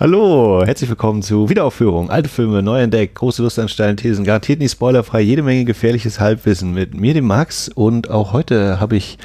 [0.00, 2.08] Hallo, herzlich willkommen zu Wiederaufführung.
[2.08, 6.18] Alte Filme, neu entdeckt, große Lust an steilen Thesen, garantiert nicht spoilerfrei, jede Menge gefährliches
[6.18, 7.68] Halbwissen mit mir, dem Max.
[7.68, 9.18] Und auch heute habe ich,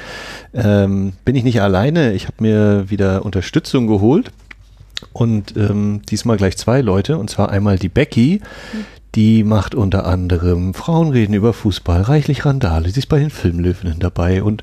[0.52, 2.12] ähm, bin ich nicht alleine.
[2.12, 4.32] Ich habe mir wieder Unterstützung geholt.
[5.14, 7.16] Und ähm, diesmal gleich zwei Leute.
[7.16, 8.42] Und zwar einmal die Becky.
[9.14, 12.90] Die macht unter anderem Frauenreden über Fußball, reichlich Randale.
[12.90, 14.42] Sie ist bei den Filmlöwen dabei.
[14.42, 14.62] Und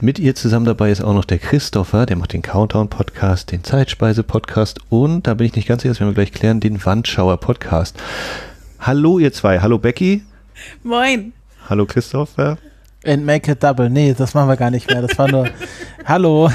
[0.00, 4.80] mit ihr zusammen dabei ist auch noch der Christopher, der macht den Countdown-Podcast, den Zeitspeise-Podcast
[4.90, 7.96] und, da bin ich nicht ganz sicher, das werden wir gleich klären, den Wandschauer-Podcast.
[8.78, 10.22] Hallo ihr zwei, hallo Becky.
[10.82, 11.32] Moin.
[11.68, 12.58] Hallo Christopher.
[13.04, 13.88] And make it double.
[13.88, 15.00] Nee, das machen wir gar nicht mehr.
[15.00, 15.48] Das war nur
[16.04, 16.50] Hallo.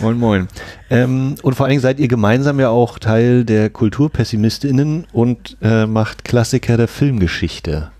[0.00, 0.48] Moin, moin.
[0.90, 5.86] Ähm, und vor allen Dingen seid ihr gemeinsam ja auch Teil der KulturpessimistInnen und äh,
[5.86, 7.90] macht Klassiker der Filmgeschichte.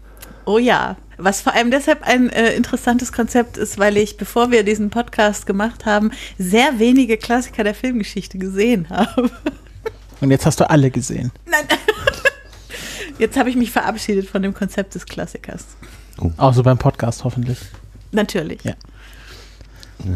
[0.44, 4.62] Oh ja, was vor allem deshalb ein äh, interessantes Konzept ist, weil ich, bevor wir
[4.62, 9.30] diesen Podcast gemacht haben, sehr wenige Klassiker der Filmgeschichte gesehen habe.
[10.20, 11.32] Und jetzt hast du alle gesehen.
[11.46, 11.66] Nein.
[13.18, 15.64] Jetzt habe ich mich verabschiedet von dem Konzept des Klassikers.
[16.20, 16.30] Oh.
[16.36, 17.58] Auch so beim Podcast hoffentlich.
[18.12, 18.62] Natürlich.
[18.62, 18.74] Ja.
[20.04, 20.10] ja.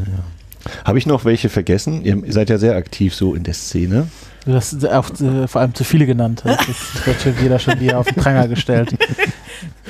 [0.85, 2.03] Habe ich noch welche vergessen?
[2.03, 4.09] Ihr seid ja sehr aktiv so in der Szene.
[4.45, 6.43] Du hast auch äh, vor allem zu viele genannt.
[6.45, 8.95] Das wird schon jeder schon wieder auf den Pranger gestellt.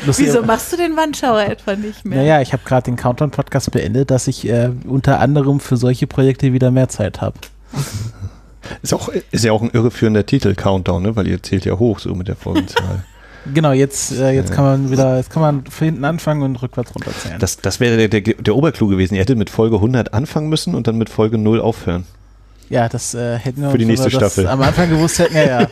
[0.07, 2.19] Lustig, Wieso machst du den Wandschauer etwa nicht mehr?
[2.19, 6.53] Naja, ich habe gerade den Countdown-Podcast beendet, dass ich äh, unter anderem für solche Projekte
[6.53, 7.37] wieder mehr Zeit habe.
[8.83, 11.17] Ist, auch, ist ja auch ein irreführender Titel, Countdown, ne?
[11.17, 13.05] weil ihr zählt ja hoch so mit der Folgenzahl.
[13.55, 16.95] Genau, jetzt, äh, jetzt kann man wieder, jetzt kann man von hinten anfangen und rückwärts
[16.95, 17.39] runterzählen.
[17.39, 19.15] Das, das wäre der, der, der Oberclou gewesen.
[19.15, 22.05] Ihr hättet mit Folge 100 anfangen müssen und dann mit Folge 0 aufhören.
[22.69, 24.47] Ja, das äh, hätten wir Für die nächste Staffel.
[24.47, 25.69] am Anfang gewusst hätten, ja, ja.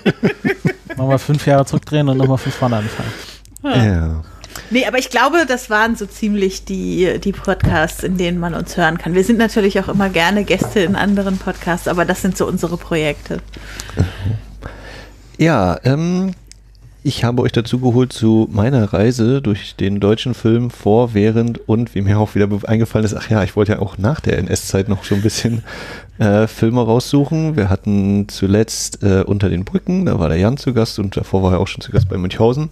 [0.97, 3.13] nochmal fünf Jahre zurückdrehen und nochmal von vorne anfangen.
[3.63, 3.85] Ja.
[3.85, 4.25] ja.
[4.71, 8.77] Nee, aber ich glaube, das waren so ziemlich die, die Podcasts, in denen man uns
[8.77, 9.15] hören kann.
[9.15, 12.77] Wir sind natürlich auch immer gerne Gäste in anderen Podcasts, aber das sind so unsere
[12.77, 13.39] Projekte.
[15.39, 16.33] Ja, ähm,
[17.05, 21.95] ich habe euch dazu geholt zu meiner Reise durch den deutschen Film vor, während und
[21.95, 24.89] wie mir auch wieder eingefallen ist, ach ja, ich wollte ja auch nach der NS-Zeit
[24.89, 25.63] noch so ein bisschen
[26.19, 27.57] äh, Filme raussuchen.
[27.57, 31.43] Wir hatten zuletzt äh, Unter den Brücken, da war der Jan zu Gast und davor
[31.43, 32.69] war er auch schon zu Gast bei Münchhausen.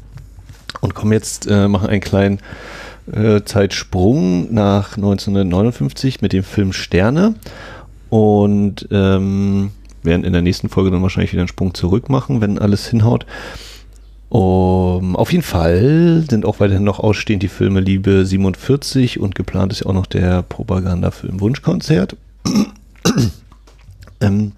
[0.81, 2.41] Und kommen jetzt, äh, machen einen kleinen
[3.13, 7.35] äh, Zeitsprung nach 1959 mit dem Film Sterne
[8.11, 9.71] und ähm,
[10.03, 13.27] werden in der nächsten Folge dann wahrscheinlich wieder einen Sprung zurück machen, wenn alles hinhaut.
[14.29, 19.73] Um, auf jeden Fall sind auch weiterhin noch ausstehend die Filme Liebe 47 und geplant
[19.73, 22.17] ist ja auch noch der Propagandafilm Wunschkonzert.
[24.21, 24.53] ähm,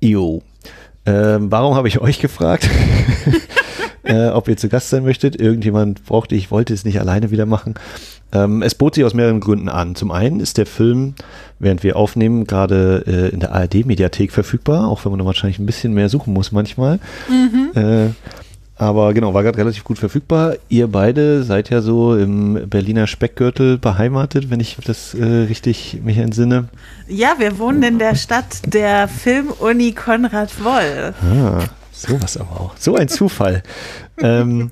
[0.00, 0.42] jo.
[1.06, 2.68] Ähm, warum habe ich euch gefragt,
[4.08, 5.40] äh, ob ihr zu Gast sein möchtet?
[5.40, 7.74] Irgendjemand brauchte, ich wollte es nicht alleine wieder machen.
[8.32, 9.94] Ähm, es bot sich aus mehreren Gründen an.
[9.94, 11.14] Zum einen ist der Film,
[11.58, 15.66] während wir aufnehmen, gerade äh, in der ARD-Mediathek verfügbar, auch wenn man da wahrscheinlich ein
[15.66, 16.98] bisschen mehr suchen muss manchmal.
[17.28, 17.70] Mhm.
[17.74, 18.08] Äh,
[18.78, 20.54] aber genau, war gerade relativ gut verfügbar.
[20.68, 26.16] Ihr beide seid ja so im Berliner Speckgürtel beheimatet, wenn ich das äh, richtig mich
[26.18, 26.68] entsinne.
[27.08, 31.12] Ja, wir wohnen in der Stadt der Filmuni Konrad Woll.
[31.22, 31.64] Ah,
[32.02, 32.76] sowas aber auch.
[32.78, 33.62] So ein Zufall.
[34.18, 34.70] ähm,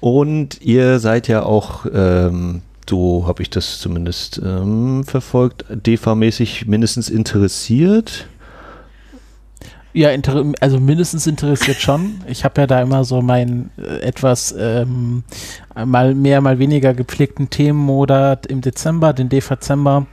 [0.00, 7.08] und ihr seid ja auch ähm, so habe ich das zumindest ähm, verfolgt, DEFA-mäßig mindestens
[7.08, 8.26] interessiert.
[9.94, 10.08] Ja,
[10.60, 12.22] also mindestens interessiert schon.
[12.26, 15.22] Ich habe ja da immer so meinen äh, etwas ähm,
[15.74, 20.06] mal mehr, mal weniger gepflegten Themenmonat im Dezember, den DEFA-Zember.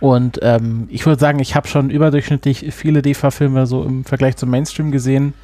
[0.00, 4.48] Und ähm, ich würde sagen, ich habe schon überdurchschnittlich viele DEFA-Filme so im Vergleich zum
[4.48, 5.34] Mainstream gesehen.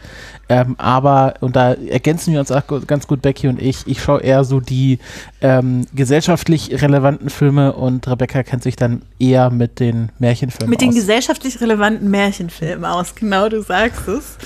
[0.53, 4.21] Ähm, aber, und da ergänzen wir uns auch ganz gut, Becky und ich, ich schaue
[4.21, 4.99] eher so die
[5.41, 10.87] ähm, gesellschaftlich relevanten Filme und Rebecca kennt sich dann eher mit den Märchenfilmen mit aus.
[10.87, 14.37] Mit den gesellschaftlich relevanten Märchenfilmen aus, genau, du sagst es.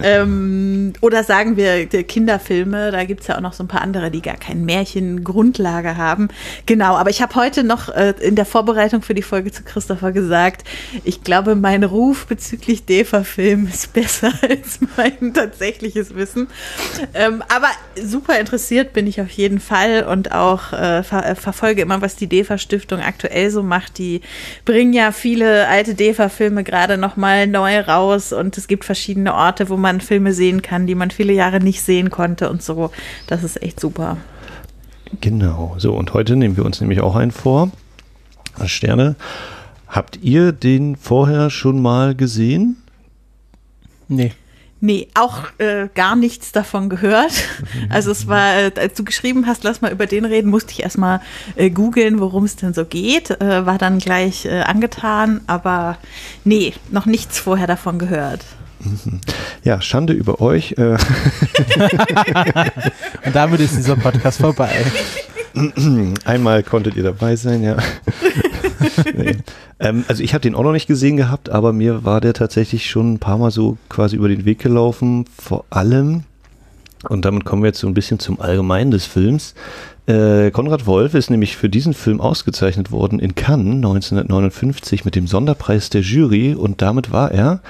[0.00, 4.12] ähm, oder sagen wir Kinderfilme, da gibt es ja auch noch so ein paar andere,
[4.12, 6.28] die gar keinen Märchengrundlage haben.
[6.66, 10.12] Genau, aber ich habe heute noch äh, in der Vorbereitung für die Folge zu Christopher
[10.12, 10.62] gesagt,
[11.02, 16.48] ich glaube, mein Ruf bezüglich DEFA-Film ist besser als mein tatsächliches Wissen.
[17.14, 17.68] Ähm, aber
[18.02, 22.16] super interessiert bin ich auf jeden Fall und auch äh, ver äh, verfolge immer, was
[22.16, 23.98] die DEFA-Stiftung aktuell so macht.
[23.98, 24.20] Die
[24.64, 29.76] bringen ja viele alte DEFA-Filme gerade nochmal neu raus und es gibt verschiedene Orte, wo
[29.76, 32.90] man Filme sehen kann, die man viele Jahre nicht sehen konnte und so.
[33.26, 34.16] Das ist echt super.
[35.20, 37.70] Genau, so und heute nehmen wir uns nämlich auch einen vor.
[38.66, 39.14] Sterne.
[39.86, 42.76] Habt ihr den vorher schon mal gesehen?
[44.08, 44.32] Nee.
[44.80, 47.32] Nee, auch äh, gar nichts davon gehört.
[47.90, 50.82] Also es war, äh, als du geschrieben hast, lass mal über den reden, musste ich
[50.82, 51.20] erstmal
[51.56, 53.30] äh, googeln, worum es denn so geht.
[53.40, 55.98] Äh, war dann gleich äh, angetan, aber
[56.44, 58.44] nee, noch nichts vorher davon gehört.
[59.64, 60.72] Ja, Schande über euch.
[60.78, 60.96] Äh.
[63.24, 64.70] Und damit ist dieser Podcast vorbei.
[66.24, 67.76] Einmal konntet ihr dabei sein, ja.
[69.16, 69.36] nee.
[69.80, 72.90] ähm, also ich habe den auch noch nicht gesehen gehabt, aber mir war der tatsächlich
[72.90, 75.24] schon ein paar Mal so quasi über den Weg gelaufen.
[75.38, 76.24] Vor allem,
[77.08, 79.54] und damit kommen wir jetzt so ein bisschen zum Allgemeinen des Films.
[80.08, 85.26] Äh, Konrad Wolf ist nämlich für diesen Film ausgezeichnet worden in Cannes 1959 mit dem
[85.26, 87.60] Sonderpreis der Jury und damit war er,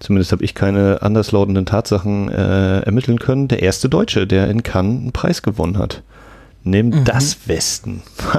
[0.00, 5.02] zumindest habe ich keine anderslautenden Tatsachen äh, ermitteln können, der erste Deutsche, der in Cannes
[5.02, 6.02] einen Preis gewonnen hat.
[6.66, 7.04] Nimm mhm.
[7.04, 8.02] das Westen.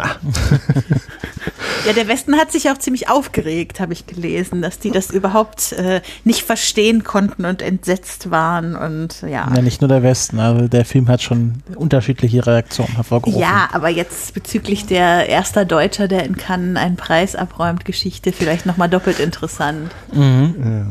[1.85, 5.73] ja, der Westen hat sich auch ziemlich aufgeregt, habe ich gelesen, dass die das überhaupt
[5.73, 9.47] äh, nicht verstehen konnten und entsetzt waren und ja.
[9.55, 13.39] Ja, nicht nur der Westen, also der Film hat schon unterschiedliche Reaktionen hervorgerufen.
[13.39, 18.65] Ja, aber jetzt bezüglich der erster Deutscher, der in Cannes einen Preis abräumt, Geschichte vielleicht
[18.65, 19.91] nochmal doppelt interessant.
[20.11, 20.55] Mhm.
[20.59, 20.85] Ja.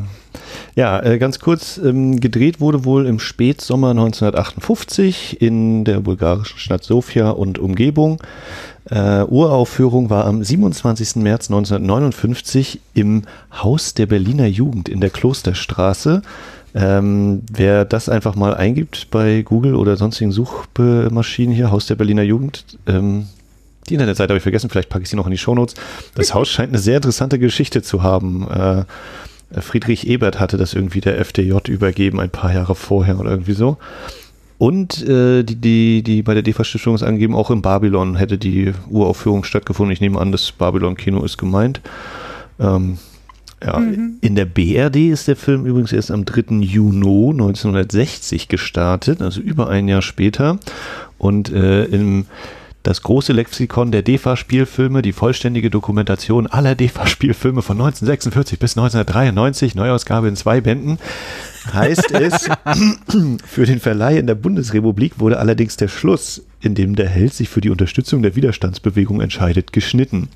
[0.75, 6.83] Ja, äh, ganz kurz, ähm, gedreht wurde wohl im Spätsommer 1958 in der bulgarischen Stadt
[6.83, 8.21] Sofia und Umgebung.
[8.89, 11.17] Äh, Uraufführung war am 27.
[11.17, 16.21] März 1959 im Haus der Berliner Jugend in der Klosterstraße.
[16.75, 22.23] Ähm, wer das einfach mal eingibt bei Google oder sonstigen Suchmaschinen hier, Haus der Berliner
[22.23, 23.27] Jugend, ähm,
[23.89, 25.75] die Internetseite habe ich vergessen, vielleicht packe ich sie noch in die Shownotes.
[26.15, 28.47] Das Haus scheint eine sehr interessante Geschichte zu haben.
[28.49, 28.83] Äh,
[29.51, 33.77] Friedrich Ebert hatte das irgendwie der FDJ übergeben, ein paar Jahre vorher oder irgendwie so.
[34.57, 38.73] Und äh, die, die, die bei der DEFA-Stiftung ist angegeben, auch in Babylon hätte die
[38.89, 39.91] Uraufführung stattgefunden.
[39.91, 41.81] Ich nehme an, das Babylon-Kino ist gemeint.
[42.59, 42.97] Ähm,
[43.63, 44.17] ja, mhm.
[44.21, 46.55] In der BRD ist der Film übrigens erst am 3.
[46.61, 50.59] Juni 1960 gestartet, also über ein Jahr später.
[51.17, 52.25] Und äh, im
[52.85, 60.27] das große Lexikon der DEFA-Spielfilme, die vollständige Dokumentation aller DEFA-Spielfilme von 1946 bis 1993, Neuausgabe
[60.27, 60.99] in zwei Bänden,
[61.73, 62.47] heißt es,
[63.45, 67.49] für den Verleih in der Bundesrepublik wurde allerdings der Schluss, in dem der Held sich
[67.49, 70.29] für die Unterstützung der Widerstandsbewegung entscheidet, geschnitten.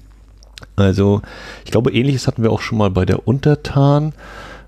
[0.75, 1.21] Also,
[1.65, 4.13] ich glaube, ähnliches hatten wir auch schon mal bei der Untertan.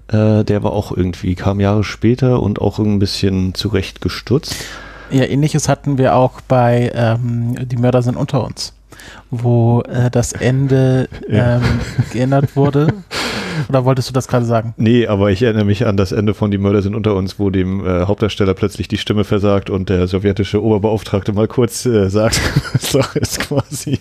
[0.07, 4.55] Äh, der war auch irgendwie, kam Jahre später und auch ein bisschen zurechtgestutzt.
[5.11, 8.73] Ja, ähnliches hatten wir auch bei ähm, Die Mörder sind unter uns,
[9.29, 11.57] wo äh, das Ende ja.
[11.57, 11.63] ähm,
[12.11, 12.93] geändert wurde.
[13.69, 14.73] Oder wolltest du das gerade sagen?
[14.77, 17.49] Nee, aber ich erinnere mich an das Ende von Die Mörder sind unter uns, wo
[17.49, 22.39] dem äh, Hauptdarsteller plötzlich die Stimme versagt und der sowjetische Oberbeauftragte mal kurz äh, sagt,
[22.79, 23.99] Sache ist quasi.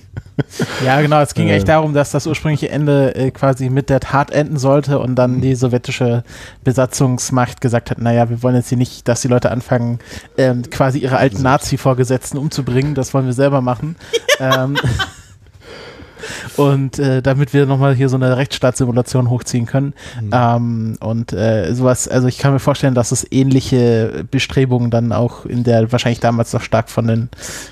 [0.84, 1.20] Ja, genau.
[1.20, 1.56] Es ging äh.
[1.56, 5.36] echt darum, dass das ursprüngliche Ende äh, quasi mit der Tat enden sollte und dann
[5.36, 5.40] mhm.
[5.42, 6.24] die sowjetische
[6.64, 9.98] Besatzungsmacht gesagt hat, naja, wir wollen jetzt hier nicht, dass die Leute anfangen,
[10.38, 12.94] ähm, quasi ihre alten Nazi-Vorgesetzten umzubringen.
[12.94, 13.96] Das wollen wir selber machen.
[14.40, 14.76] ähm,
[16.56, 19.94] und äh, damit wir nochmal hier so eine Rechtsstaatssimulation hochziehen können.
[20.20, 20.30] Mhm.
[20.32, 25.46] Ähm, und äh, sowas, also ich kann mir vorstellen, dass es ähnliche Bestrebungen dann auch
[25.46, 27.28] in der wahrscheinlich damals noch stark von den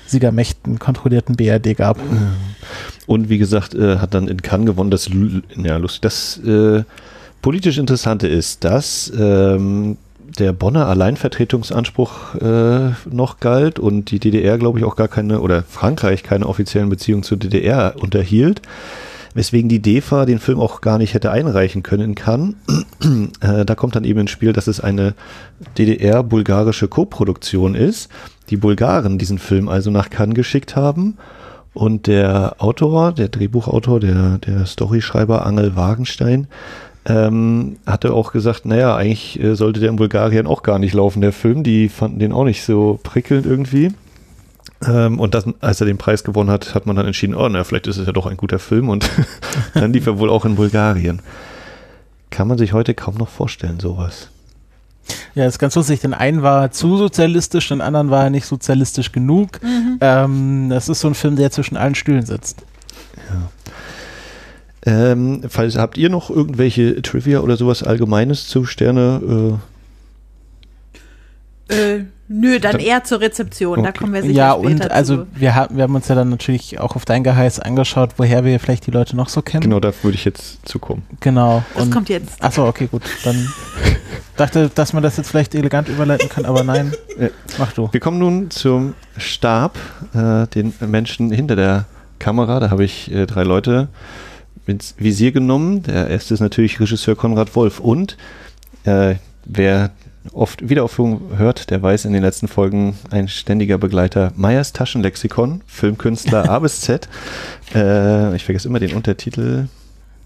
[0.07, 1.99] Siegermächten kontrollierten BRD gab.
[3.05, 4.91] Und wie gesagt, äh, hat dann in Cannes gewonnen.
[4.91, 5.09] Das,
[5.55, 6.83] ja, lustig, das äh,
[7.41, 9.97] politisch Interessante ist, dass ähm,
[10.37, 15.63] der Bonner Alleinvertretungsanspruch äh, noch galt und die DDR, glaube ich, auch gar keine, oder
[15.63, 18.61] Frankreich keine offiziellen Beziehungen zur DDR unterhielt,
[19.33, 22.55] weswegen die DEFA den Film auch gar nicht hätte einreichen können kann.
[23.41, 25.15] äh, da kommt dann eben ins Spiel, dass es eine
[25.77, 28.09] DDR-bulgarische Koproduktion ist.
[28.49, 31.17] Die Bulgaren diesen Film also nach Cannes geschickt haben.
[31.73, 36.47] Und der Autor, der Drehbuchautor, der, der Storyschreiber Angel Wagenstein,
[37.09, 41.21] ähm, hatte auch gesagt, naja, eigentlich äh, sollte der in Bulgarien auch gar nicht laufen,
[41.21, 41.63] der Film.
[41.63, 43.91] Die fanden den auch nicht so prickelnd irgendwie.
[44.87, 47.63] Ähm, und das, als er den Preis gewonnen hat, hat man dann entschieden, oh, na,
[47.63, 49.09] vielleicht ist es ja doch ein guter Film und
[49.73, 51.21] dann lief er wohl auch in Bulgarien.
[52.29, 54.29] Kann man sich heute kaum noch vorstellen, sowas.
[55.33, 56.01] Ja, das ist ganz lustig.
[56.01, 59.61] Den einen war zu sozialistisch, den anderen war er nicht sozialistisch genug.
[59.63, 59.97] Mhm.
[59.99, 62.63] Ähm, das ist so ein Film, der zwischen allen Stühlen sitzt.
[64.85, 65.11] Ja.
[65.11, 69.57] Ähm, falls habt ihr noch irgendwelche Trivia oder sowas Allgemeines zu Sterne?
[71.69, 71.73] Äh?
[71.73, 73.79] Äh, nö, dann, dann, eher zur Rezeption.
[73.79, 73.87] Okay.
[73.87, 76.79] Da kommen wir sicher Ja, und also wir haben, wir haben uns ja dann natürlich
[76.79, 79.61] auch auf dein Geheiß angeschaut, woher wir vielleicht die Leute noch so kennen.
[79.61, 81.03] Genau, da würde ich jetzt zukommen.
[81.19, 81.63] Genau.
[81.75, 82.41] Das und, kommt jetzt.
[82.41, 83.03] Achso, okay, gut.
[83.23, 83.47] Dann
[84.37, 86.93] dachte, dass man das jetzt vielleicht elegant überleiten kann, aber nein.
[87.57, 87.89] Mach du.
[87.91, 89.77] Wir kommen nun zum Stab,
[90.13, 91.85] äh, den Menschen hinter der
[92.17, 92.59] Kamera.
[92.59, 93.89] Da habe ich äh, drei Leute
[94.69, 95.83] ins Visier genommen.
[95.83, 97.79] Der erste ist natürlich Regisseur Konrad Wolf.
[97.79, 98.17] Und
[98.85, 99.91] äh, wer
[100.33, 106.49] oft Wiederaufführungen hört, der weiß in den letzten Folgen ein ständiger Begleiter Meyers Taschenlexikon, Filmkünstler
[106.49, 107.07] A bis Z.
[107.75, 109.67] Äh, ich vergesse immer den Untertitel.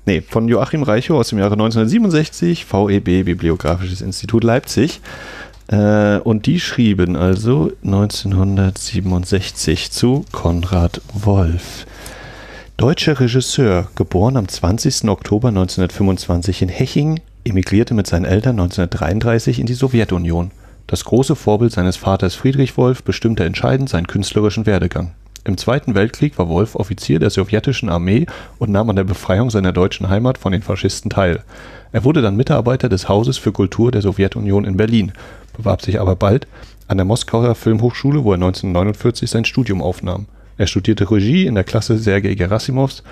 [0.06, 5.02] Nee, von Joachim Reichow aus dem Jahre 1967, VEB, Bibliografisches Institut Leipzig.
[5.68, 11.86] Äh, und die schrieben also 1967 zu Konrad Wolf.
[12.84, 15.08] Deutscher Regisseur, geboren am 20.
[15.08, 20.52] Oktober 1925 in Heching, emigrierte mit seinen Eltern 1933 in die Sowjetunion.
[20.86, 25.14] Das große Vorbild seines Vaters Friedrich Wolf bestimmte entscheidend seinen künstlerischen Werdegang.
[25.46, 28.26] Im Zweiten Weltkrieg war Wolf Offizier der sowjetischen Armee
[28.60, 31.42] und nahm an der Befreiung seiner deutschen Heimat von den Faschisten teil.
[31.94, 35.14] Er wurde dann Mitarbeiter des Hauses für Kultur der Sowjetunion in Berlin,
[35.56, 36.48] bewarb sich aber bald
[36.90, 40.26] an der Moskauer Filmhochschule, wo er 1949 sein Studium aufnahm.
[40.58, 43.04] Er studierte Regie in der Klasse Sergei Gerasimovs,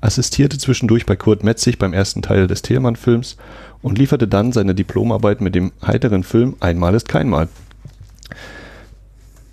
[0.00, 3.36] assistierte zwischendurch bei Kurt Metzig beim ersten Teil des Thielmann-Films
[3.82, 7.48] und lieferte dann seine Diplomarbeit mit dem heiteren Film Einmal ist keinmal.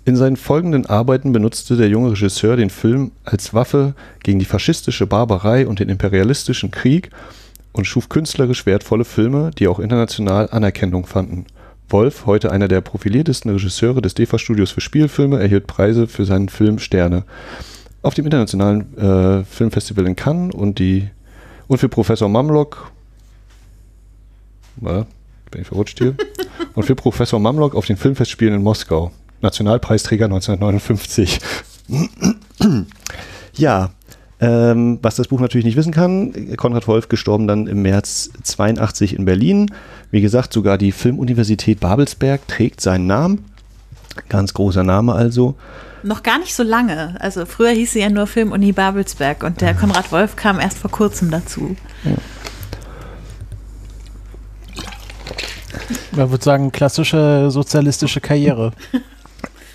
[0.04, 5.06] In seinen folgenden Arbeiten benutzte der junge Regisseur den Film als Waffe gegen die faschistische
[5.06, 7.10] Barbarei und den imperialistischen Krieg
[7.72, 11.44] und schuf künstlerisch wertvolle Filme, die auch international Anerkennung fanden.
[11.88, 16.78] Wolf, heute einer der profiliertesten Regisseure des DEFA-Studios für Spielfilme, erhielt Preise für seinen Film
[16.78, 17.24] Sterne.
[18.02, 21.08] Auf dem internationalen äh, Filmfestival in Cannes und, die,
[21.68, 22.90] und für Professor Mamlock
[25.50, 26.14] bin ich verrutscht hier?
[26.74, 29.10] Und für Professor Mamlock auf den Filmfestspielen in Moskau.
[29.40, 31.40] Nationalpreisträger 1959.
[33.54, 33.90] ja,
[34.40, 39.16] ähm, was das Buch natürlich nicht wissen kann, Konrad Wolf gestorben dann im März 82
[39.16, 39.70] in Berlin.
[40.10, 43.44] Wie gesagt, sogar die Filmuniversität Babelsberg trägt seinen Namen.
[44.28, 45.56] Ganz großer Name also.
[46.02, 47.16] Noch gar nicht so lange.
[47.20, 50.90] Also früher hieß sie ja nur Filmuni Babelsberg und der Konrad Wolf kam erst vor
[50.90, 51.76] kurzem dazu.
[52.04, 52.12] Ja.
[56.12, 58.72] Man würde sagen, klassische sozialistische Karriere.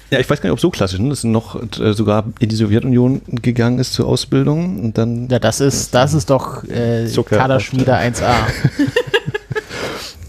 [0.09, 1.09] Ja, ich weiß gar nicht, ob so klassisch, ne?
[1.09, 5.29] dass noch äh, sogar in die Sowjetunion gegangen ist zur Ausbildung und dann.
[5.29, 8.23] Ja, das ist, das ist doch äh, Kaderschmiede 1a.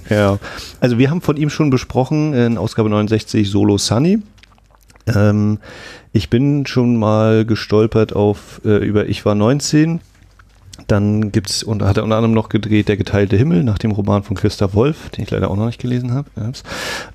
[0.09, 0.39] ja,
[0.81, 4.19] also wir haben von ihm schon besprochen in Ausgabe 69 Solo Sunny.
[5.07, 5.59] Ähm,
[6.13, 10.01] ich bin schon mal gestolpert auf äh, über Ich war 19
[10.87, 13.93] dann gibt es, und hat er unter anderem noch gedreht, Der geteilte Himmel nach dem
[13.93, 16.29] Roman von Christa Wolf, den ich leider auch noch nicht gelesen habe.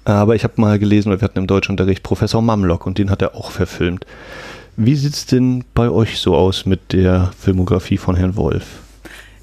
[0.05, 3.21] Aber ich habe mal gelesen, weil wir hatten im Deutschunterricht Professor Mamlock und den hat
[3.21, 4.05] er auch verfilmt.
[4.75, 8.65] Wie sieht es denn bei euch so aus mit der Filmografie von Herrn Wolf?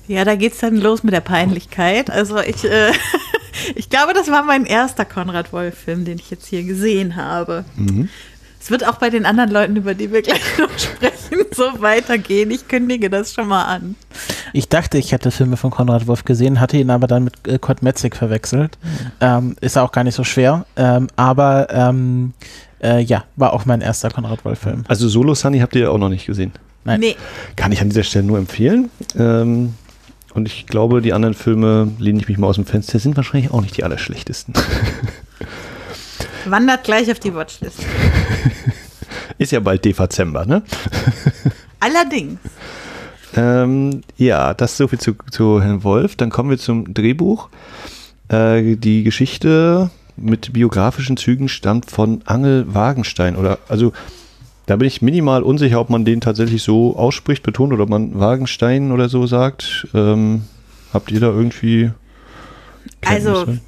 [0.07, 2.11] Ja, da geht es dann los mit der Peinlichkeit.
[2.11, 2.93] Also ich, äh,
[3.75, 7.65] ich glaube, das war mein erster Konrad Wolf-Film, den ich jetzt hier gesehen habe.
[7.77, 8.09] Mhm.
[8.61, 12.51] Es wird auch bei den anderen Leuten, über die wir gleich noch sprechen, so weitergehen.
[12.51, 13.95] Ich kündige das schon mal an.
[14.55, 17.59] Ich dachte, ich hätte Filme von Konrad Wolf gesehen, hatte ihn aber dann mit äh,
[17.59, 18.79] Kurt Metzig verwechselt.
[18.83, 19.11] Mhm.
[19.21, 20.65] Ähm, ist auch gar nicht so schwer.
[20.77, 22.33] Ähm, aber ähm,
[22.83, 24.85] äh, ja, war auch mein erster Konrad Wolf-Film.
[24.89, 26.53] Also Solo Sunny habt ihr auch noch nicht gesehen?
[26.85, 27.01] Nein.
[27.01, 27.17] Nee.
[27.57, 28.91] Kann ich an dieser Stelle nur empfehlen.
[29.19, 29.75] Ähm,
[30.35, 33.53] und ich glaube, die anderen Filme, lehne ich mich mal aus dem Fenster, sind wahrscheinlich
[33.53, 34.55] auch nicht die allerschlechtesten.
[36.47, 37.79] Wandert gleich auf die Watchlist.
[39.39, 40.63] Ist ja bald Dezember, ne?
[41.81, 42.39] Allerdings.
[43.37, 46.15] Ähm, ja, das ist so viel zu, zu Herrn Wolf.
[46.17, 47.49] Dann kommen wir zum Drehbuch.
[48.29, 53.35] Äh, die Geschichte mit biografischen Zügen stammt von Angel Wagenstein.
[53.35, 53.93] Oder also
[54.67, 58.19] da bin ich minimal unsicher, ob man den tatsächlich so ausspricht, betont oder ob man
[58.19, 59.87] Wagenstein oder so sagt.
[59.95, 60.45] Ähm,
[60.93, 61.91] habt ihr da irgendwie
[63.01, 63.31] Kenntnisse?
[63.31, 63.59] Also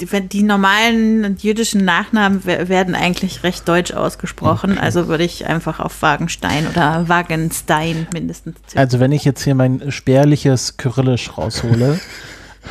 [0.00, 4.72] die, die, normalen jüdischen Nachnamen werden eigentlich recht deutsch ausgesprochen.
[4.72, 4.80] Okay.
[4.80, 8.84] Also würde ich einfach auf Wagenstein oder Wagenstein mindestens zählen.
[8.84, 12.00] Also wenn ich jetzt hier mein spärliches Kyrillisch raushole,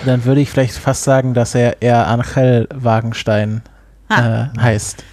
[0.06, 3.62] dann würde ich vielleicht fast sagen, dass er eher Angel Wagenstein
[4.10, 4.50] ah.
[4.54, 5.04] äh, heißt.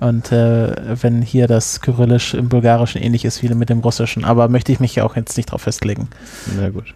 [0.00, 4.48] Und äh, wenn hier das Kyrillisch im Bulgarischen ähnlich ist wie mit dem Russischen, aber
[4.48, 6.08] möchte ich mich ja auch jetzt nicht drauf festlegen.
[6.56, 6.94] Na gut.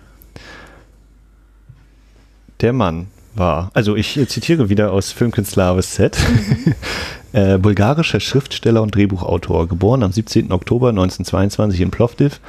[2.60, 3.70] Der Mann war.
[3.74, 6.16] Also ich zitiere wieder aus Filmkünstler Aves Z.
[7.34, 10.52] äh, bulgarischer Schriftsteller und Drehbuchautor, geboren am 17.
[10.52, 12.40] Oktober 1922 in Plovdiv,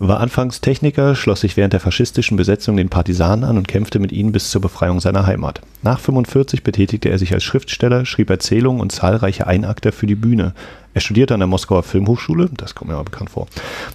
[0.00, 4.10] war anfangs Techniker, schloss sich während der faschistischen Besetzung den Partisanen an und kämpfte mit
[4.10, 5.60] ihnen bis zur Befreiung seiner Heimat.
[5.82, 10.52] Nach 45 betätigte er sich als Schriftsteller, schrieb Erzählungen und zahlreiche Einakter für die Bühne.
[10.94, 13.46] Er studierte an der Moskauer Filmhochschule, das kommt mir mal bekannt vor,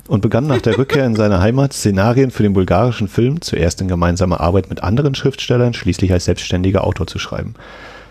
[0.07, 3.89] und begann nach der Rückkehr in seine Heimat Szenarien für den bulgarischen Film, zuerst in
[3.89, 7.55] gemeinsamer Arbeit mit anderen Schriftstellern, schließlich als selbstständiger Autor zu schreiben.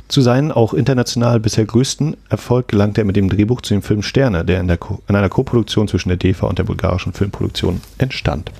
[0.09, 4.03] Zu seinen auch international bisher größten Erfolg gelangte er mit dem Drehbuch zu dem Film
[4.03, 8.51] Sterne, der in, der in einer Koproduktion zwischen der DEFA und der bulgarischen Filmproduktion entstand.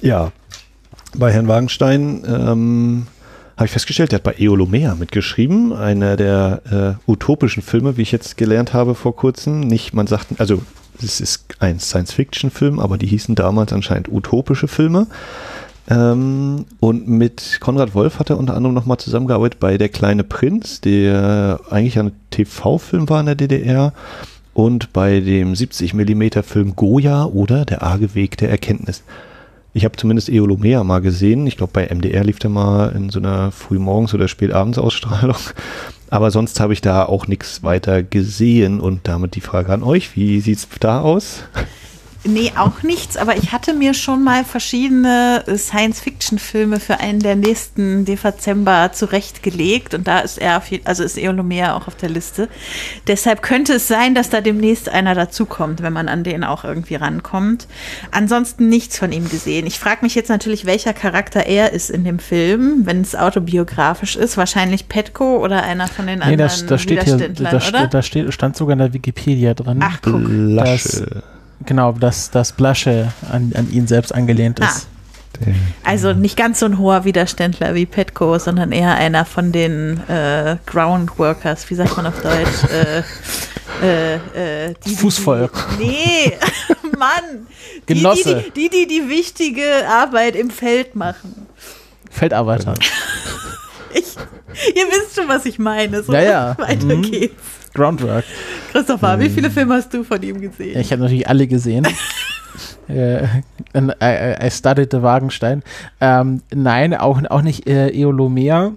[0.00, 0.32] Ja,
[1.14, 3.06] bei Herrn Wagenstein ähm,
[3.56, 8.12] habe ich festgestellt, der hat bei Eolomea mitgeschrieben, einer der äh, utopischen Filme, wie ich
[8.12, 9.60] jetzt gelernt habe vor kurzem.
[9.60, 10.62] Nicht, man sagt, also
[11.02, 15.06] es ist ein Science-Fiction-Film, aber die hießen damals anscheinend utopische Filme.
[15.88, 20.80] Ähm, und mit Konrad Wolf hat er unter anderem nochmal zusammengearbeitet bei Der kleine Prinz,
[20.80, 23.92] der eigentlich ein TV-Film war in der DDR.
[24.54, 29.02] Und bei dem 70 mm Film Goya oder Der arge Weg der Erkenntnis.
[29.74, 31.46] Ich habe zumindest Eolomea mal gesehen.
[31.46, 35.36] Ich glaube, bei MDR lief der mal in so einer Frühmorgens- oder Spätabendsausstrahlung.
[36.10, 38.80] Aber sonst habe ich da auch nichts weiter gesehen.
[38.80, 41.44] Und damit die Frage an euch: Wie sieht es da aus?
[42.24, 48.04] Nee, auch nichts, aber ich hatte mir schon mal verschiedene Science-Fiction-Filme für einen der nächsten
[48.04, 52.48] Dezember zurechtgelegt und da ist er, auf, also ist Eolomea auch auf der Liste.
[53.08, 56.94] Deshalb könnte es sein, dass da demnächst einer dazukommt, wenn man an den auch irgendwie
[56.94, 57.66] rankommt.
[58.12, 59.66] Ansonsten nichts von ihm gesehen.
[59.66, 64.14] Ich frage mich jetzt natürlich, welcher Charakter er ist in dem Film, wenn es autobiografisch
[64.14, 64.36] ist.
[64.36, 67.40] Wahrscheinlich Petko oder einer von den Nee, anderen das, das steht hier, steht-
[67.92, 69.80] da steht, stand sogar in der Wikipedia drin.
[69.82, 70.22] Ach, guck.
[71.66, 74.66] Genau, dass das Blasche an, an ihn selbst angelehnt Ah.
[74.68, 74.88] ist.
[75.82, 80.56] Also nicht ganz so ein hoher Widerständler wie Petco, sondern eher einer von den äh,
[80.66, 82.64] Groundworkers, wie sagt man auf Deutsch?
[83.82, 84.14] äh, äh,
[84.68, 85.52] äh, die, die- Fußvolk.
[85.80, 86.38] Die, nee,
[86.98, 87.46] Mann.
[87.88, 88.44] Die, Genosse.
[88.54, 91.46] Die die, die die wichtige Arbeit im Feld machen.
[92.10, 92.74] Feldarbeiter.
[93.94, 94.04] Ich,
[94.74, 96.02] ihr wisst schon, was ich meine.
[96.02, 96.58] So, Ja, ja.
[96.58, 97.02] Weiter Mhm.
[97.02, 97.34] geht's.
[97.74, 98.24] Groundwork.
[98.72, 100.78] Christopher, wie viele Filme hast du von ihm gesehen?
[100.78, 101.86] Ich habe natürlich alle gesehen.
[102.88, 105.62] äh, I, I- I studied the Wagenstein.
[106.00, 108.72] Ähm, nein, auch, auch nicht äh, Eolomea.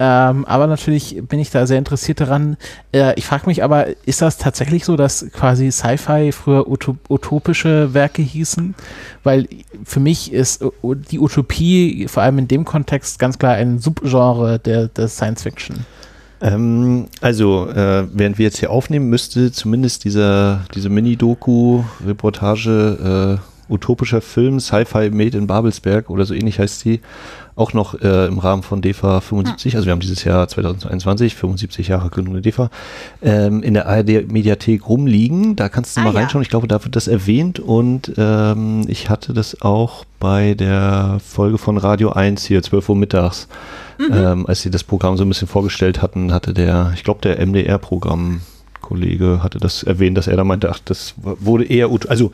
[0.00, 2.56] Ähm, aber natürlich bin ich da sehr interessiert daran.
[2.92, 7.94] Äh, ich frage mich aber, ist das tatsächlich so, dass quasi Sci-Fi früher uto utopische
[7.94, 8.76] Werke hießen?
[9.24, 9.48] Weil
[9.84, 10.64] für mich ist
[11.10, 15.84] die Utopie vor allem in dem Kontext ganz klar ein Subgenre der, der Science Fiction.
[16.40, 24.20] Ähm, also, äh, während wir jetzt hier aufnehmen, müsste zumindest dieser, diese Mini-Doku-Reportage äh, utopischer
[24.20, 27.00] Film, Sci-Fi Made in Babelsberg oder so ähnlich heißt sie,
[27.56, 31.88] auch noch äh, im Rahmen von DEFA 75, also wir haben dieses Jahr 2021, 75
[31.88, 32.70] Jahre Gründung der DEFA,
[33.20, 35.56] ähm, in der ARD-Mediathek rumliegen.
[35.56, 36.20] Da kannst du Ah, mal ja.
[36.20, 36.42] reinschauen.
[36.42, 41.58] Ich glaube, da wird das erwähnt und ähm, ich hatte das auch bei der Folge
[41.58, 43.48] von Radio 1 hier, 12 Uhr mittags.
[44.12, 47.44] Ähm, als sie das Programm so ein bisschen vorgestellt hatten, hatte der, ich glaube, der
[47.44, 52.30] MDR-Programmkollege hatte das erwähnt, dass er da meinte, ach, das wurde eher, also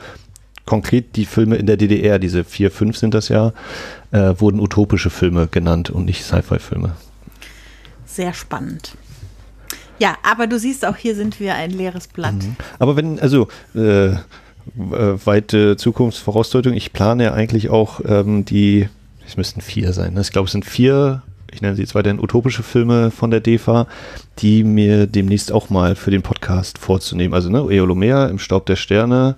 [0.65, 3.53] konkret die Filme in der DDR, diese vier, fünf sind das ja,
[4.11, 6.95] äh, wurden utopische Filme genannt und nicht Sci-Fi-Filme.
[8.05, 8.93] Sehr spannend.
[9.99, 12.35] Ja, aber du siehst auch, hier sind wir ein leeres Blatt.
[12.79, 14.17] Aber wenn, also äh, äh,
[14.73, 18.89] weite Zukunftsvorausdeutung, ich plane ja eigentlich auch ähm, die,
[19.25, 20.21] es müssten vier sein, ne?
[20.21, 23.87] ich glaube es sind vier, ich nenne sie jetzt weiterhin utopische Filme von der DEFA,
[24.39, 27.33] die mir demnächst auch mal für den Podcast vorzunehmen.
[27.33, 29.35] Also ne, Eolomea im Staub der Sterne,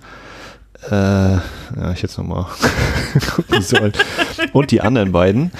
[0.90, 2.46] äh, ja, ich jetzt nochmal
[3.34, 3.92] gucken soll.
[4.52, 5.52] Und die anderen beiden,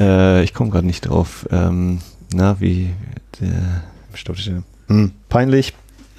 [0.00, 2.00] äh, ich komme gerade nicht drauf, ähm,
[2.32, 2.90] na, wie
[3.40, 3.82] der
[4.14, 4.64] Sterne.
[4.88, 5.74] Hm, peinlich.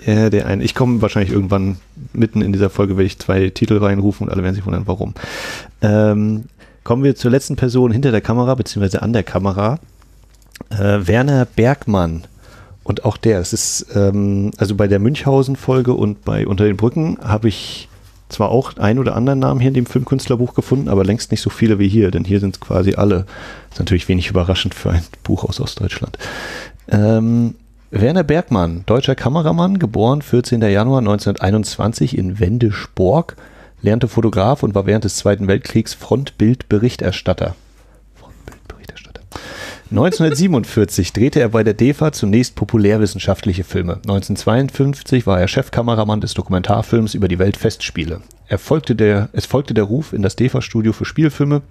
[0.05, 1.77] Äh, der eine, ich komme wahrscheinlich irgendwann
[2.13, 5.13] mitten in dieser Folge, werde ich zwei Titel reinrufen und alle werden sich wundern, warum.
[5.81, 6.45] Ähm,
[6.83, 9.79] kommen wir zur letzten Person hinter der Kamera, beziehungsweise an der Kamera.
[10.69, 12.23] Äh, Werner Bergmann.
[12.83, 17.17] Und auch der, es ist, ähm, also bei der Münchhausen-Folge und bei Unter den Brücken
[17.23, 17.89] habe ich
[18.29, 21.49] zwar auch ein oder anderen Namen hier in dem Filmkünstlerbuch gefunden, aber längst nicht so
[21.49, 23.25] viele wie hier, denn hier sind es quasi alle.
[23.71, 26.17] Ist natürlich wenig überraschend für ein Buch aus Ostdeutschland.
[26.89, 27.55] Ähm,
[27.91, 30.61] Werner Bergmann, deutscher Kameramann, geboren 14.
[30.61, 33.35] Januar 1921 in Wendischborg,
[33.81, 37.53] lernte Fotograf und war während des Zweiten Weltkriegs Frontbildberichterstatter.
[37.53, 37.64] Frontbildberichterstatter.
[39.91, 43.97] 1947 drehte er bei der DEFA zunächst populärwissenschaftliche Filme.
[43.97, 48.21] 1952 war er Chefkameramann des Dokumentarfilms über die Weltfestspiele.
[48.47, 51.61] Er folgte der, es folgte der Ruf in das DEFA-Studio für Spielfilme,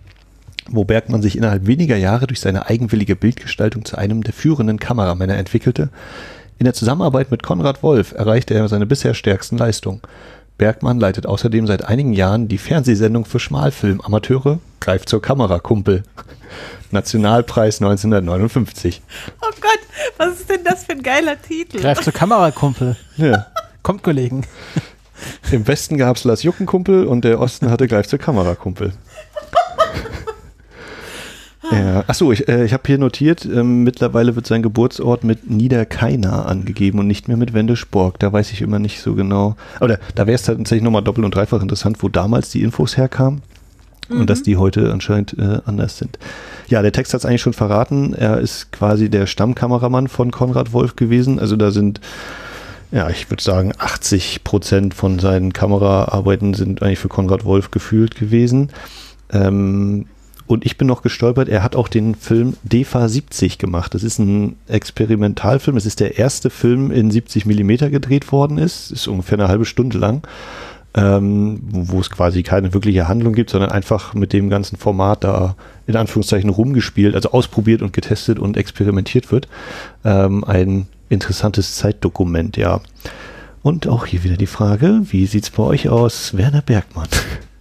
[0.68, 5.36] wo Bergmann sich innerhalb weniger Jahre durch seine eigenwillige Bildgestaltung zu einem der führenden Kameramänner
[5.36, 5.90] entwickelte.
[6.58, 10.00] In der Zusammenarbeit mit Konrad Wolf erreichte er seine bisher stärksten Leistungen.
[10.56, 16.04] Bergmann leitet außerdem seit einigen Jahren die Fernsehsendung für Schmalfilmamateure Greif zur Kamera, Kumpel.
[16.90, 19.02] Nationalpreis 1959.
[19.40, 19.80] Oh Gott,
[20.18, 21.80] was ist denn das für ein geiler Titel?
[21.80, 22.96] Greif zur Kamera, Kumpel.
[23.16, 23.46] Ja.
[23.82, 24.46] Kommt, Kollegen.
[25.50, 28.92] Im Westen gab es Lars Juckenkumpel und der Osten hatte Greif zur Kamera, Kumpel.
[31.70, 32.04] Ja.
[32.06, 36.98] Achso, ich, äh, ich habe hier notiert, ähm, mittlerweile wird sein Geburtsort mit Niederkeina angegeben
[36.98, 38.18] und nicht mehr mit Wendesporg.
[38.18, 39.56] Da weiß ich immer nicht so genau.
[39.80, 43.42] Oder da wäre es tatsächlich nochmal doppelt und dreifach interessant, wo damals die Infos herkamen
[44.10, 46.18] und dass die heute anscheinend äh, anders sind.
[46.68, 48.12] Ja, der Text hat es eigentlich schon verraten.
[48.14, 51.38] Er ist quasi der Stammkameramann von Konrad Wolf gewesen.
[51.38, 52.00] Also da sind
[52.92, 58.14] ja, ich würde sagen, 80 Prozent von seinen Kameraarbeiten sind eigentlich für Konrad Wolf gefühlt
[58.14, 58.70] gewesen.
[59.32, 60.06] Ähm,
[60.46, 63.94] und ich bin noch gestolpert, er hat auch den Film DEFA 70 gemacht.
[63.94, 65.76] Das ist ein Experimentalfilm.
[65.76, 68.90] Es ist der erste Film in 70 Millimeter gedreht worden ist.
[68.90, 70.26] Ist ungefähr eine halbe Stunde lang.
[70.96, 75.56] Ähm, wo es quasi keine wirkliche Handlung gibt, sondern einfach mit dem ganzen Format da
[75.88, 79.48] in Anführungszeichen rumgespielt, also ausprobiert und getestet und experimentiert wird.
[80.04, 82.80] Ähm, ein interessantes Zeitdokument, ja.
[83.64, 87.08] Und auch hier wieder die Frage, wie sieht es bei euch aus, Werner Bergmann?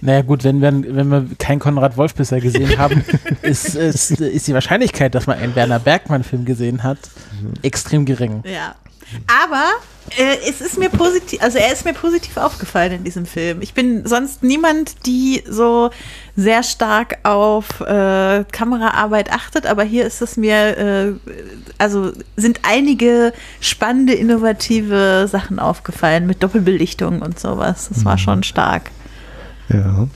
[0.00, 3.04] Naja gut, wenn wir, wenn wir keinen Konrad Wolf bisher gesehen haben,
[3.42, 6.98] ist, ist, ist die Wahrscheinlichkeit, dass man einen Werner Bergmann-Film gesehen hat,
[7.62, 8.42] extrem gering.
[8.44, 8.74] Ja.
[9.42, 9.64] Aber
[10.18, 13.62] äh, es ist mir positiv, also er ist mir positiv aufgefallen in diesem Film.
[13.62, 15.88] Ich bin sonst niemand, die so
[16.36, 21.12] sehr stark auf äh, Kameraarbeit achtet, aber hier ist es mir, äh,
[21.78, 23.32] also sind einige
[23.62, 27.88] spannende, innovative Sachen aufgefallen mit Doppelbelichtung und sowas.
[27.88, 28.18] Das war Mhm.
[28.18, 28.90] schon stark.
[29.68, 30.08] Ja.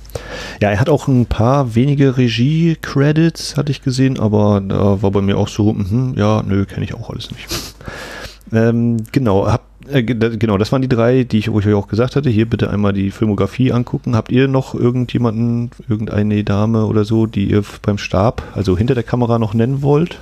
[0.60, 5.20] Ja, er hat auch ein paar wenige Regie-Credits, hatte ich gesehen, aber da war bei
[5.20, 7.74] mir auch so, mhm, ja, nö, kenne ich auch alles nicht.
[8.52, 11.88] ähm, genau, hab, äh, genau, das waren die drei, die ich, wo ich euch auch
[11.88, 12.30] gesagt hatte.
[12.30, 14.16] Hier bitte einmal die Filmografie angucken.
[14.16, 19.02] Habt ihr noch irgendjemanden, irgendeine Dame oder so, die ihr beim Stab, also hinter der
[19.02, 20.18] Kamera noch nennen wollt?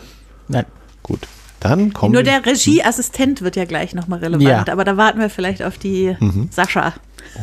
[0.48, 0.64] Nein.
[1.02, 1.20] Gut.
[1.60, 4.72] Dann kommen Nur der Regieassistent wird ja gleich nochmal relevant, Ja.
[4.72, 6.48] aber da warten wir vielleicht auf die Mhm.
[6.50, 6.94] Sascha.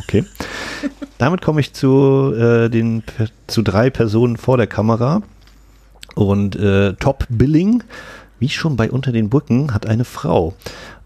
[0.02, 0.24] Okay.
[1.18, 3.02] Damit komme ich zu, äh, den,
[3.46, 5.22] zu drei Personen vor der Kamera.
[6.14, 7.84] Und äh, Top Billing,
[8.40, 10.54] wie schon bei Unter den Brücken, hat eine Frau.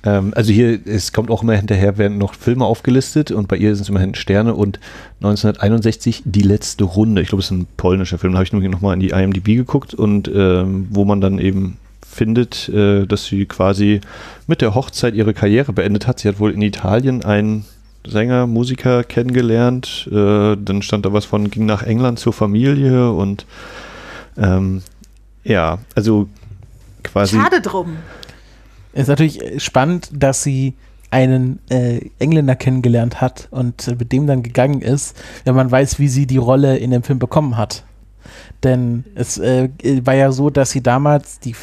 [0.04, 3.74] ähm, also hier, es kommt auch immer hinterher, werden noch Filme aufgelistet und bei ihr
[3.74, 4.78] sind es immerhin Sterne und
[5.22, 7.22] 1961 Die letzte Runde.
[7.22, 8.32] Ich glaube, es ist ein polnischer Film.
[8.32, 11.38] Da habe ich nur noch mal in die IMDb geguckt und ähm, wo man dann
[11.38, 11.76] eben
[12.10, 14.00] findet, äh, dass sie quasi
[14.46, 16.18] mit der Hochzeit ihre Karriere beendet hat.
[16.18, 17.64] Sie hat wohl in Italien einen
[18.06, 20.08] Sänger, Musiker kennengelernt.
[20.10, 23.46] Äh, dann stand da was von, ging nach England zur Familie und
[24.36, 24.82] ähm,
[25.44, 26.28] ja, also
[27.04, 27.36] quasi.
[27.36, 27.96] Schade drum.
[28.92, 30.74] Es ist natürlich spannend, dass sie
[31.10, 35.98] einen äh, Engländer kennengelernt hat und äh, mit dem dann gegangen ist, wenn man weiß,
[35.98, 37.84] wie sie die Rolle in dem Film bekommen hat.
[38.62, 39.70] Denn es äh,
[40.04, 41.54] war ja so, dass sie damals die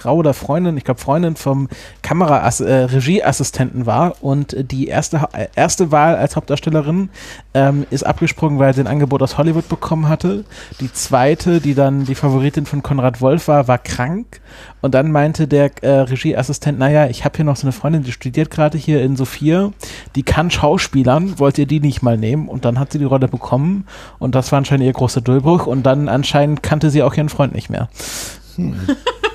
[0.00, 1.68] Frau oder Freundin, ich glaube Freundin vom
[2.00, 7.10] Kamera-Regieassistenten war und äh, die erste, äh, erste Wahl als Hauptdarstellerin
[7.52, 10.44] ähm, ist abgesprungen, weil sie ein Angebot aus Hollywood bekommen hatte.
[10.80, 14.40] Die zweite, die dann die Favoritin von Konrad Wolf war, war krank.
[14.80, 18.12] Und dann meinte der äh, Regieassistent, naja, ich habe hier noch so eine Freundin, die
[18.12, 19.72] studiert gerade hier in Sophia,
[20.16, 22.48] die kann Schauspielern, wollt ihr die nicht mal nehmen?
[22.48, 23.86] Und dann hat sie die Rolle bekommen.
[24.18, 25.66] Und das war anscheinend ihr großer Durchbruch.
[25.66, 27.90] Und dann anscheinend kannte sie auch ihren Freund nicht mehr,
[28.56, 28.96] Hab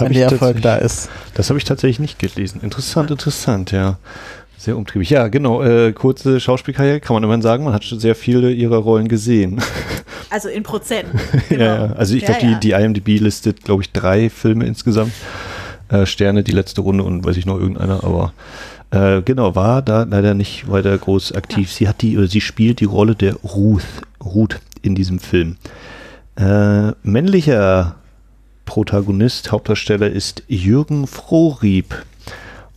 [0.00, 1.08] wenn ich der Erfolg da ist.
[1.34, 2.60] Das habe ich tatsächlich nicht gelesen.
[2.62, 3.98] Interessant, interessant, ja.
[4.56, 5.08] Sehr umtriebig.
[5.10, 5.62] Ja, genau.
[5.62, 7.64] Äh, kurze Schauspielkarriere kann man immerhin sagen.
[7.64, 9.60] Man hat schon sehr viele ihrer Rollen gesehen.
[10.30, 11.08] Also in Prozent.
[11.48, 11.92] ja, ja.
[11.94, 12.58] Also ich glaube, Ja, ja.
[12.58, 15.12] die, die IMDb listet, glaube ich, drei Filme insgesamt.
[15.88, 18.34] Äh, Sterne, die letzte Runde und weiß ich noch irgendeiner, aber
[18.90, 21.72] äh, genau, war da leider nicht weiter groß aktiv.
[21.72, 23.82] Sie hat die, oder sie spielt die Rolle der Ruth,
[24.22, 25.56] Ruth in diesem Film.
[26.36, 27.96] Äh, männlicher
[28.68, 32.04] Protagonist, Hauptdarsteller ist Jürgen Frohrieb.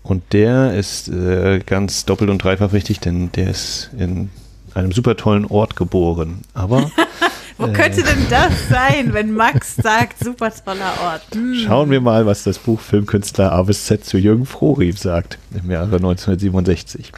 [0.04, 4.30] Und der ist äh, ganz doppelt und dreifach wichtig, denn der ist in
[4.74, 6.44] einem super tollen Ort geboren.
[6.54, 6.90] Aber
[7.58, 11.24] Wo könnte denn das sein, wenn Max sagt, super toller Ort?
[11.34, 11.56] Hm.
[11.56, 15.70] schauen wir mal, was das Buch Filmkünstler A bis Z zu Jürgen Frohrieb sagt im
[15.70, 17.12] Jahre 1967.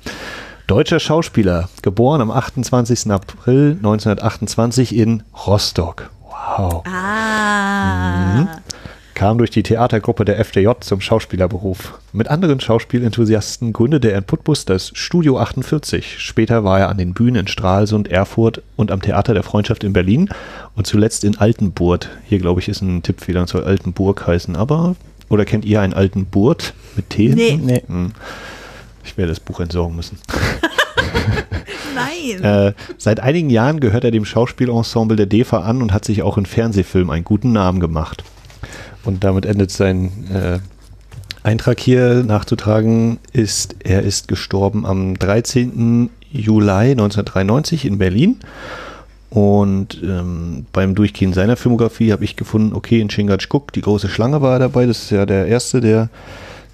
[0.66, 3.12] Deutscher Schauspieler, geboren am 28.
[3.12, 6.10] April 1928 in Rostock.
[6.46, 6.84] Wow.
[6.86, 8.60] Ah.
[9.14, 12.00] kam durch die Theatergruppe der FDJ zum Schauspielerberuf.
[12.12, 16.20] Mit anderen Schauspielenthusiasten gründete er in Putbus das Studio 48.
[16.20, 19.94] Später war er an den Bühnen in Stralsund, Erfurt und am Theater der Freundschaft in
[19.94, 20.30] Berlin
[20.76, 22.10] und zuletzt in Altenburg.
[22.26, 24.96] Hier, glaube ich, ist ein Tippfehler und soll Altenburg heißen, aber
[25.30, 27.30] oder kennt ihr einen Altenburg mit T?
[27.30, 27.60] Nee.
[27.62, 27.84] Nee.
[27.88, 28.12] Hm.
[29.06, 30.18] Ich werde das Buch entsorgen müssen.
[31.96, 32.44] Nein.
[32.44, 36.38] Äh, seit einigen Jahren gehört er dem Schauspielensemble der DEFA an und hat sich auch
[36.38, 38.24] in Fernsehfilmen einen guten Namen gemacht.
[39.04, 40.60] Und damit endet sein äh,
[41.44, 46.10] Eintrag hier nachzutragen, ist, er ist gestorben am 13.
[46.32, 48.40] Juli 1993 in Berlin.
[49.30, 54.42] Und ähm, beim Durchgehen seiner Filmografie habe ich gefunden, okay, in Chingachgook, die große Schlange
[54.42, 56.10] war er dabei, das ist ja der erste der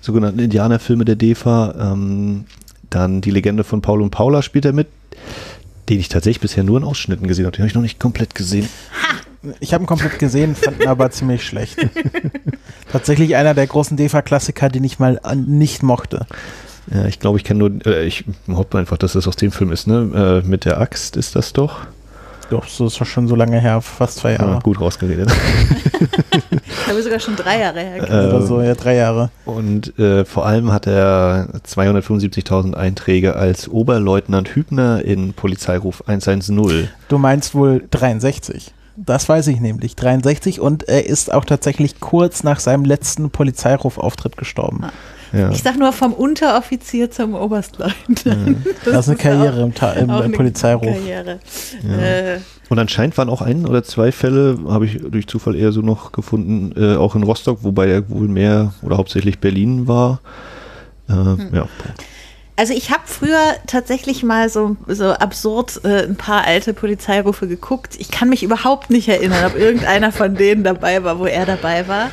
[0.01, 1.93] sogenannten Indianerfilme der DEFA.
[1.93, 2.45] Ähm,
[2.89, 4.87] dann die Legende von Paul und Paula spielt er mit,
[5.89, 7.55] den ich tatsächlich bisher nur in Ausschnitten gesehen habe.
[7.55, 8.67] Den habe ich noch nicht komplett gesehen.
[9.59, 11.77] Ich habe ihn komplett gesehen, fand ihn aber ziemlich schlecht.
[12.91, 16.25] Tatsächlich einer der großen DEFA-Klassiker, den ich mal äh, nicht mochte.
[16.93, 19.71] Ja, ich glaube, ich kenne nur, äh, ich behaupte einfach, dass das aus dem Film
[19.71, 20.41] ist, ne?
[20.43, 21.85] Äh, mit der Axt ist das doch.
[22.49, 24.53] Doch, so ist doch schon so lange her, fast zwei Jahre.
[24.53, 25.31] Ja, gut rausgeredet.
[26.61, 28.03] Ich habe sogar schon drei Jahre her.
[28.03, 29.29] Oder so, ja, drei Jahre.
[29.45, 36.89] Und äh, vor allem hat er 275.000 Einträge als Oberleutnant Hübner in Polizeiruf 110.
[37.07, 38.73] Du meinst wohl 63.
[38.95, 39.95] Das weiß ich nämlich.
[39.95, 44.85] 63 und er ist auch tatsächlich kurz nach seinem letzten Polizeirufauftritt gestorben.
[45.33, 45.51] Ja.
[45.51, 48.23] Ich sag nur vom Unteroffizier zum Oberstleutnant.
[48.85, 50.85] Das ist eine Karriere im, Ta im eine Polizeiruf.
[50.85, 51.39] Karriere.
[51.87, 52.39] Äh,
[52.69, 56.11] Und anscheinend waren auch ein oder zwei Fälle, habe ich durch Zufall eher so noch
[56.11, 60.19] gefunden, äh, auch in Rostock, wobei er wohl mehr oder hauptsächlich Berlin war.
[61.09, 61.13] Äh,
[61.55, 61.67] Ja,
[62.55, 67.95] Also ich habe früher tatsächlich mal so, so absurd äh, ein paar alte Polizeirufe geguckt.
[67.99, 71.87] Ich kann mich überhaupt nicht erinnern, ob irgendeiner von denen dabei war, wo er dabei
[71.87, 72.09] war.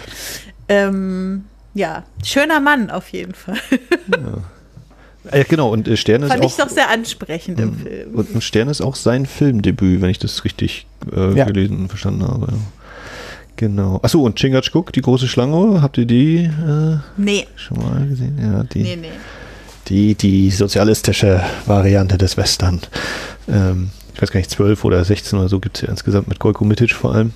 [0.68, 1.44] Ähm,
[1.76, 3.58] ja, schöner Mann auf jeden Fall.
[5.30, 5.70] äh, genau.
[5.70, 8.14] Und äh, Stern ist Fand ich auch doch sehr ansprechend im Film.
[8.14, 11.44] Und Stern ist auch sein Filmdebüt, wenn ich das richtig äh, Ja.
[11.44, 12.46] gelesen und verstanden habe.
[12.50, 12.58] ja.
[13.56, 14.00] Genau.
[14.02, 18.38] Achso, und Chingachgook, die große Schlange, habt ihr die äh, Nee, schon mal gesehen?
[18.40, 19.08] Ja, die, nee, nee.
[19.88, 22.80] die, die sozialistische Variante des Western.
[23.48, 26.38] Ähm, ich weiß gar nicht, 12 oder 16 oder so gibt es ja insgesamt mit
[26.38, 27.32] Golko Mitic vor allem.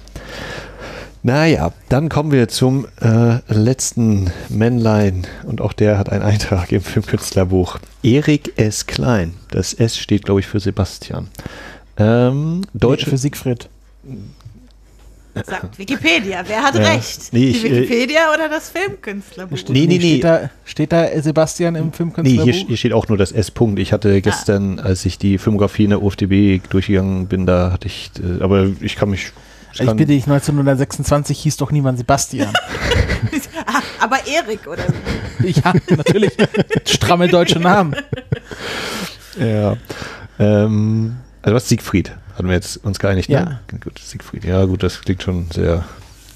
[1.23, 6.81] Naja, dann kommen wir zum äh, letzten Männlein und auch der hat einen Eintrag im
[6.81, 7.79] Filmkünstlerbuch.
[8.03, 8.87] Erik S.
[8.87, 9.35] Klein.
[9.51, 11.29] Das S steht, glaube ich, für Sebastian.
[11.99, 13.69] Ähm, Deutsche Für Siegfried.
[15.47, 16.81] Sagt Wikipedia, wer hat Ja.
[16.91, 17.33] recht?
[17.33, 19.59] Nee, Die ich, äh, Wikipedia oder das Filmkünstlerbuch?
[19.69, 19.99] Nee, nee, nee.
[20.19, 22.45] Steht da, steht da Sebastian im Nee, Filmkünstlerbuch?
[22.53, 23.79] hier, hier steht auch nur das S-Punkt.
[23.79, 28.11] Ich hatte gestern, als ich die Filmografie in der UFDB durchgegangen bin, da hatte ich,
[28.19, 29.33] äh, aber ich kann mich.
[29.73, 32.53] Ich bitte dich, 1926 hieß doch niemand Sebastian.
[33.67, 34.83] Ah, aber Erik oder
[35.43, 36.33] ja, natürlich.
[36.87, 37.95] Stramme deutsche Namen.
[39.39, 39.77] Ja.
[40.39, 43.61] Ähm, also was Siegfried, hatten wir jetzt uns geeinigt, ne?
[43.81, 44.45] Gut, Siegfried.
[44.45, 45.85] Ja, gut, das klingt schon sehr,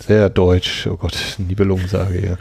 [0.06, 0.86] sehr deutsch.
[0.86, 2.38] Oh Gott, Nibelungensage hier.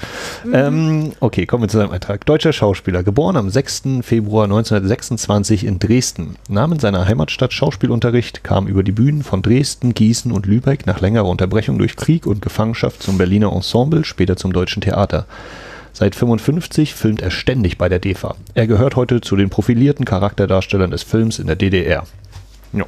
[0.52, 2.26] Ähm, okay, kommen wir zu seinem Eintrag.
[2.26, 3.84] Deutscher Schauspieler, geboren am 6.
[4.02, 6.36] Februar 1926 in Dresden.
[6.50, 11.02] Nahm in seiner Heimatstadt Schauspielunterricht, kam über die Bühnen von Dresden, Gießen und Lübeck nach
[11.02, 15.26] längerer Unterbrechung durch Krieg und Gefangenschaft zum Berliner Ensemble, später zum Deutschen Theater.
[15.94, 18.36] Seit 55 filmt er ständig bei der DEFA.
[18.56, 22.04] Er gehört heute zu den profilierten Charakterdarstellern des Films in der DDR.
[22.74, 22.86] Ja.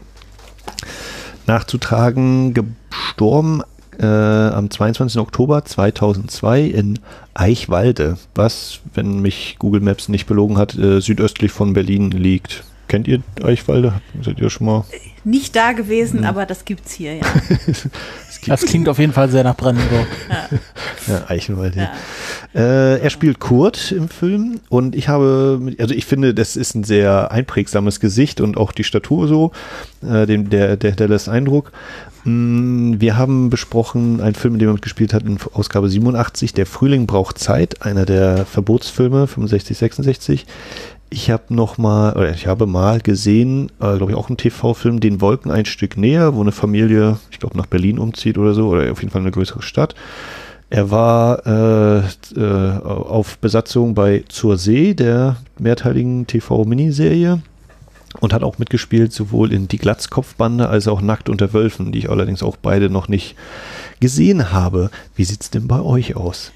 [1.46, 3.62] Nachzutragen, gestorben
[4.00, 5.20] äh, am 22.
[5.20, 7.00] Oktober 2002 in
[7.34, 12.64] Eichwalde, was, wenn mich Google Maps nicht belogen hat, äh, südöstlich von Berlin liegt.
[12.88, 13.94] Kennt ihr Eichwalde?
[14.22, 14.86] Seid ihr schon mal?
[15.24, 16.26] Nicht da gewesen, Hm.
[16.26, 17.24] aber das gibt's hier, ja.
[18.45, 20.08] Das klingt auf jeden Fall sehr nach Brandenburg.
[21.08, 21.88] Ja, Eichenwalde.
[22.56, 22.60] Ja.
[22.60, 26.84] Äh, er spielt Kurt im Film und ich habe, also ich finde, das ist ein
[26.84, 29.52] sehr einprägsames Gesicht und auch die Statur so,
[30.02, 31.71] äh, dem, der, der, der lässt Eindruck.
[32.24, 36.65] Mm, Wir haben besprochen einen Film, in dem er mitgespielt hat, in Ausgabe 87, Der
[36.65, 40.45] Frühling braucht Zeit, einer der Verbotsfilme, 65, 66.
[41.10, 45.00] Ich habe noch mal, oder ich habe mal gesehen, äh, glaube ich auch einen TV-Film,
[45.00, 48.70] Den Wolken ein Stück näher, wo eine Familie, ich glaube nach Berlin umzieht oder so,
[48.70, 49.96] oder auf jeden Fall eine größere Stadt.
[50.70, 52.00] Er war äh,
[52.36, 57.41] äh, auf Besatzung bei Zur See, der mehrteiligen TV-Miniserie.
[58.22, 62.10] Und hat auch mitgespielt, sowohl in Die Glatzkopfbande als auch Nackt unter Wölfen, die ich
[62.10, 63.36] allerdings auch beide noch nicht
[64.00, 64.89] gesehen habe.
[65.18, 66.54] Wie sieht's denn bei euch aus?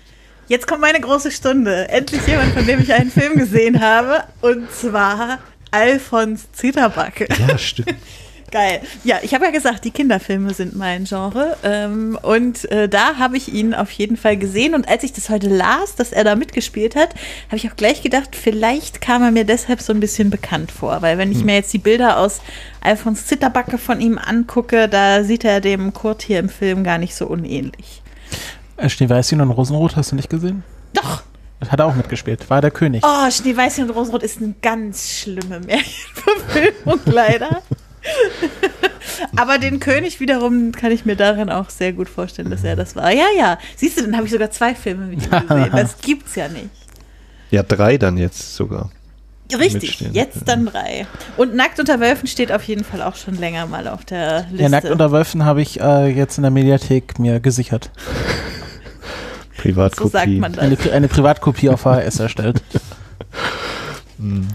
[0.49, 1.89] Jetzt kommt meine große Stunde.
[1.89, 4.23] Endlich jemand, von dem ich einen Film gesehen habe.
[4.41, 5.37] Und zwar
[5.69, 7.27] Alfons Zitterbacke.
[7.47, 7.93] Ja, stimmt.
[8.51, 8.81] Geil.
[9.03, 11.55] Ja, ich habe ja gesagt, die Kinderfilme sind mein Genre.
[11.61, 14.73] Ähm, und äh, da habe ich ihn auf jeden Fall gesehen.
[14.73, 17.13] Und als ich das heute las, dass er da mitgespielt hat,
[17.49, 21.03] habe ich auch gleich gedacht, vielleicht kam er mir deshalb so ein bisschen bekannt vor.
[21.03, 21.45] Weil wenn ich hm.
[21.45, 22.41] mir jetzt die Bilder aus
[22.81, 27.13] Alfons Zitterbacke von ihm angucke, da sieht er dem Kurt hier im Film gar nicht
[27.13, 28.01] so unähnlich.
[28.87, 30.63] Schneeweißchen und Rosenrot hast du nicht gesehen?
[30.93, 31.23] Doch.
[31.59, 33.03] Das hat er auch mitgespielt, war der König.
[33.05, 37.61] Oh, Schneeweißchen und Rosenrot ist eine ganz schlimme Märchenverfilmung, leider.
[39.35, 42.95] Aber den König wiederum kann ich mir darin auch sehr gut vorstellen, dass er das
[42.95, 43.11] war.
[43.11, 43.57] Ja, ja.
[43.75, 45.69] Siehst du, dann habe ich sogar zwei Filme mit ihm gesehen.
[45.73, 46.69] Das gibt's ja nicht.
[47.51, 48.91] Ja, drei dann jetzt sogar.
[49.57, 51.07] Richtig, jetzt dann drei.
[51.35, 54.61] Und Nackt unter Wölfen steht auf jeden Fall auch schon länger mal auf der Liste.
[54.63, 57.89] Ja, Nackt unter Wölfen habe ich äh, jetzt in der Mediathek mir gesichert.
[59.61, 60.09] Privatkopie.
[60.09, 60.61] So sagt man das.
[60.61, 62.61] Eine, eine Privatkopie auf VHS erstellt.
[64.19, 64.47] Hm.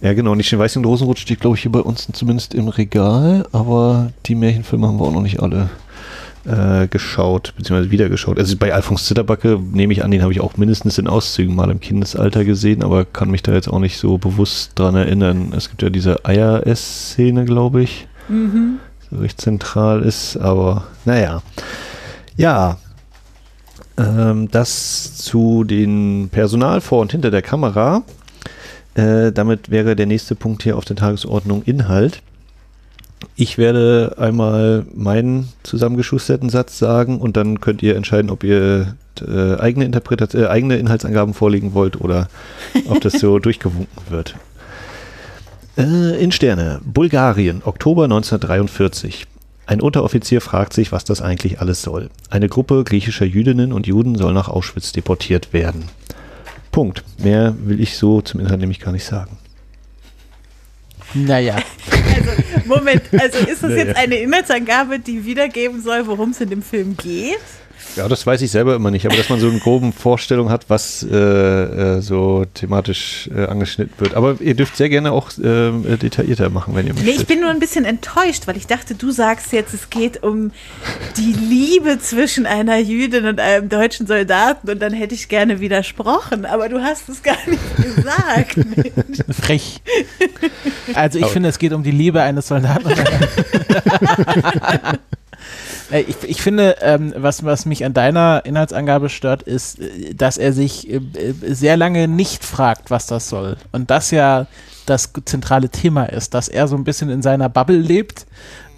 [0.00, 0.34] Ja, genau.
[0.34, 4.34] Nicht den Weißen Rosenrot steht, glaube ich, hier bei uns zumindest im Regal, aber die
[4.34, 5.70] Märchenfilme haben wir auch noch nicht alle
[6.46, 8.38] äh, geschaut, beziehungsweise wieder geschaut.
[8.38, 11.70] Also bei Alfons Zitterbacke nehme ich an, den habe ich auch mindestens in Auszügen mal
[11.70, 15.52] im Kindesalter gesehen, aber kann mich da jetzt auch nicht so bewusst dran erinnern.
[15.56, 18.78] Es gibt ja diese Eier-Ess-Szene, glaube ich, mhm.
[19.10, 21.42] so recht zentral ist, aber naja.
[22.36, 22.78] Ja,
[23.96, 28.02] ähm, das zu den Personal vor und hinter der Kamera.
[28.94, 32.22] Äh, damit wäre der nächste Punkt hier auf der Tagesordnung Inhalt.
[33.36, 39.56] Ich werde einmal meinen zusammengeschusterten Satz sagen und dann könnt ihr entscheiden, ob ihr äh,
[39.56, 42.28] eigene, Interpretation, äh, eigene Inhaltsangaben vorlegen wollt oder
[42.88, 44.36] ob das so durchgewunken wird.
[45.76, 49.26] Äh, in Sterne, Bulgarien, Oktober 1943.
[49.66, 52.10] Ein Unteroffizier fragt sich, was das eigentlich alles soll.
[52.28, 55.84] Eine Gruppe griechischer Jüdinnen und Juden soll nach Auschwitz deportiert werden.
[56.70, 57.02] Punkt.
[57.18, 59.38] Mehr will ich so zum Inhalt nämlich gar nicht sagen.
[61.14, 61.56] Naja.
[61.90, 62.30] Also,
[62.66, 63.84] Moment, also ist das naja.
[63.84, 67.38] jetzt eine Inhaltsangabe, die wiedergeben soll, worum es in dem Film geht?
[67.96, 70.64] Ja, das weiß ich selber immer nicht, aber dass man so eine grobe Vorstellung hat,
[70.68, 74.14] was äh, äh, so thematisch äh, angeschnitten wird.
[74.14, 77.08] Aber ihr dürft sehr gerne auch äh, detaillierter machen, wenn ihr möchtet.
[77.08, 80.22] Nee, ich bin nur ein bisschen enttäuscht, weil ich dachte, du sagst jetzt, es geht
[80.22, 80.50] um
[81.16, 86.46] die Liebe zwischen einer Jüdin und einem deutschen Soldaten und dann hätte ich gerne widersprochen,
[86.46, 87.62] aber du hast es gar nicht
[87.96, 88.56] gesagt.
[89.30, 89.80] Frech.
[90.94, 92.88] Also ich aber finde, es geht um die Liebe eines Soldaten.
[95.90, 100.38] Äh, ich, ich finde, ähm, was, was mich an deiner Inhaltsangabe stört, ist, äh, dass
[100.38, 101.00] er sich äh,
[101.48, 103.56] sehr lange nicht fragt, was das soll.
[103.72, 104.46] Und das ja
[104.86, 108.26] das zentrale Thema ist, dass er so ein bisschen in seiner Bubble lebt,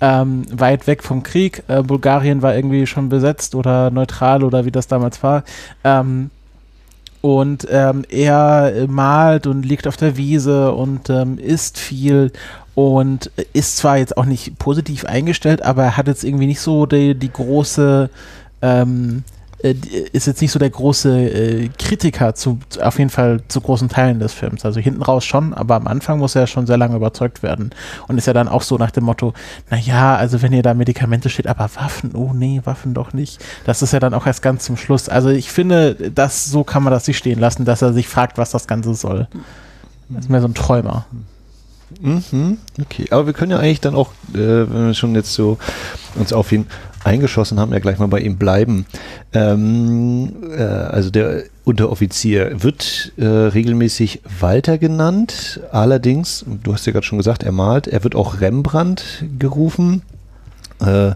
[0.01, 1.65] ähm, weit weg vom Krieg.
[1.69, 5.43] Äh, Bulgarien war irgendwie schon besetzt oder neutral oder wie das damals war.
[5.83, 6.31] Ähm,
[7.23, 12.31] und ähm, er malt und liegt auf der Wiese und ähm, isst viel
[12.77, 16.85] und ist zwar jetzt auch nicht positiv eingestellt, aber er hat jetzt irgendwie nicht so
[16.85, 18.11] die, die große,
[18.61, 19.25] ähm,
[19.63, 19.75] äh,
[20.13, 24.19] ist jetzt nicht so der große äh, Kritiker zu, auf jeden Fall zu großen Teilen
[24.19, 24.67] des Films.
[24.67, 27.71] Also hinten raus schon, aber am Anfang muss er ja schon sehr lange überzeugt werden.
[28.09, 29.33] Und ist ja dann auch so nach dem Motto,
[29.71, 33.43] naja, also wenn ihr da Medikamente steht, aber Waffen, oh nee, Waffen doch nicht.
[33.65, 35.09] Das ist ja dann auch erst ganz zum Schluss.
[35.09, 38.37] Also ich finde, das, so kann man das sich stehen lassen, dass er sich fragt,
[38.37, 39.29] was das Ganze soll.
[40.11, 41.07] Das ist mehr so ein Träumer.
[41.11, 41.25] Mhm,
[42.81, 45.59] okay, aber wir können ja eigentlich dann auch, äh, wenn wir schon jetzt so
[46.17, 46.67] uns auf ihn
[47.05, 48.87] eingeschossen haben, ja gleich mal bei ihm bleiben.
[49.33, 57.07] Ähm, äh, also der Unteroffizier wird äh, regelmäßig Walter genannt, allerdings, du hast ja gerade
[57.07, 60.03] schon gesagt, er malt, er wird auch Rembrandt gerufen.
[60.81, 61.13] Äh,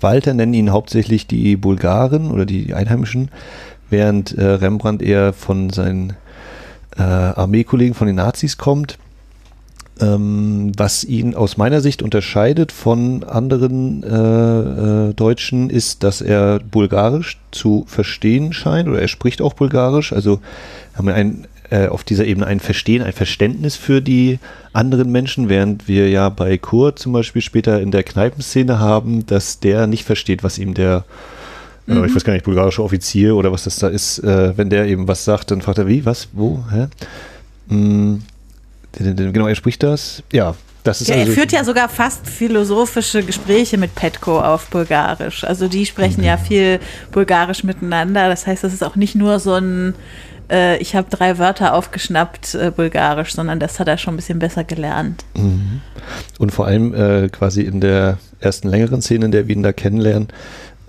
[0.00, 3.30] Walter nennen ihn hauptsächlich die Bulgaren oder die Einheimischen,
[3.90, 6.14] während äh, Rembrandt eher von seinen
[6.96, 8.98] äh, Armeekollegen von den Nazis kommt.
[10.00, 16.58] Ähm, was ihn aus meiner Sicht unterscheidet von anderen äh, äh, Deutschen ist, dass er
[16.58, 20.12] Bulgarisch zu verstehen scheint oder er spricht auch Bulgarisch.
[20.12, 20.40] Also
[20.96, 24.40] haben wir ein, äh, auf dieser Ebene ein Verstehen, ein Verständnis für die
[24.72, 29.60] anderen Menschen, während wir ja bei Kurt zum Beispiel später in der Kneipenszene haben, dass
[29.60, 31.04] der nicht versteht, was ihm der
[31.86, 32.04] äh, mhm.
[32.04, 35.06] ich weiß gar nicht, bulgarische Offizier oder was das da ist, äh, wenn der eben
[35.06, 36.88] was sagt, dann fragt er, wie, was, wo, hä?
[37.68, 38.22] Mm,
[38.98, 40.22] Genau, er spricht das.
[40.32, 40.54] Ja,
[40.84, 45.42] das ist ja, also er führt ja sogar fast philosophische Gespräche mit Petko auf Bulgarisch.
[45.42, 46.26] Also die sprechen mhm.
[46.26, 46.78] ja viel
[47.10, 48.28] Bulgarisch miteinander.
[48.28, 49.94] Das heißt, das ist auch nicht nur so ein,
[50.50, 54.38] äh, ich habe drei Wörter aufgeschnappt äh, Bulgarisch, sondern das hat er schon ein bisschen
[54.38, 55.24] besser gelernt.
[55.34, 55.80] Mhm.
[56.38, 59.72] Und vor allem äh, quasi in der ersten längeren Szene, in der wir ihn da
[59.72, 60.28] kennenlernen,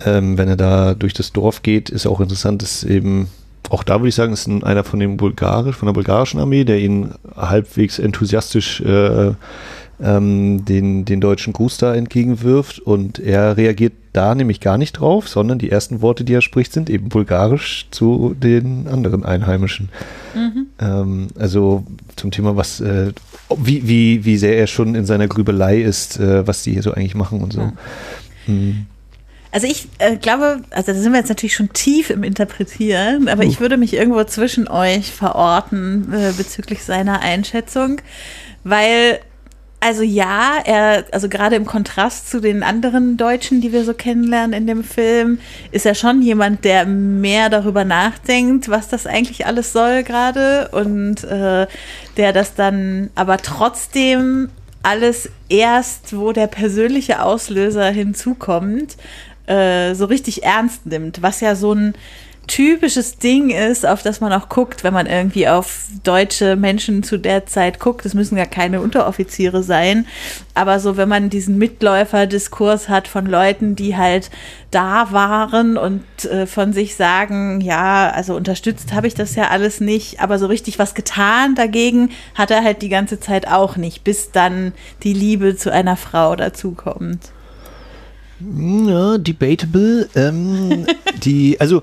[0.04, 3.28] ähm, wenn er da durch das Dorf geht, ist auch interessant, dass eben
[3.70, 6.78] auch da würde ich sagen, ist einer von dem bulgarisch, von der bulgarischen Armee, der
[6.78, 9.32] ihn halbwegs enthusiastisch äh,
[10.00, 15.28] ähm, den, den deutschen Gruß da entgegenwirft und er reagiert da nämlich gar nicht drauf,
[15.28, 19.88] sondern die ersten Worte, die er spricht, sind eben bulgarisch zu den anderen Einheimischen.
[20.34, 20.66] Mhm.
[20.78, 21.84] Ähm, also
[22.16, 23.12] zum Thema, was, äh,
[23.56, 26.92] wie, wie, wie sehr er schon in seiner Grübelei ist, äh, was die hier so
[26.92, 27.60] eigentlich machen und so.
[27.60, 27.72] Ja.
[28.46, 28.86] Mhm.
[29.56, 33.42] Also ich äh, glaube, also da sind wir jetzt natürlich schon tief im Interpretieren, aber
[33.42, 33.46] uh.
[33.46, 38.02] ich würde mich irgendwo zwischen euch verorten äh, bezüglich seiner Einschätzung,
[38.64, 39.18] weil
[39.80, 44.52] also ja, er, also gerade im Kontrast zu den anderen Deutschen, die wir so kennenlernen
[44.52, 45.38] in dem Film,
[45.70, 51.24] ist er schon jemand, der mehr darüber nachdenkt, was das eigentlich alles soll gerade und
[51.24, 51.66] äh,
[52.18, 54.50] der das dann aber trotzdem
[54.82, 58.96] alles erst, wo der persönliche Auslöser hinzukommt,
[59.46, 61.94] äh, so richtig ernst nimmt, was ja so ein
[62.46, 67.18] typisches Ding ist, auf das man auch guckt, wenn man irgendwie auf deutsche Menschen zu
[67.18, 68.06] der Zeit guckt.
[68.06, 70.06] Es müssen ja keine Unteroffiziere sein,
[70.54, 74.30] aber so, wenn man diesen Mitläuferdiskurs hat von Leuten, die halt
[74.70, 79.80] da waren und äh, von sich sagen, ja, also unterstützt habe ich das ja alles
[79.80, 84.04] nicht, aber so richtig was getan dagegen hat er halt die ganze Zeit auch nicht,
[84.04, 84.72] bis dann
[85.02, 87.32] die Liebe zu einer Frau dazukommt.
[88.40, 90.08] Ja, debatable.
[90.14, 90.86] Ähm,
[91.24, 91.82] die, also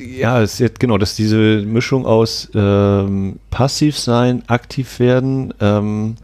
[0.00, 5.54] ja, es ist jetzt genau, dass diese Mischung aus ähm, passiv sein, aktiv werden.
[5.60, 6.16] Ähm,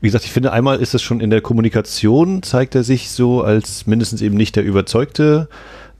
[0.00, 3.42] wie gesagt, ich finde, einmal ist es schon in der Kommunikation, zeigt er sich so
[3.42, 5.48] als mindestens eben nicht der überzeugte,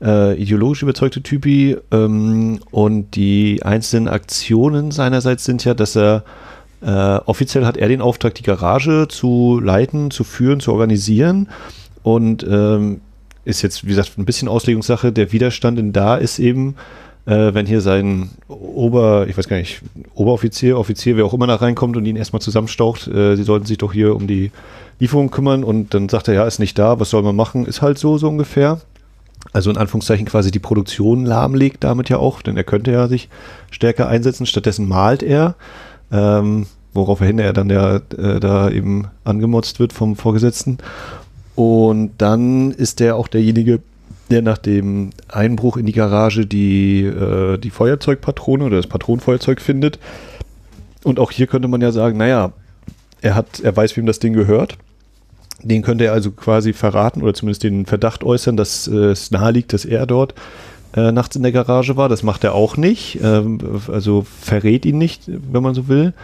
[0.03, 1.77] äh, ideologisch überzeugte Typi.
[1.93, 6.25] Ähm, und die einzelnen Aktionen seinerseits sind ja, dass er
[6.81, 11.49] äh, offiziell hat er den Auftrag, die Garage zu leiten, zu führen, zu organisieren.
[12.03, 13.01] Und ähm,
[13.45, 15.13] ist jetzt, wie gesagt, ein bisschen Auslegungssache.
[15.13, 16.77] Der Widerstand in da ist eben,
[17.27, 19.83] äh, wenn hier sein Ober, ich weiß gar nicht,
[20.15, 23.79] Oberoffizier, Offizier, wer auch immer da reinkommt und ihn erstmal zusammenstaucht, äh, sie sollten sich
[23.79, 24.51] doch hier um die
[24.99, 27.67] Lieferung kümmern und dann sagt er, ja, ist nicht da, was soll man machen?
[27.67, 28.81] Ist halt so, so ungefähr.
[29.53, 33.29] Also in Anführungszeichen quasi die Produktion lahmlegt damit ja auch, denn er könnte ja sich
[33.73, 34.47] stärker einsetzen.
[34.47, 35.57] Stattdessen malt er,
[36.13, 40.79] ähm, woraufhin er dann ja äh, da eben angemotzt wird vom Vorgesetzten.
[41.55, 43.81] Und dann ist der auch derjenige,
[44.31, 49.99] der nach dem Einbruch in die Garage die, äh, die Feuerzeugpatrone oder das Patronenfeuerzeug findet.
[51.05, 52.53] Und auch hier könnte man ja sagen, naja,
[53.21, 54.79] er hat, er weiß, wem das Ding gehört.
[55.63, 59.53] Den könnte er also quasi verraten oder zumindest den Verdacht äußern, dass äh, es nahe
[59.53, 60.35] liegt, dass er dort
[60.97, 62.09] äh, nachts in der Garage war.
[62.09, 63.21] Das macht er auch nicht.
[63.23, 66.15] Ähm, also verrät ihn nicht, wenn man so will.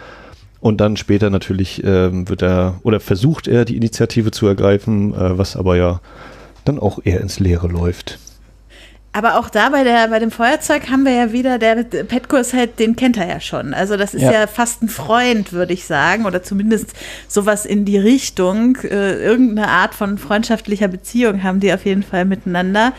[0.61, 5.39] Und dann später natürlich ähm, wird er oder versucht er die Initiative zu ergreifen, äh,
[5.39, 6.01] was aber ja
[6.65, 8.19] dann auch eher ins Leere läuft.
[9.13, 12.53] Aber auch da bei, der, bei dem Feuerzeug haben wir ja wieder, der Petko ist
[12.53, 13.73] halt, den kennt er ja schon.
[13.73, 16.93] Also das ist ja, ja fast ein Freund, würde ich sagen, oder zumindest
[17.27, 18.77] sowas in die Richtung.
[18.77, 22.93] Äh, irgendeine Art von freundschaftlicher Beziehung haben die auf jeden Fall miteinander.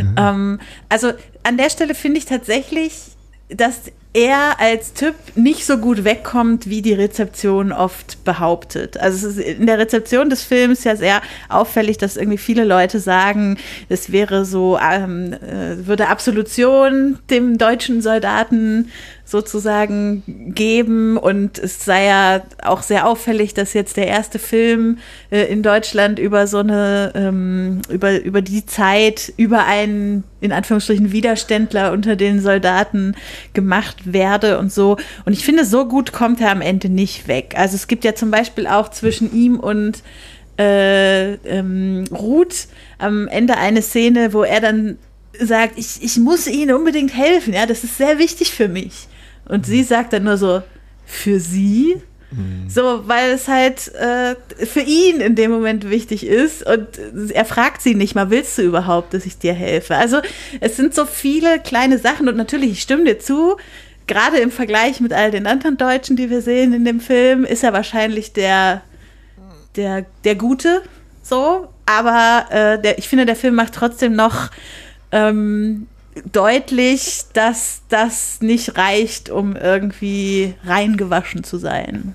[0.00, 0.14] Mhm.
[0.16, 1.12] Ähm, also
[1.42, 2.94] an der Stelle finde ich tatsächlich,
[3.48, 3.82] dass
[4.16, 8.98] er als Typ nicht so gut wegkommt, wie die Rezeption oft behauptet.
[8.98, 12.98] Also es ist in der Rezeption des Films ja sehr auffällig, dass irgendwie viele Leute
[12.98, 13.58] sagen,
[13.90, 18.90] es wäre so, ähm, äh, würde Absolution dem deutschen Soldaten
[19.26, 20.22] sozusagen
[20.54, 21.18] geben.
[21.18, 24.98] Und es sei ja auch sehr auffällig, dass jetzt der erste Film
[25.30, 31.10] äh, in Deutschland über so eine, ähm, über, über die Zeit, über einen, in Anführungsstrichen,
[31.10, 33.16] Widerständler unter den Soldaten
[33.52, 34.96] gemacht werde und so.
[35.24, 37.54] Und ich finde, so gut kommt er am Ende nicht weg.
[37.56, 40.02] Also es gibt ja zum Beispiel auch zwischen ihm und
[40.58, 44.98] äh, ähm, Ruth am Ende eine Szene, wo er dann
[45.38, 49.08] sagt, ich, ich muss ihnen unbedingt helfen, ja, das ist sehr wichtig für mich.
[49.46, 50.62] Und sie sagt dann nur so,
[51.04, 51.96] für sie?
[52.30, 52.68] Mhm.
[52.68, 54.34] So, weil es halt äh,
[54.66, 56.88] für ihn in dem Moment wichtig ist und
[57.30, 59.94] er fragt sie nicht mal, willst du überhaupt, dass ich dir helfe?
[59.94, 60.20] Also
[60.60, 63.56] es sind so viele kleine Sachen und natürlich, ich stimme dir zu,
[64.06, 67.64] gerade im Vergleich mit all den anderen Deutschen, die wir sehen in dem Film, ist
[67.64, 68.82] er wahrscheinlich der,
[69.74, 70.82] der, der Gute,
[71.22, 74.50] so, aber äh, der, ich finde, der Film macht trotzdem noch
[75.12, 75.86] ähm,
[76.32, 82.14] deutlich, dass das nicht reicht, um irgendwie reingewaschen zu sein.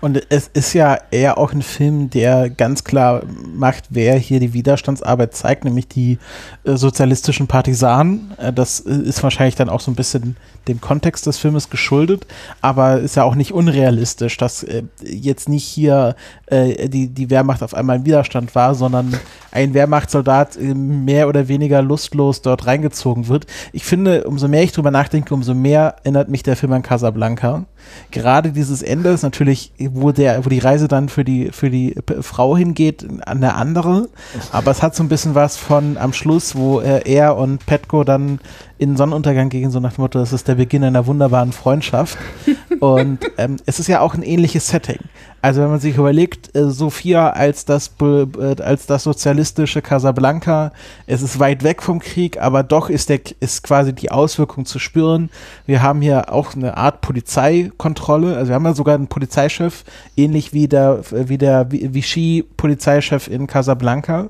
[0.00, 3.22] Und es ist ja eher auch ein Film, der ganz klar
[3.54, 6.18] macht, wer hier die Widerstandsarbeit zeigt, nämlich die
[6.64, 8.32] äh, sozialistischen Partisanen.
[8.38, 10.36] Äh, das äh, ist wahrscheinlich dann auch so ein bisschen
[10.68, 12.26] dem Kontext des Filmes geschuldet,
[12.60, 16.16] aber ist ja auch nicht unrealistisch, dass äh, jetzt nicht hier
[16.46, 19.14] äh, die, die Wehrmacht auf einmal im Widerstand war, sondern
[19.52, 23.46] ein Wehrmachtssoldat äh, mehr oder weniger lustlos dort reingezogen wird.
[23.72, 27.64] Ich finde, umso mehr ich drüber nachdenke, umso mehr erinnert mich der Film an Casablanca.
[28.10, 31.94] Gerade dieses Ende ist natürlich wo der, wo die Reise dann für die, für die
[32.20, 34.08] Frau hingeht, eine andere.
[34.52, 38.04] Aber es hat so ein bisschen was von am Schluss, wo äh, er und Petko
[38.04, 38.40] dann
[38.78, 42.18] in Sonnenuntergang gehen, so nach dem Motto, das ist der Beginn einer wunderbaren Freundschaft.
[42.80, 44.98] und ähm, es ist ja auch ein ähnliches Setting.
[45.40, 50.72] Also wenn man sich überlegt, äh, Sophia als das, äh, als das sozialistische Casablanca,
[51.06, 54.78] es ist weit weg vom Krieg, aber doch ist, der, ist quasi die Auswirkung zu
[54.78, 55.30] spüren.
[55.64, 59.84] Wir haben hier auch eine Art Polizeikontrolle, also wir haben ja sogar einen Polizeichef,
[60.16, 64.28] ähnlich wie der, wie der Vichy-Polizeichef in Casablanca.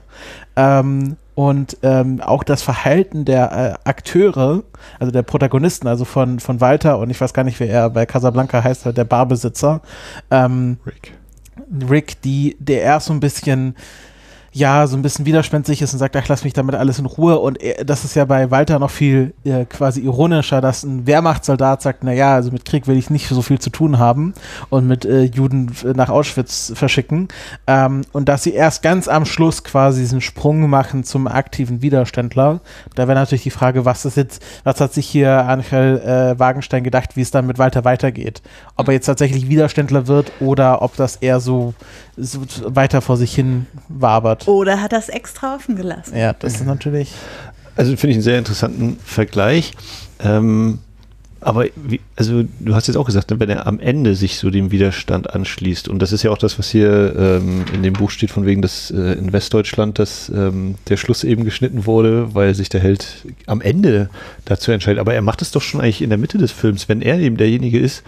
[0.55, 4.65] Ähm, und ähm, auch das Verhalten der äh, Akteure,
[4.99, 8.07] also der Protagonisten, also von, von Walter und ich weiß gar nicht, wer er bei
[8.07, 9.83] Casablanca heißt, der Barbesitzer,
[10.31, 11.13] ähm, Rick.
[11.91, 13.77] Rick, die, der erst so ein bisschen,
[14.57, 17.39] ja, so ein bisschen widerspenstig ist und sagt, ach, lass mich damit alles in Ruhe.
[17.39, 22.05] Und das ist ja bei Walter noch viel äh, quasi ironischer, dass ein Wehrmachtssoldat sagt,
[22.05, 24.33] na ja, also mit Krieg will ich nicht so viel zu tun haben
[24.71, 27.29] und mit äh, Juden f- nach Auschwitz verschicken.
[27.67, 32.61] Ähm, und dass sie erst ganz am Schluss quasi diesen Sprung machen zum aktiven Widerständler.
[32.95, 36.83] Da wäre natürlich die Frage, was ist jetzt, was hat sich hier Angel äh, Wagenstein
[36.83, 38.41] gedacht, wie es dann mit Walter weitergeht?
[38.77, 41.75] Ob er jetzt tatsächlich Widerständler wird oder ob das eher so,
[42.17, 44.49] so weiter vor sich hin wabert.
[44.49, 46.17] Oder hat das extra offen gelassen?
[46.17, 47.13] Ja, das ist natürlich.
[47.77, 49.73] Also finde ich einen sehr interessanten Vergleich.
[50.21, 50.79] Ähm,
[51.41, 54.51] aber wie, also du hast jetzt auch gesagt, ne, wenn er am Ende sich so
[54.51, 58.11] dem Widerstand anschließt, und das ist ja auch das, was hier ähm, in dem Buch
[58.11, 62.55] steht, von wegen, dass äh, in Westdeutschland dass ähm, der Schluss eben geschnitten wurde, weil
[62.55, 64.09] sich der Held am Ende
[64.47, 64.99] dazu entscheidet.
[64.99, 67.37] Aber er macht es doch schon eigentlich in der Mitte des Films, wenn er eben
[67.37, 68.03] derjenige ist,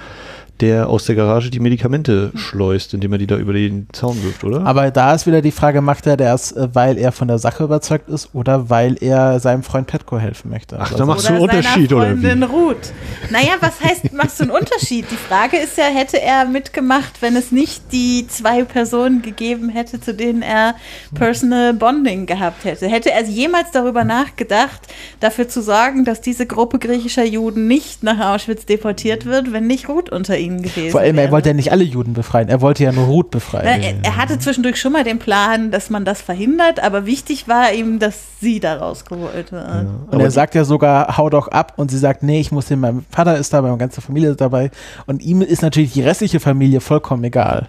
[0.60, 4.44] der aus der Garage die Medikamente schleust, indem er die da über den Zaun wirft,
[4.44, 4.66] oder?
[4.66, 7.64] Aber da ist wieder die Frage, macht er das, äh, weil er von der Sache
[7.64, 10.76] überzeugt ist oder weil er seinem Freund Petko helfen möchte?
[10.78, 12.42] Ach, Also da machst du einen Unterschied, oder wie?
[12.42, 12.92] Ruth.
[13.30, 15.06] Naja, was heißt, machst du einen Unterschied?
[15.10, 20.00] Die Frage ist ja, hätte er mitgemacht, wenn es nicht die zwei Personen gegeben hätte,
[20.00, 20.74] zu denen er
[21.14, 22.88] Personal Bonding gehabt hätte?
[22.88, 24.80] Hätte er jemals darüber nachgedacht,
[25.20, 29.88] dafür zu sorgen, dass diese Gruppe griechischer Juden nicht nach Auschwitz deportiert wird, wenn nicht
[29.88, 31.26] Ruth unter ihnen gewesen Vor allem, wäre?
[31.26, 33.64] er wollte ja nicht alle Juden befreien, er wollte ja nur Ruth befreien.
[33.64, 37.46] Na, er, er hatte zwischendurch schon mal den Plan, dass man das verhindert, aber wichtig
[37.48, 39.86] war ihm, dass sie da rausgeholt wird.
[40.10, 41.74] Und er sagt ja sogar, hau doch ab.
[41.76, 44.40] Und sie sagt, nee, ich muss hin, mein Vater ist dabei, meine ganze Familie ist
[44.40, 44.70] dabei.
[45.06, 47.68] Und ihm ist natürlich die restliche Familie vollkommen egal.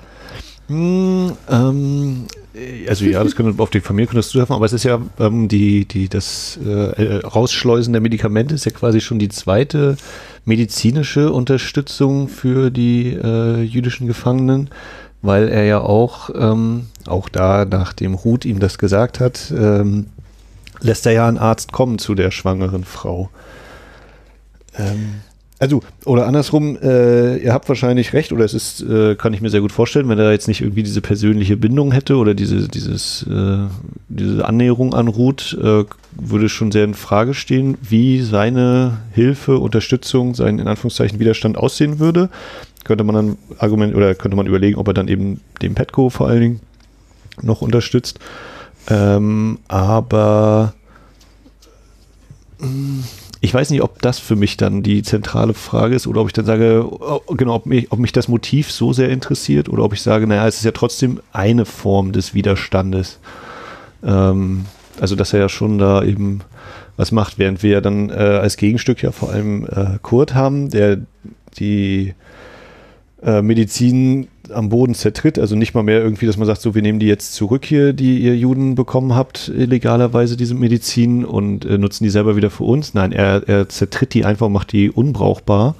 [0.68, 2.26] Hm, ähm,
[2.88, 5.48] also ja, das könnte auf die Familie könntest du treffen, aber es ist ja ähm,
[5.48, 9.98] die, die, das äh, äh, Rausschleusen der Medikamente ist ja quasi schon die zweite
[10.46, 14.70] medizinische Unterstützung für die äh, jüdischen Gefangenen,
[15.22, 20.08] weil er ja auch, ähm, auch da, nachdem Ruth ihm das gesagt hat, ähm,
[20.82, 23.30] lässt er ja einen Arzt kommen zu der schwangeren Frau.
[24.78, 25.22] Ähm,
[25.60, 29.50] also, oder andersrum, äh, ihr habt wahrscheinlich recht, oder es ist, äh, kann ich mir
[29.50, 33.24] sehr gut vorstellen, wenn er jetzt nicht irgendwie diese persönliche Bindung hätte oder diese, dieses,
[33.24, 33.68] äh,
[34.08, 35.84] diese Annäherung an Ruth, äh,
[36.14, 42.00] würde schon sehr in Frage stehen, wie seine Hilfe, Unterstützung, sein in Anführungszeichen Widerstand aussehen
[42.00, 42.30] würde.
[42.86, 46.30] Könnte man dann Argument oder könnte man überlegen, ob er dann eben den Petco vor
[46.30, 46.60] allen Dingen
[47.42, 48.20] noch unterstützt.
[48.90, 50.74] Ähm, aber
[52.60, 53.04] mh,
[53.42, 56.34] ich weiß nicht, ob das für mich dann die zentrale Frage ist oder ob ich
[56.34, 56.86] dann sage,
[57.38, 60.46] genau, ob mich, ob mich das Motiv so sehr interessiert oder ob ich sage, naja,
[60.46, 63.20] es ist ja trotzdem eine Form des Widerstandes.
[64.04, 64.66] Ähm,
[65.00, 66.42] also, dass er ja schon da eben
[66.98, 70.98] was macht, während wir dann äh, als Gegenstück ja vor allem äh, Kurt haben, der
[71.58, 72.14] die
[73.24, 76.82] äh, Medizin am Boden zertritt, also nicht mal mehr irgendwie, dass man sagt, so, wir
[76.82, 81.78] nehmen die jetzt zurück hier, die ihr Juden bekommen habt, illegalerweise diese Medizin und äh,
[81.78, 82.94] nutzen die selber wieder für uns.
[82.94, 85.76] Nein, er, er zertritt die einfach, macht die unbrauchbar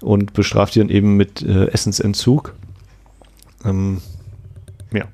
[0.00, 2.54] und bestraft die dann eben mit äh, Essensentzug.
[3.64, 4.00] Ähm,
[4.92, 5.04] ja.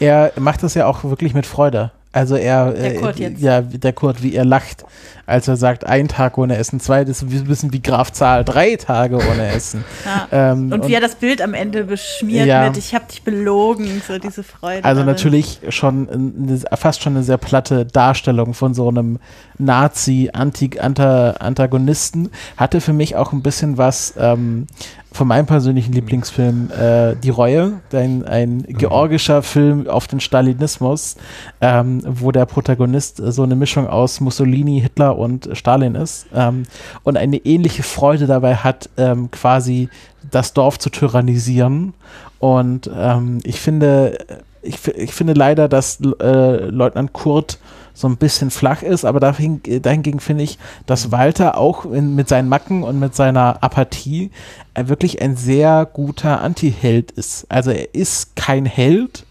[0.00, 1.92] Er, er macht das ja auch wirklich mit Freude.
[2.10, 3.40] Also er, Der äh, Kurt jetzt.
[3.40, 4.84] ja, der Kurt, wie er lacht,
[5.28, 8.44] als er sagt, ein Tag ohne Essen, zwei, das ist ein bisschen wie Graf Zahl,
[8.44, 9.84] drei Tage ohne Essen.
[10.04, 10.52] Ja.
[10.52, 12.66] Ähm, Und wie er das Bild am Ende beschmiert Ja.
[12.66, 14.84] mit, ich habe dich belogen, so diese Freude.
[14.84, 15.14] Also darin.
[15.14, 19.18] natürlich schon eine, fast schon eine sehr platte Darstellung von so einem
[19.58, 22.30] Nazi-Antagonisten.
[22.56, 24.66] Hatte für mich auch ein bisschen was ähm,
[25.12, 31.16] von meinem persönlichen Lieblingsfilm äh, Die Reue, ein, ein georgischer Film auf den Stalinismus,
[31.60, 36.64] ähm, wo der Protagonist so eine Mischung aus Mussolini, Hitler und Stalin ist ähm,
[37.02, 39.88] und eine ähnliche Freude dabei hat, ähm, quasi
[40.30, 41.94] das Dorf zu tyrannisieren.
[42.38, 44.18] Und ähm, ich finde,
[44.62, 47.58] ich, ich finde leider, dass äh, Leutnant Kurt
[47.98, 52.28] so ein bisschen flach ist, aber dahin, dahingegen finde ich, dass Walter auch in, mit
[52.28, 54.30] seinen Macken und mit seiner Apathie
[54.74, 57.46] äh, wirklich ein sehr guter Anti-Held ist.
[57.48, 59.26] Also er ist kein Held,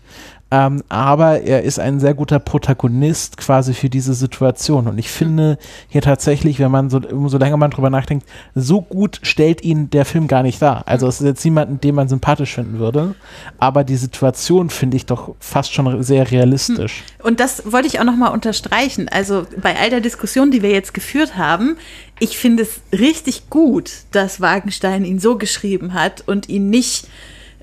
[0.50, 4.88] ähm, aber er ist ein sehr guter Protagonist quasi für diese Situation.
[4.88, 5.58] Und ich finde
[5.90, 8.26] hier tatsächlich, wenn man so, umso länger man drüber nachdenkt,
[8.56, 10.84] so gut stellt ihn der Film gar nicht dar.
[10.88, 13.16] Also es ist jetzt niemanden, den man sympathisch finden würde,
[13.58, 17.04] aber die Situation finde ich doch fast schon sehr realistisch.
[17.18, 17.26] Hm.
[17.26, 19.10] Und das wollte ich auch nochmal unterstreichen.
[19.10, 21.76] Also bei all der Diskussion, die wir jetzt geführt haben,
[22.20, 27.08] ich finde es richtig gut, dass Wagenstein ihn so geschrieben hat und ihn nicht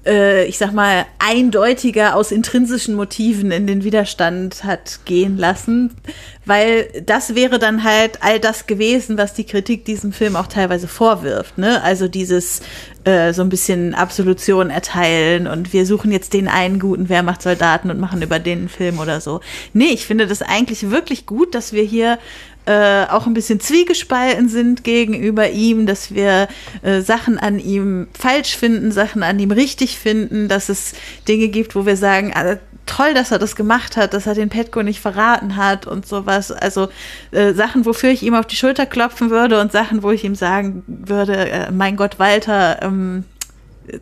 [0.07, 5.95] äh, ich sag mal, eindeutiger aus intrinsischen Motiven in den Widerstand hat gehen lassen,
[6.45, 10.89] weil das wäre dann halt all das gewesen, was die Kritik diesem Film auch teilweise
[10.89, 11.59] vorwirft.
[11.59, 11.83] Ne?
[11.83, 12.61] Also dieses
[13.05, 18.01] äh, so ein bisschen Absolution erteilen und wir suchen jetzt den einen guten Wehrmachtssoldaten und
[18.01, 19.41] machen über den einen Film oder so.
[19.73, 22.19] Nee, ich finde das eigentlich wirklich gut, dass wir hier
[22.67, 26.49] äh, auch ein bisschen zwiegespalten sind gegenüber ihm, dass wir
[26.83, 30.95] äh, Sachen an ihm falsch finden, Sachen an ihm richtig finden, dass es
[31.29, 32.57] Dinge gibt, wo wir sagen, ah,
[32.87, 36.53] toll, dass er das gemacht hat, dass er den Petko nicht verraten hat und sowas.
[36.53, 36.89] Also
[37.31, 40.35] äh, Sachen, wofür ich ihm auf die Schulter klopfen würde und Sachen, wo ich ihm
[40.35, 43.25] sagen würde, äh, mein Gott, Walter, ähm,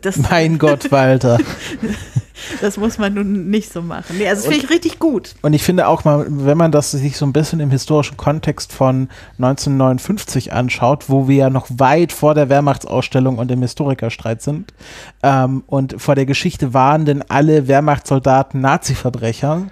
[0.01, 1.37] das mein Gott, Walter.
[2.61, 4.17] Das muss man nun nicht so machen.
[4.17, 5.35] Nee, also das finde ich richtig gut.
[5.41, 8.73] Und ich finde auch mal, wenn man das sich so ein bisschen im historischen Kontext
[8.73, 14.73] von 1959 anschaut, wo wir ja noch weit vor der Wehrmachtsausstellung und dem Historikerstreit sind
[15.21, 19.67] ähm, und vor der Geschichte waren denn alle Wehrmachtssoldaten Nazi-Verbrecher,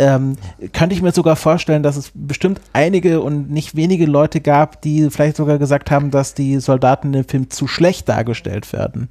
[0.00, 0.36] ähm,
[0.72, 5.10] könnte ich mir sogar vorstellen, dass es bestimmt einige und nicht wenige Leute gab, die
[5.10, 9.08] vielleicht sogar gesagt haben, dass die Soldaten im Film zu schlecht dargestellt werden.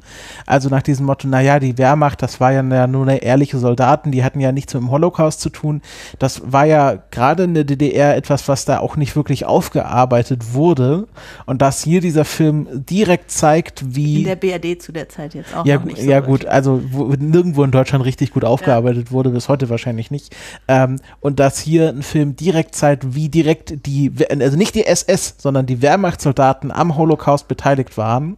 [0.48, 4.24] Also nach diesem Motto, naja, die Wehrmacht, das war ja nur eine ehrliche Soldaten, die
[4.24, 5.82] hatten ja nichts mit dem Holocaust zu tun.
[6.18, 11.08] Das war ja gerade in der DDR etwas, was da auch nicht wirklich aufgearbeitet wurde.
[11.46, 14.20] Und dass hier dieser Film direkt zeigt, wie.
[14.20, 16.82] In der BRD zu der Zeit jetzt auch ja, noch nicht so Ja, gut, also
[16.90, 19.12] wo, nirgendwo in Deutschland richtig gut aufgearbeitet ja.
[19.12, 20.36] wurde, bis heute wahrscheinlich nicht.
[20.66, 24.86] Äh, ähm, und dass hier ein Film direkt zeigt, wie direkt die, also nicht die
[24.86, 28.38] SS, sondern die Wehrmachtssoldaten am Holocaust beteiligt waren,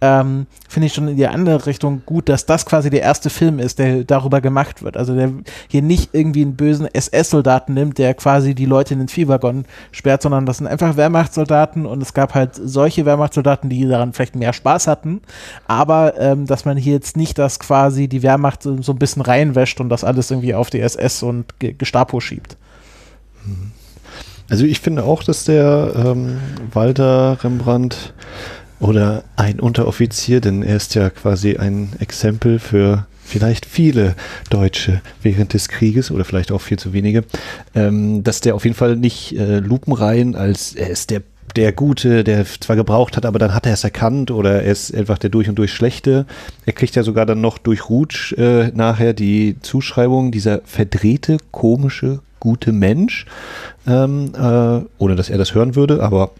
[0.00, 3.58] ähm, finde ich schon in die andere Richtung gut, dass das quasi der erste Film
[3.58, 4.96] ist, der darüber gemacht wird.
[4.96, 5.30] Also der
[5.68, 10.22] hier nicht irgendwie einen bösen SS-Soldaten nimmt, der quasi die Leute in den Viehwaggon sperrt,
[10.22, 14.52] sondern das sind einfach Wehrmachtssoldaten und es gab halt solche Wehrmachtssoldaten, die daran vielleicht mehr
[14.52, 15.22] Spaß hatten,
[15.66, 19.22] aber ähm, dass man hier jetzt nicht das quasi die Wehrmacht so, so ein bisschen
[19.22, 21.46] reinwäscht und das alles irgendwie auf die SS und
[21.82, 22.56] Gestapo schiebt.
[24.48, 26.38] Also ich finde auch, dass der ähm,
[26.72, 28.14] Walter Rembrandt
[28.78, 34.14] oder ein Unteroffizier, denn er ist ja quasi ein Exempel für vielleicht viele
[34.50, 37.24] Deutsche während des Krieges oder vielleicht auch viel zu wenige,
[37.74, 41.22] ähm, dass der auf jeden Fall nicht äh, lupenrein als er ist der
[41.56, 44.94] der Gute, der zwar gebraucht hat, aber dann hat er es erkannt oder er ist
[44.94, 46.26] einfach der durch und durch Schlechte.
[46.66, 52.20] Er kriegt ja sogar dann noch durch Rutsch äh, nachher die Zuschreibung, dieser verdrehte, komische,
[52.40, 53.26] gute Mensch,
[53.86, 56.30] ähm, äh, ohne dass er das hören würde, aber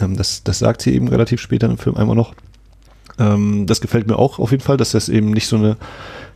[0.00, 2.34] ähm, das, das sagt sie eben relativ später im Film einmal noch.
[3.18, 5.76] Ähm, das gefällt mir auch auf jeden Fall, dass das eben nicht so eine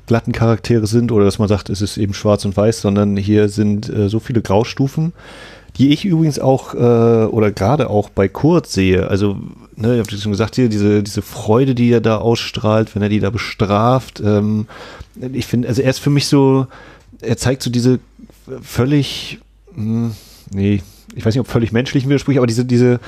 [0.07, 3.49] glatten Charaktere sind oder dass man sagt, es ist eben schwarz und weiß, sondern hier
[3.49, 5.13] sind äh, so viele Graustufen
[5.79, 9.09] die ich übrigens auch äh, oder gerade auch bei Kurt sehe.
[9.09, 9.37] Also,
[9.77, 13.09] ne, ich habe schon gesagt, hier diese, diese Freude, die er da ausstrahlt, wenn er
[13.09, 14.21] die da bestraft.
[14.25, 14.67] Ähm,
[15.33, 16.67] ich finde, also er ist für mich so,
[17.21, 17.99] er zeigt so diese
[18.63, 19.39] völlig,
[19.75, 20.13] mh, hm,
[20.53, 20.83] nee,
[21.15, 23.01] ich weiß nicht, ob völlig menschlichen Widersprüche, aber diese, diese,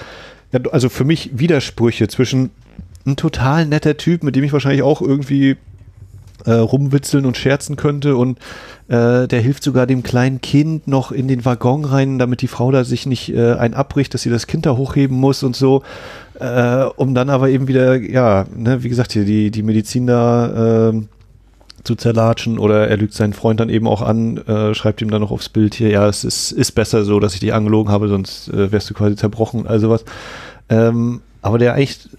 [0.71, 2.51] also für mich Widersprüche zwischen
[3.07, 5.57] ein total netter Typ, mit dem ich wahrscheinlich auch irgendwie
[6.45, 8.39] äh, rumwitzeln und scherzen könnte und
[8.89, 12.71] äh, der hilft sogar dem kleinen Kind noch in den Waggon rein, damit die Frau
[12.71, 15.83] da sich nicht äh, ein abbricht, dass sie das Kind da hochheben muss und so,
[16.41, 20.91] äh, um dann aber eben wieder, ja, ne, wie gesagt, hier die, die Medizin da
[20.91, 21.03] äh,
[21.85, 25.21] zu zerlatschen oder er lügt seinen Freund dann eben auch an, äh, schreibt ihm dann
[25.21, 28.09] noch aufs Bild hier, ja, es ist, ist besser so, dass ich dich angelogen habe,
[28.09, 30.05] sonst äh, wärst du quasi zerbrochen, also was.
[30.69, 32.11] Ähm, aber der ne,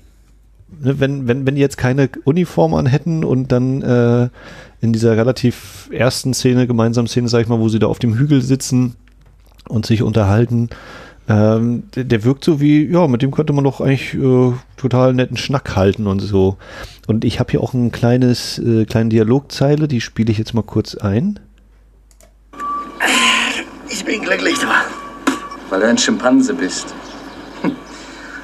[0.81, 4.29] wenn, wenn, wenn die jetzt keine Uniform an hätten und dann äh,
[4.81, 8.15] in dieser relativ ersten Szene, gemeinsamen Szene, sag ich mal, wo sie da auf dem
[8.15, 8.95] Hügel sitzen
[9.67, 10.69] und sich unterhalten,
[11.27, 15.13] ähm, der, der, wirkt so wie, ja, mit dem könnte man doch eigentlich äh, total
[15.13, 16.57] netten Schnack halten und so.
[17.05, 20.63] Und ich habe hier auch ein kleines, äh, kleine Dialogzeile, die spiele ich jetzt mal
[20.63, 21.39] kurz ein.
[23.89, 24.67] Ich bin glücklich, du.
[25.69, 26.95] Weil du ein Schimpanse bist.
[27.61, 27.75] Hm.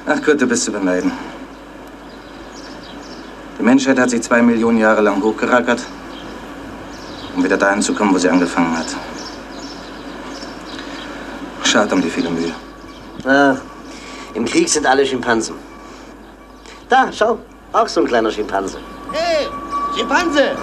[0.06, 1.10] Ach Gott, du bist zu beneiden.
[3.58, 5.80] Die Menschheit hat sich zwei Millionen Jahre lang hochgerackert.
[7.36, 8.86] um wieder dahin zu kommen, wo sie angefangen hat.
[11.62, 12.54] Schade um die viele Mühe.
[13.26, 13.58] Ach,
[14.34, 15.56] im Krieg sind alle Schimpansen.
[16.88, 17.38] Da, schau,
[17.72, 18.78] auch so ein kleiner Schimpanse.
[19.12, 19.46] Hey,
[19.94, 20.56] Schimpanse!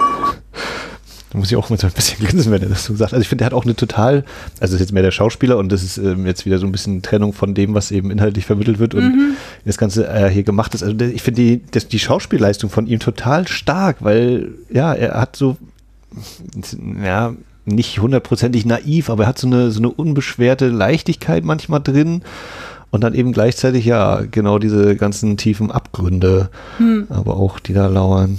[1.34, 3.12] Da muss ich auch mal so ein bisschen grinsen, wenn er das so sagt.
[3.12, 4.24] Also ich finde, er hat auch eine total,
[4.60, 6.70] also das ist jetzt mehr der Schauspieler und das ist ähm, jetzt wieder so ein
[6.70, 9.36] bisschen Trennung von dem, was eben inhaltlich vermittelt wird und mhm.
[9.64, 10.84] das Ganze äh, hier gemacht ist.
[10.84, 15.34] Also ich finde die, das, die Schauspielleistung von ihm total stark, weil ja, er hat
[15.34, 15.56] so,
[17.02, 22.22] ja, nicht hundertprozentig naiv, aber er hat so eine, so eine unbeschwerte Leichtigkeit manchmal drin
[22.92, 27.08] und dann eben gleichzeitig ja genau diese ganzen tiefen Abgründe, hm.
[27.08, 28.38] aber auch die da lauern.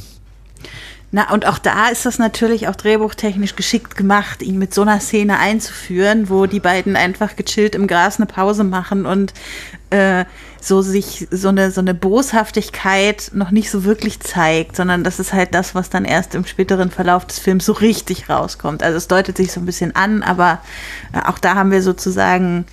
[1.12, 5.00] Na, und auch da ist das natürlich auch drehbuchtechnisch geschickt gemacht, ihn mit so einer
[5.00, 9.34] Szene einzuführen, wo die beiden einfach gechillt im Gras eine Pause machen und
[9.92, 10.26] äh,
[10.60, 15.32] so sich so eine, so eine Boshaftigkeit noch nicht so wirklich zeigt, sondern das ist
[15.32, 18.82] halt das, was dann erst im späteren Verlauf des Films so richtig rauskommt.
[18.82, 20.60] Also es deutet sich so ein bisschen an, aber
[21.14, 22.66] äh, auch da haben wir sozusagen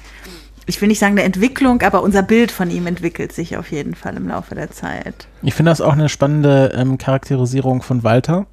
[0.66, 3.94] ich will nicht sagen eine Entwicklung, aber unser Bild von ihm entwickelt sich auf jeden
[3.94, 5.26] Fall im Laufe der Zeit.
[5.42, 8.46] Ich finde das auch eine spannende ähm, Charakterisierung von Walter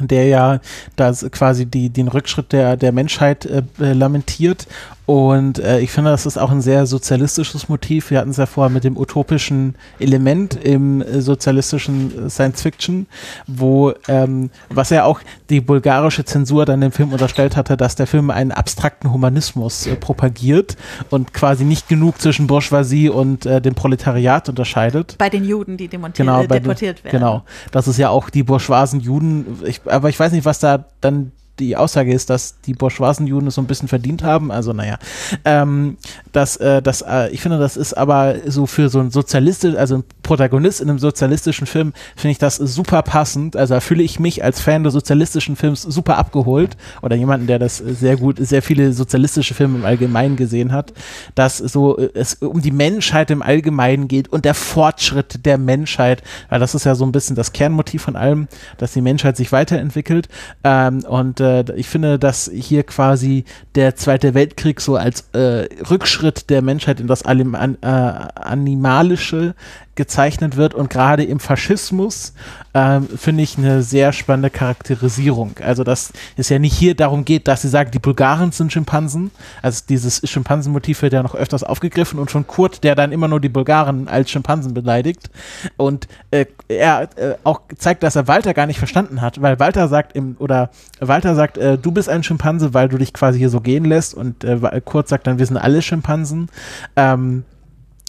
[0.00, 0.60] der ja
[0.94, 4.68] da quasi die, den Rückschritt der, der Menschheit äh, lamentiert
[5.08, 8.10] und äh, ich finde, das ist auch ein sehr sozialistisches Motiv.
[8.10, 13.06] Wir hatten es ja vorher mit dem utopischen Element im äh, sozialistischen äh, Science Fiction,
[13.46, 18.06] wo, ähm, was ja auch die bulgarische Zensur dann dem Film unterstellt hatte, dass der
[18.06, 20.76] Film einen abstrakten Humanismus äh, propagiert
[21.08, 25.14] und quasi nicht genug zwischen Bourgeoisie und äh, dem Proletariat unterscheidet.
[25.16, 27.18] Bei den Juden, die genau, deportiert werden.
[27.18, 27.44] Genau.
[27.72, 29.58] Das ist ja auch die bourgeoisen Juden.
[29.64, 33.48] Ich, aber ich weiß nicht, was da dann die Aussage ist, dass die bourgeoisen Juden
[33.48, 34.50] es so ein bisschen verdient haben.
[34.50, 34.98] Also naja,
[35.44, 35.96] ähm,
[36.32, 39.98] das, äh, das, äh, ich finde, das ist aber so für so ein sozialistisch, also
[39.98, 43.56] ein Protagonist in einem sozialistischen Film, finde ich das super passend.
[43.56, 46.76] Also da fühle ich mich als Fan des sozialistischen Films super abgeholt.
[47.02, 50.92] Oder jemanden, der das sehr gut, sehr viele sozialistische Filme im Allgemeinen gesehen hat,
[51.34, 56.22] dass so äh, es um die Menschheit im Allgemeinen geht und der Fortschritt der Menschheit,
[56.48, 59.52] weil das ist ja so ein bisschen das Kernmotiv von allem, dass die Menschheit sich
[59.52, 60.28] weiterentwickelt.
[60.64, 63.44] Ähm, und äh, äh, ich finde, dass hier quasi
[63.74, 69.54] der Zweite Weltkrieg so als äh, Rückschritt der Menschheit in das Anim an, äh, Animalische
[69.98, 72.32] gezeichnet wird und gerade im Faschismus
[72.72, 75.56] ähm, finde ich eine sehr spannende Charakterisierung.
[75.60, 79.32] Also dass es ja nicht hier darum geht, dass sie sagen, die Bulgaren sind Schimpansen.
[79.60, 83.40] Also dieses Schimpansenmotiv wird ja noch öfters aufgegriffen und von Kurt, der dann immer nur
[83.40, 85.30] die Bulgaren als Schimpansen beleidigt
[85.76, 89.88] und äh, er äh, auch zeigt, dass er Walter gar nicht verstanden hat, weil Walter
[89.88, 90.70] sagt im oder
[91.00, 94.14] Walter sagt, äh, du bist ein Schimpanse, weil du dich quasi hier so gehen lässt
[94.14, 96.48] und äh, Kurt sagt dann, wir sind alle Schimpansen.
[96.94, 97.42] Ähm,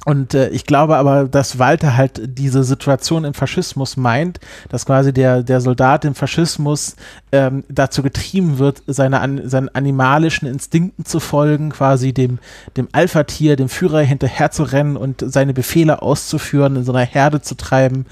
[0.05, 4.39] und äh, ich glaube aber, dass Walter halt diese Situation im Faschismus meint,
[4.69, 6.95] dass quasi der, der Soldat im Faschismus
[7.33, 12.39] ähm, dazu getrieben wird, seine, an, seinen animalischen Instinkten zu folgen, quasi dem,
[12.77, 17.41] dem Alpha-Tier, dem Führer hinterher zu rennen und seine Befehle auszuführen, in so einer Herde
[17.41, 18.05] zu treiben.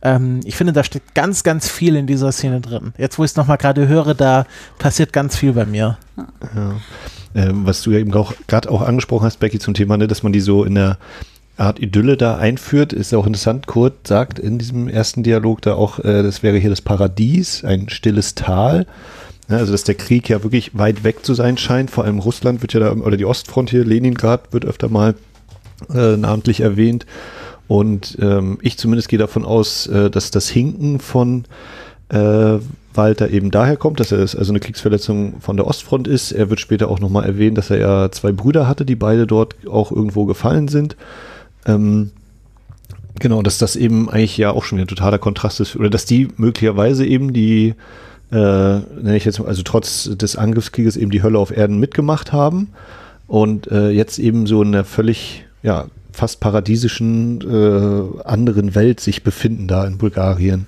[0.00, 2.94] Ähm, ich finde, da steckt ganz, ganz viel in dieser Szene drin.
[2.98, 4.46] Jetzt, wo ich es nochmal gerade höre, da
[4.78, 5.98] passiert ganz viel bei mir.
[6.16, 6.76] Ja.
[7.34, 10.22] Ähm, was du ja eben auch gerade auch angesprochen hast, Becky, zum Thema, ne, dass
[10.22, 10.98] man die so in der
[11.56, 13.66] Art Idylle da einführt, ist auch interessant.
[13.66, 17.88] Kurt sagt in diesem ersten Dialog da auch, äh, das wäre hier das Paradies, ein
[17.88, 18.86] stilles Tal.
[19.48, 21.90] Ja, also dass der Krieg ja wirklich weit weg zu sein scheint.
[21.90, 25.14] Vor allem Russland wird ja da, oder die Ostfront hier, Leningrad wird öfter mal
[25.92, 27.06] äh, namentlich erwähnt.
[27.68, 31.44] Und ähm, ich zumindest gehe davon aus, äh, dass das Hinken von
[32.08, 32.58] äh,
[32.94, 36.32] Walter eben daher kommt, dass er also eine Kriegsverletzung von der Ostfront ist.
[36.32, 39.54] Er wird später auch nochmal erwähnen, dass er ja zwei Brüder hatte, die beide dort
[39.66, 40.96] auch irgendwo gefallen sind.
[41.66, 42.10] Ähm,
[43.18, 46.04] genau, dass das eben eigentlich ja auch schon wieder ein totaler Kontrast ist, oder dass
[46.04, 47.74] die möglicherweise eben die,
[48.30, 52.32] äh, nenne ich jetzt mal, also trotz des Angriffskrieges eben die Hölle auf Erden mitgemacht
[52.32, 52.70] haben
[53.26, 59.22] und äh, jetzt eben so in einer völlig, ja, fast paradiesischen äh, anderen Welt sich
[59.22, 60.66] befinden da in Bulgarien.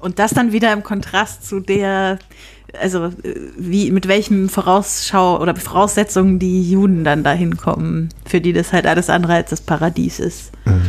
[0.00, 2.18] Und das dann wieder im Kontrast zu der
[2.80, 3.10] also
[3.56, 8.86] wie, mit welchen Vorausschau oder Voraussetzungen die Juden dann dahin kommen, für die das halt
[8.86, 10.52] alles andere als das Paradies ist.
[10.64, 10.82] Mhm.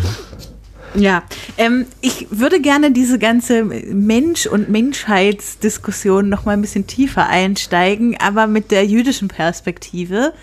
[0.95, 1.23] Ja,
[1.57, 8.17] ähm, ich würde gerne diese ganze Mensch- und Menschheitsdiskussion noch mal ein bisschen tiefer einsteigen,
[8.19, 10.33] aber mit der jüdischen Perspektive.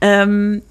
[0.00, 0.62] Ähm,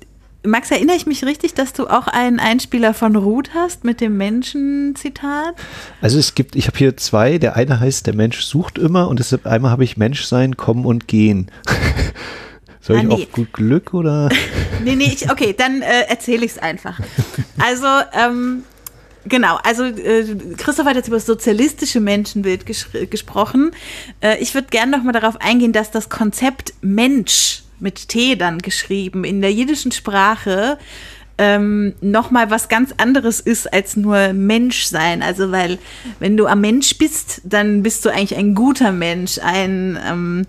[0.44, 4.16] Max, erinnere ich mich richtig, dass du auch einen Einspieler von Ruth hast mit dem
[4.16, 5.56] Menschen-Zitat?
[6.02, 7.38] Also es gibt, ich habe hier zwei.
[7.40, 11.10] Der eine heißt, der Mensch sucht immer und deshalb einmal habe ich Menschsein, kommen und
[11.10, 11.52] gehen.
[12.80, 13.14] Soll ah, ich nee.
[13.14, 14.30] auf gut Glück oder?
[14.84, 17.00] nee, nee, ich, okay, dann äh, erzähle ich es einfach.
[17.58, 18.64] Also, ähm,
[19.26, 20.24] Genau, also äh,
[20.58, 23.72] Christoph hat jetzt über das sozialistische Menschenbild gesprochen.
[24.22, 28.60] Äh, ich würde gerne noch mal darauf eingehen, dass das Konzept Mensch mit T dann
[28.60, 30.78] geschrieben in der jiddischen Sprache
[31.40, 35.24] ähm, noch mal was ganz anderes ist als nur Mensch sein.
[35.24, 35.80] Also weil
[36.20, 40.46] wenn du am Mensch bist, dann bist du eigentlich ein guter Mensch, ein ähm,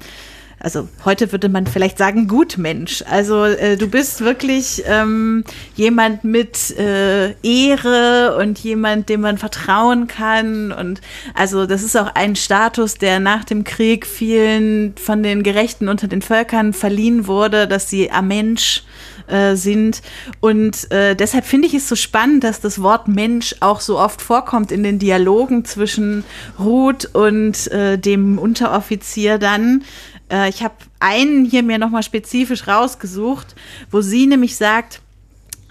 [0.60, 3.02] also heute würde man vielleicht sagen Gutmensch.
[3.08, 5.42] Also äh, du bist wirklich ähm,
[5.74, 10.70] jemand mit äh, Ehre und jemand, dem man vertrauen kann.
[10.70, 11.00] Und
[11.34, 16.08] also das ist auch ein Status, der nach dem Krieg vielen von den Gerechten unter
[16.08, 18.84] den Völkern verliehen wurde, dass sie am Mensch
[19.30, 20.02] äh, sind.
[20.40, 24.20] Und äh, deshalb finde ich es so spannend, dass das Wort Mensch auch so oft
[24.20, 26.24] vorkommt in den Dialogen zwischen
[26.58, 29.84] Ruth und äh, dem Unteroffizier dann.
[30.30, 33.54] Äh, ich habe einen hier mir nochmal spezifisch rausgesucht,
[33.90, 35.00] wo sie nämlich sagt,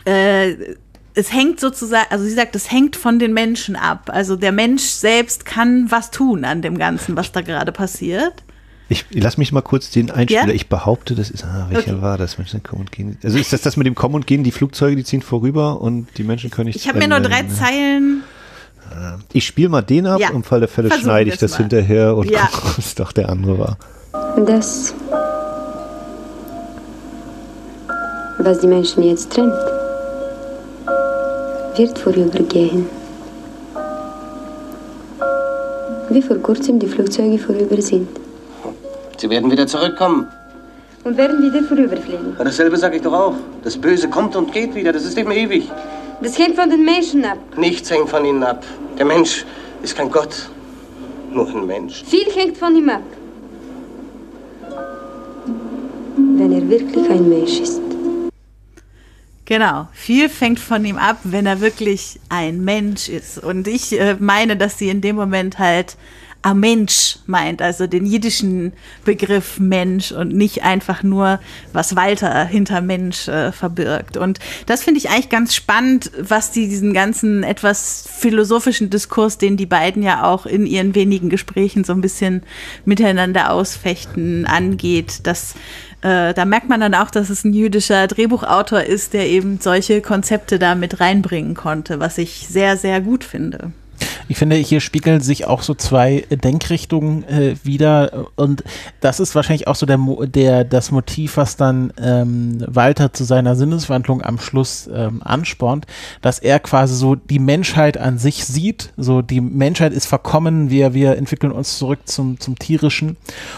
[0.06, 0.56] äh,
[1.16, 4.10] es hängt sozusagen, also sie sagt, es hängt von den Menschen ab.
[4.14, 8.44] Also der Mensch selbst kann was tun an dem Ganzen, was da gerade passiert.
[8.92, 10.48] Ich lass mich mal kurz den Einspieler.
[10.48, 10.54] Ja?
[10.54, 12.02] Ich behaupte, das ist, ah, welcher okay.
[12.02, 12.40] war das?
[12.40, 13.20] Menschen kommen und gehen.
[13.24, 14.44] Also ist das das mit dem Kommen und Gehen?
[14.44, 16.78] Die Flugzeuge, die ziehen vorüber und die Menschen können nicht.
[16.78, 18.24] Ich habe mir nur drei Zeilen.
[18.90, 20.30] Ah, ich spiele mal den ab ja.
[20.30, 21.58] und im Fall der Fälle schneide ich das mal.
[21.60, 22.48] hinterher und ja.
[22.48, 23.78] gucke, was doch der andere war.
[24.12, 24.94] Das,
[28.40, 29.54] was die Menschen jetzt trennt,
[31.76, 32.88] wird vorübergehen.
[36.10, 38.08] Wie vor kurzem die Flugzeuge vorüber sind.
[39.18, 40.28] Sie werden wieder zurückkommen.
[41.04, 42.36] Und werden wieder vorüberfliegen.
[42.38, 43.36] Ja, dasselbe sage ich doch auch.
[43.64, 44.92] Das Böse kommt und geht wieder.
[44.92, 45.70] Das ist eben ewig.
[46.22, 47.38] Das hängt von den Menschen ab.
[47.58, 48.64] Nichts hängt von ihnen ab.
[48.98, 49.46] Der Mensch
[49.84, 50.50] ist kein Gott.
[51.32, 52.04] Nur ein Mensch.
[52.06, 53.02] Viel hängt von ihm ab.
[56.40, 57.82] Wenn er wirklich ein Mensch ist.
[59.44, 63.44] Genau, viel fängt von ihm ab, wenn er wirklich ein Mensch ist.
[63.44, 65.98] Und ich äh, meine, dass sie in dem Moment halt
[66.42, 68.72] a Mensch meint, also den jiddischen
[69.04, 71.42] Begriff Mensch und nicht einfach nur,
[71.74, 74.16] was Walter hinter Mensch äh, verbirgt.
[74.16, 79.58] Und das finde ich eigentlich ganz spannend, was die, diesen ganzen etwas philosophischen Diskurs, den
[79.58, 82.44] die beiden ja auch in ihren wenigen Gesprächen so ein bisschen
[82.86, 85.56] miteinander ausfechten, angeht, dass
[86.02, 90.02] äh, da merkt man dann auch, dass es ein jüdischer Drehbuchautor ist, der eben solche
[90.02, 93.72] Konzepte da mit reinbringen konnte, was ich sehr, sehr gut finde.
[94.28, 98.28] Ich finde, hier spiegeln sich auch so zwei Denkrichtungen äh, wieder.
[98.36, 98.64] Und
[99.02, 99.98] das ist wahrscheinlich auch so der,
[100.28, 105.86] der das Motiv, was dann ähm, Walter zu seiner Sinneswandlung am Schluss ähm, anspornt,
[106.22, 110.94] dass er quasi so die Menschheit an sich sieht, so die Menschheit ist verkommen, wir,
[110.94, 113.18] wir entwickeln uns zurück zum, zum Tierischen.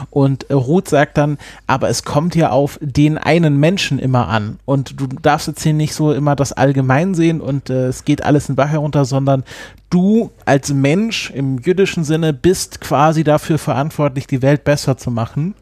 [0.09, 1.37] Und äh, Ruth sagt dann,
[1.67, 4.59] aber es kommt ja auf den einen Menschen immer an.
[4.65, 8.23] Und du darfst jetzt hier nicht so immer das Allgemein sehen und äh, es geht
[8.23, 9.43] alles in Bach herunter, sondern
[9.91, 15.53] du als Mensch im jüdischen Sinne bist quasi dafür verantwortlich, die Welt besser zu machen.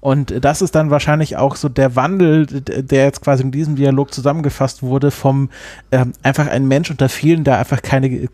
[0.00, 4.12] Und das ist dann wahrscheinlich auch so der Wandel, der jetzt quasi in diesem Dialog
[4.12, 5.50] zusammengefasst wurde, vom
[5.92, 8.28] ähm, einfach ein Mensch unter vielen, der einfach keine,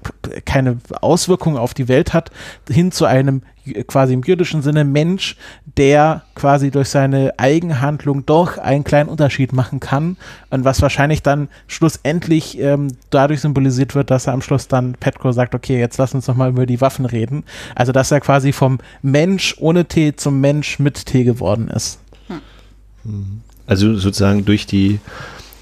[0.45, 2.31] keine Auswirkungen auf die Welt hat,
[2.69, 3.43] hin zu einem
[3.87, 5.37] quasi im jüdischen Sinne Mensch,
[5.77, 10.17] der quasi durch seine Eigenhandlung doch einen kleinen Unterschied machen kann
[10.51, 15.33] und was wahrscheinlich dann schlussendlich ähm, dadurch symbolisiert wird, dass er am Schluss dann Petko
[15.33, 17.45] sagt, okay, jetzt lass uns noch mal über die Waffen reden.
[17.75, 21.99] Also dass er quasi vom Mensch ohne T zum Mensch mit T geworden ist.
[23.05, 23.41] Hm.
[23.67, 25.01] Also sozusagen durch die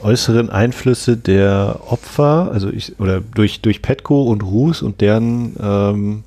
[0.03, 6.25] äußeren Einflüsse der Opfer, also ich, oder durch, durch Petko und Ruß und deren ähm,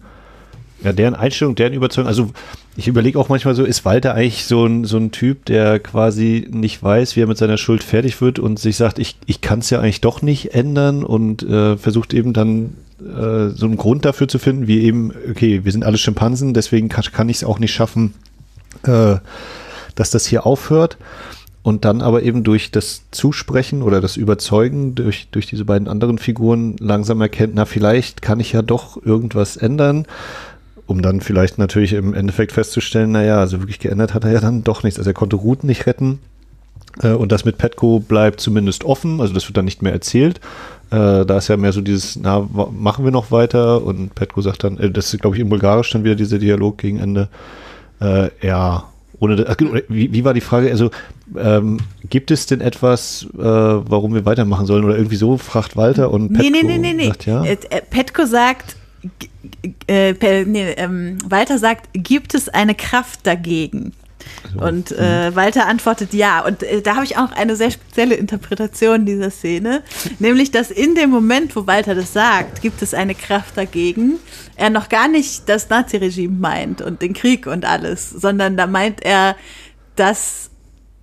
[0.86, 2.30] ja, deren Einstellung, deren Überzeugung, also
[2.78, 6.48] ich überlege auch manchmal so, ist Walter eigentlich so ein, so ein Typ, der quasi
[6.52, 9.60] nicht weiß, wie er mit seiner Schuld fertig wird und sich sagt, ich, ich kann
[9.60, 14.06] es ja eigentlich doch nicht ändern und äh, versucht eben dann äh, so einen Grund
[14.06, 17.44] dafür zu finden, wie eben, okay, wir sind alle Schimpansen, deswegen kann, kann ich es
[17.44, 18.14] auch nicht schaffen,
[18.84, 19.16] äh,
[19.96, 20.98] dass das hier aufhört.
[21.64, 26.20] Und dann aber eben durch das Zusprechen oder das Überzeugen durch, durch diese beiden anderen
[26.20, 30.06] Figuren langsam erkennt, na, vielleicht kann ich ja doch irgendwas ändern
[30.88, 34.64] um dann vielleicht natürlich im Endeffekt festzustellen, naja, also wirklich geändert hat er ja dann
[34.64, 35.00] doch nichts.
[35.00, 36.20] Also er konnte Routen nicht retten.
[37.02, 40.40] Äh, und das mit Petco bleibt zumindest offen, also das wird dann nicht mehr erzählt.
[40.92, 43.84] Äh, da ist ja mehr so dieses, na, machen wir noch weiter?
[43.84, 46.78] Und Petco sagt dann, äh, das ist, glaube ich, im Bulgarisch dann wieder dieser Dialog
[46.78, 47.30] gegen Ende.
[48.00, 48.84] Äh, ja,
[49.20, 49.58] ohne das,
[49.88, 50.70] wie, wie war die Frage?
[50.70, 50.92] Also
[51.38, 51.80] ähm,
[52.10, 54.84] gibt es denn etwas, äh, warum wir weitermachen sollen?
[54.84, 57.44] Oder irgendwie so fragt Walter und Petko nee, nee, nee, nee, sagt ja.
[57.90, 58.76] Petko sagt,
[59.88, 63.94] äh, nee, ähm, Walter sagt, gibt es eine Kraft dagegen?
[64.54, 64.66] So.
[64.66, 66.44] Und äh, Walter antwortet ja.
[66.46, 69.84] Und äh, da habe ich auch eine sehr spezielle Interpretation dieser Szene.
[70.20, 74.20] nämlich, dass in dem Moment, wo Walter das sagt, gibt es eine Kraft dagegen.
[74.56, 79.04] Er noch gar nicht das Naziregime meint und den Krieg und alles, sondern da meint
[79.04, 79.36] er,
[79.96, 80.50] dass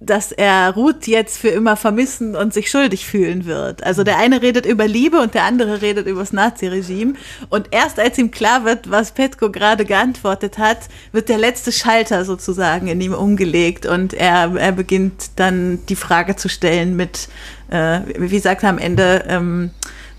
[0.07, 3.82] dass er Ruth jetzt für immer vermissen und sich schuldig fühlen wird.
[3.84, 7.14] Also der eine redet über Liebe und der andere redet über das Naziregime.
[7.48, 10.78] Und erst als ihm klar wird, was Petko gerade geantwortet hat,
[11.12, 16.36] wird der letzte Schalter sozusagen in ihm umgelegt und er, er beginnt dann die Frage
[16.36, 17.28] zu stellen mit,
[17.70, 19.70] äh, wie sagt er am Ende, ähm,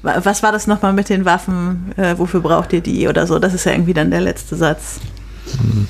[0.02, 1.94] was war das nochmal mit den Waffen?
[1.96, 3.40] Äh, wofür braucht ihr die oder so?
[3.40, 5.00] Das ist ja irgendwie dann der letzte Satz.
[5.58, 5.88] Hm.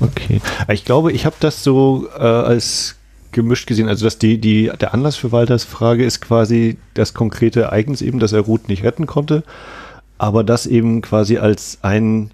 [0.00, 0.40] Okay.
[0.72, 2.96] Ich glaube, ich habe das so äh, als
[3.34, 3.88] gemischt gesehen.
[3.88, 8.18] Also, dass die, die, der Anlass für Walters Frage ist quasi das konkrete Ereignis eben,
[8.18, 9.42] dass er Ruth nicht retten konnte,
[10.16, 12.30] aber das eben quasi als ein,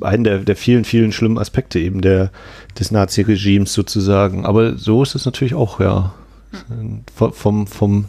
[0.00, 2.30] einen der, der vielen, vielen schlimmen Aspekte eben der,
[2.78, 4.44] des Nazi-Regimes sozusagen.
[4.44, 6.12] Aber so ist es natürlich auch, ja.
[7.14, 8.06] Vom, vom,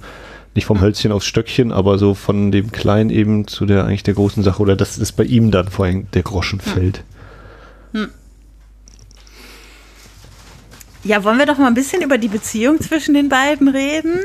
[0.56, 4.14] nicht vom Hölzchen aufs Stöckchen, aber so von dem Kleinen eben zu der eigentlich der
[4.14, 7.04] großen Sache oder dass es bei ihm dann vor allem der Groschen fällt.
[7.92, 8.10] Hm.
[11.08, 14.20] Ja, wollen wir doch mal ein bisschen über die Beziehung zwischen den beiden reden?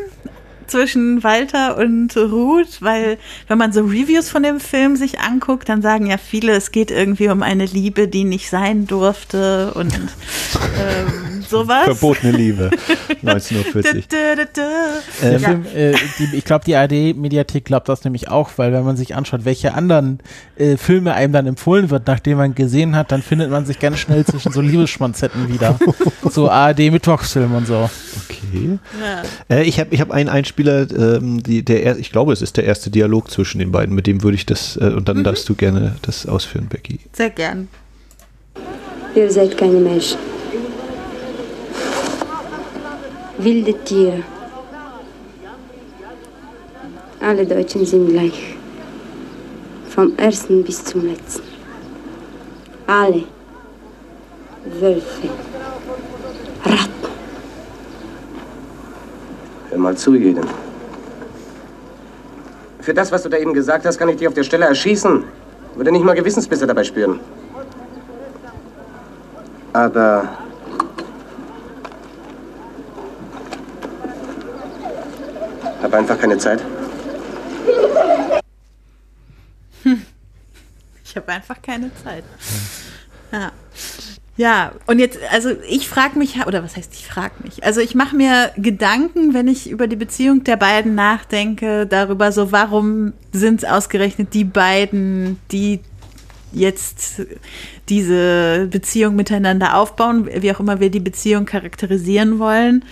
[0.67, 5.83] Zwischen Walter und Ruth, weil wenn man so Reviews von dem Film sich anguckt, dann
[5.83, 11.43] sagen ja viele, es geht irgendwie um eine Liebe, die nicht sein durfte und ähm,
[11.49, 11.85] sowas.
[11.85, 12.71] Verbotene Liebe,
[13.23, 14.07] 1940.
[15.23, 18.97] ähm, Film, äh, die, ich glaube, die ARD-Mediathek glaubt das nämlich auch, weil wenn man
[18.97, 20.19] sich anschaut, welche anderen
[20.57, 23.99] äh, Filme einem dann empfohlen wird, nachdem man gesehen hat, dann findet man sich ganz
[23.99, 25.79] schnell zwischen so Liebesschmonzetten wieder.
[26.31, 27.89] so ARD-Mittwochsfilm und so.
[28.25, 28.79] Okay.
[29.01, 29.57] Ja.
[29.57, 30.87] Äh, ich habe ich hab einen Einspieler,
[31.17, 34.23] ähm, die, der, ich glaube, es ist der erste Dialog zwischen den beiden, mit dem
[34.23, 35.25] würde ich das, äh, und dann mhm.
[35.25, 37.01] darfst du gerne das ausführen, Becky.
[37.13, 37.69] Sehr gern.
[39.15, 40.19] Ihr seid keine Menschen.
[43.39, 44.23] Wilde Tiere.
[47.21, 48.57] Alle Deutschen sind gleich.
[49.89, 51.43] Vom ersten bis zum letzten.
[52.87, 53.25] Alle.
[54.81, 55.29] Wölfe.
[56.65, 57.12] Ratten.
[59.77, 60.47] Mal zu, Jeden.
[62.81, 65.25] Für das, was du da eben gesagt hast, kann ich dich auf der Stelle erschießen.
[65.77, 67.20] Würde nicht mal Gewissensbisse dabei spüren.
[69.73, 70.29] Aber...
[75.83, 76.62] Hab einfach keine Zeit.
[79.83, 80.03] Hm.
[81.05, 82.25] Ich habe einfach keine Zeit.
[83.33, 83.51] Ja.
[84.43, 87.62] Ja, und jetzt, also ich frage mich, oder was heißt ich frage mich?
[87.62, 92.51] Also ich mache mir Gedanken, wenn ich über die Beziehung der beiden nachdenke, darüber so,
[92.51, 95.78] warum sind es ausgerechnet die beiden, die
[96.51, 97.22] jetzt
[97.88, 102.84] diese Beziehung miteinander aufbauen, wie auch immer wir die Beziehung charakterisieren wollen.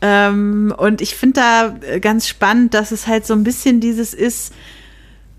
[0.00, 4.54] Ähm, und ich finde da ganz spannend, dass es halt so ein bisschen dieses ist,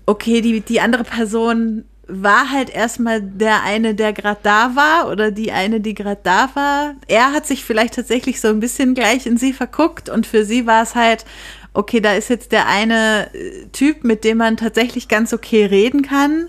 [0.06, 5.30] okay, die, die andere Person war halt erstmal der eine, der gerade da war oder
[5.30, 6.94] die eine, die gerade da war.
[7.06, 10.66] Er hat sich vielleicht tatsächlich so ein bisschen gleich in sie verguckt und für sie
[10.66, 11.26] war es halt,
[11.74, 16.02] okay, da ist jetzt der eine äh, Typ, mit dem man tatsächlich ganz okay reden
[16.02, 16.48] kann.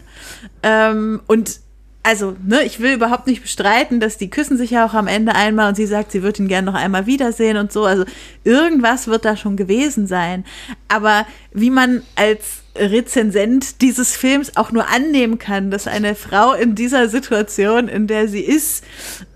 [0.64, 1.60] Ähm, und
[2.02, 5.36] also, ne, ich will überhaupt nicht bestreiten, dass die küssen sich ja auch am Ende
[5.36, 7.84] einmal und sie sagt, sie wird ihn gerne noch einmal wiedersehen und so.
[7.84, 8.06] Also
[8.46, 10.46] irgendwas wird da schon gewesen sein.
[10.88, 16.76] Aber wie man als Rezensent dieses Films auch nur annehmen kann, dass eine Frau in
[16.76, 18.84] dieser Situation, in der sie ist,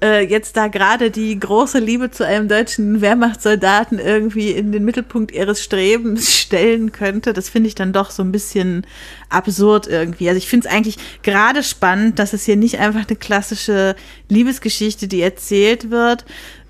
[0.02, 5.32] äh, jetzt da gerade die große Liebe zu einem deutschen Wehrmachtssoldaten irgendwie in den Mittelpunkt
[5.32, 8.86] ihres Strebens stellen könnte, das finde ich dann doch so ein bisschen
[9.30, 10.30] absurd irgendwie.
[10.30, 13.96] Also ich finde es eigentlich gerade spannend, dass es hier nicht einfach eine klassische
[14.30, 16.26] Liebesgeschichte, die erzählt wird,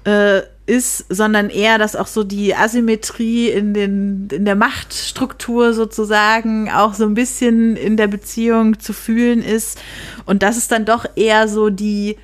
[0.06, 6.70] äh, ist, sondern eher, dass auch so die Asymmetrie in, den, in der Machtstruktur sozusagen
[6.72, 9.82] auch so ein bisschen in der Beziehung zu fühlen ist.
[10.26, 12.18] Und dass es dann doch eher so die,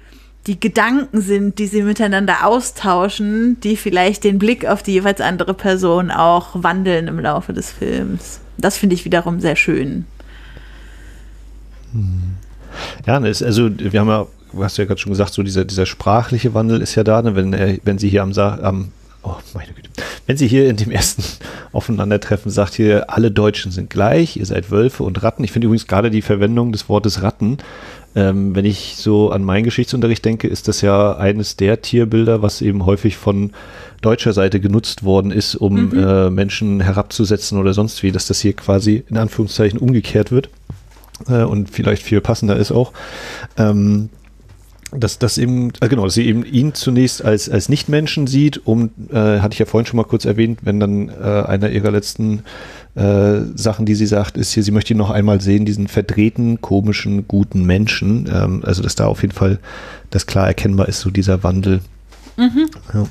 [0.48, 5.54] die Gedanken sind, die sie miteinander austauschen, die vielleicht den Blick auf die jeweils andere
[5.54, 8.40] Person auch wandeln im Laufe des Films.
[8.58, 10.06] Das finde ich wiederum sehr schön.
[13.06, 16.54] Ja, also wir haben ja du hast ja gerade schon gesagt, so dieser, dieser sprachliche
[16.54, 17.36] Wandel ist ja da, ne?
[17.36, 18.91] wenn, er, wenn sie hier am, am
[19.24, 19.89] oh meine Güte,
[20.28, 21.24] wenn sie hier in dem ersten
[21.72, 25.43] Aufeinandertreffen sagt, hier alle Deutschen sind gleich, ihr seid Wölfe und Ratten.
[25.43, 27.58] Ich finde übrigens gerade die Verwendung des Wortes Ratten,
[28.16, 32.62] ähm, wenn ich so an meinen Geschichtsunterricht denke, ist das ja eines der Tierbilder, was
[32.62, 33.52] eben häufig von
[34.02, 36.04] deutscher Seite genutzt worden ist, um mhm.
[36.04, 40.50] äh, Menschen herabzusetzen oder sonst wie, dass das hier quasi in Anführungszeichen umgekehrt wird
[41.28, 42.93] äh, und vielleicht viel passender ist auch.
[43.58, 44.10] Ähm,
[44.92, 48.90] dass das eben, äh, genau, dass sie eben ihn zunächst als, als Nichtmenschen sieht, um,
[49.12, 52.44] äh, hatte ich ja vorhin schon mal kurz erwähnt, wenn dann äh, einer ihrer letzten
[52.96, 56.62] äh, Sachen, die sie sagt, ist hier, sie möchte ihn noch einmal sehen, diesen verdrehten,
[56.62, 58.30] komischen, guten Menschen.
[58.34, 59.60] Ähm, also, dass da auf jeden Fall
[60.10, 61.82] das klar erkennbar ist, so dieser Wandel.
[62.38, 62.70] Mhm.
[62.94, 63.08] Ja.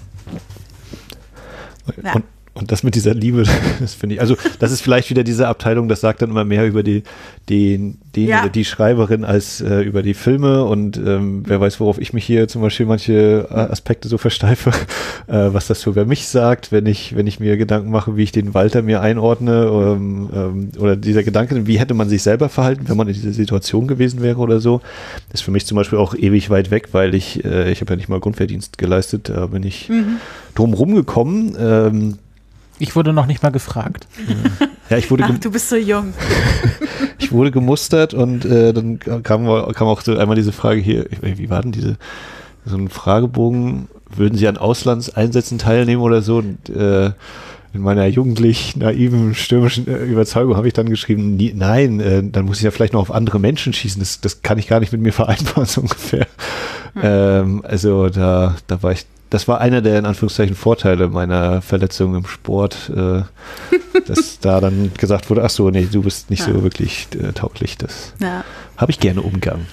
[2.14, 2.24] Und,
[2.58, 3.44] und das mit dieser Liebe,
[3.80, 6.66] das finde ich, also das ist vielleicht wieder diese Abteilung, das sagt dann immer mehr
[6.66, 7.04] über die,
[7.48, 8.40] den, den Ja.
[8.40, 12.24] oder die Schreiberin als äh, über die Filme und ähm, wer weiß, worauf ich mich
[12.24, 14.70] hier zum Beispiel manche äh, Aspekte so versteife,
[15.28, 18.24] äh, was das so über mich sagt, wenn ich, wenn ich mir Gedanken mache, wie
[18.24, 22.48] ich den Walter mir einordne ähm, ähm, oder dieser Gedanke, wie hätte man sich selber
[22.48, 24.80] verhalten, wenn man in dieser Situation gewesen wäre oder so,
[25.32, 27.96] ist für mich zum Beispiel auch ewig weit weg, weil ich, äh, ich habe ja
[27.96, 29.90] nicht mal Grundwehrdienst geleistet, da bin ich
[30.54, 31.56] drum rumgekommen.
[31.58, 32.18] Ähm,
[32.78, 34.06] Ich wurde noch nicht mal gefragt.
[34.90, 36.12] ja, ich wurde, Ach, du bist so jung.
[37.18, 41.50] ich wurde gemustert und äh, dann kam, kam auch so einmal diese Frage hier, wie
[41.50, 41.96] war denn diese,
[42.64, 46.38] so ein Fragebogen, würden Sie an Auslandseinsätzen teilnehmen oder so?
[46.38, 47.12] Und äh,
[47.74, 52.46] in meiner jugendlich naiven, stürmischen äh, Überzeugung habe ich dann geschrieben, nie, nein, äh, dann
[52.46, 54.00] muss ich ja vielleicht noch auf andere Menschen schießen.
[54.00, 56.26] Das, das kann ich gar nicht mit mir vereinbaren, so ungefähr.
[57.00, 62.14] Ähm, also da, da war ich, das war einer der in Anführungszeichen Vorteile meiner Verletzung
[62.14, 63.22] im Sport, äh,
[64.06, 67.76] dass da dann gesagt wurde, ach so, nee, du bist nicht so wirklich äh, tauglich.
[67.78, 68.44] Das Ja.
[68.76, 69.66] habe ich gerne umgangen.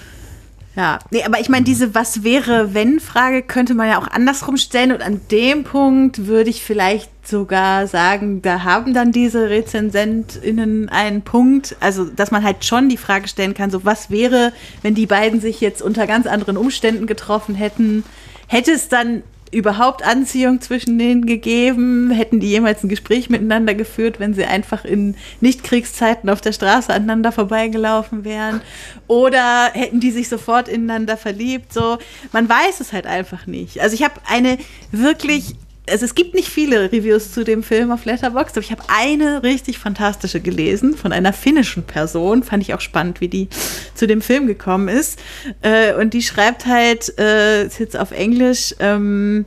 [0.76, 4.58] Ja, nee, aber ich meine, diese Was wäre, wenn Frage könnte man ja auch andersrum
[4.58, 10.90] stellen und an dem Punkt würde ich vielleicht sogar sagen, da haben dann diese RezensentInnen
[10.90, 14.52] einen Punkt, also dass man halt schon die Frage stellen kann, so was wäre,
[14.82, 18.04] wenn die beiden sich jetzt unter ganz anderen Umständen getroffen hätten,
[18.46, 19.22] hätte es dann
[19.56, 22.10] überhaupt Anziehung zwischen denen gegeben?
[22.10, 26.92] Hätten die jemals ein Gespräch miteinander geführt, wenn sie einfach in Nichtkriegszeiten auf der Straße
[26.92, 28.60] aneinander vorbeigelaufen wären?
[29.06, 31.72] Oder hätten die sich sofort ineinander verliebt?
[31.72, 31.98] So,
[32.32, 33.80] man weiß es halt einfach nicht.
[33.80, 34.58] Also ich habe eine
[34.92, 35.54] wirklich
[35.88, 39.42] also es gibt nicht viele Reviews zu dem Film auf Letterboxd, aber ich habe eine
[39.42, 42.42] richtig fantastische gelesen von einer finnischen Person.
[42.42, 43.48] Fand ich auch spannend, wie die
[43.94, 45.20] zu dem Film gekommen ist.
[45.62, 49.44] Äh, und die schreibt halt, äh, ist jetzt auf Englisch, ähm,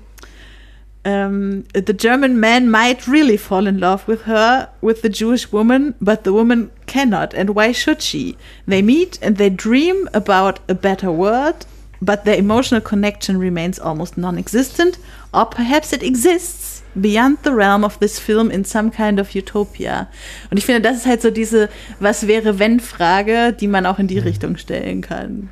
[1.06, 5.96] um, the German man might really fall in love with her, with the Jewish woman,
[6.02, 7.34] but the woman cannot.
[7.34, 8.36] And why should she?
[8.68, 11.66] They meet and they dream about a better world,
[12.02, 15.00] but their emotional connection remains almost non existent,
[15.32, 20.08] or perhaps it exists beyond the realm of this film in some kind of utopia.
[20.50, 21.70] Und ich finde, das ist halt so diese
[22.00, 25.50] Was wäre wenn Frage, die man auch in die Richtung stellen kann.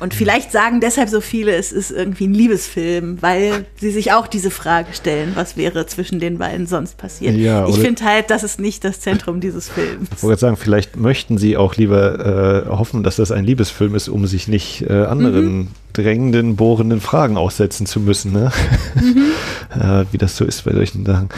[0.00, 4.26] Und vielleicht sagen deshalb so viele, es ist irgendwie ein Liebesfilm, weil sie sich auch
[4.26, 7.34] diese Frage stellen, was wäre zwischen den beiden sonst passiert.
[7.36, 10.08] Ja, ich finde halt, das ist nicht das Zentrum dieses Films.
[10.16, 14.08] Ich wollte sagen, vielleicht möchten sie auch lieber äh, hoffen, dass das ein Liebesfilm ist,
[14.08, 18.52] um sich nicht äh, anderen drängenden, bohrenden Fragen aussetzen zu müssen, ne?
[19.74, 21.30] äh, wie das so ist bei solchen Sachen.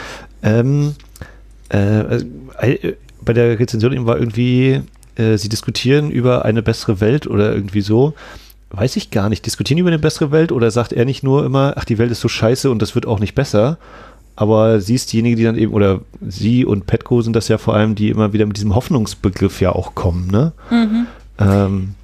[0.43, 0.95] Ähm,
[1.71, 4.81] äh, äh, bei der Rezension eben war irgendwie,
[5.15, 8.13] äh, sie diskutieren über eine bessere Welt oder irgendwie so.
[8.69, 9.45] Weiß ich gar nicht.
[9.45, 12.21] Diskutieren über eine bessere Welt oder sagt er nicht nur immer, ach, die Welt ist
[12.21, 13.77] so scheiße und das wird auch nicht besser?
[14.37, 17.75] Aber sie ist diejenige, die dann eben, oder sie und Petko sind das ja vor
[17.75, 20.53] allem, die immer wieder mit diesem Hoffnungsbegriff ja auch kommen, ne?
[21.37, 21.95] Ähm,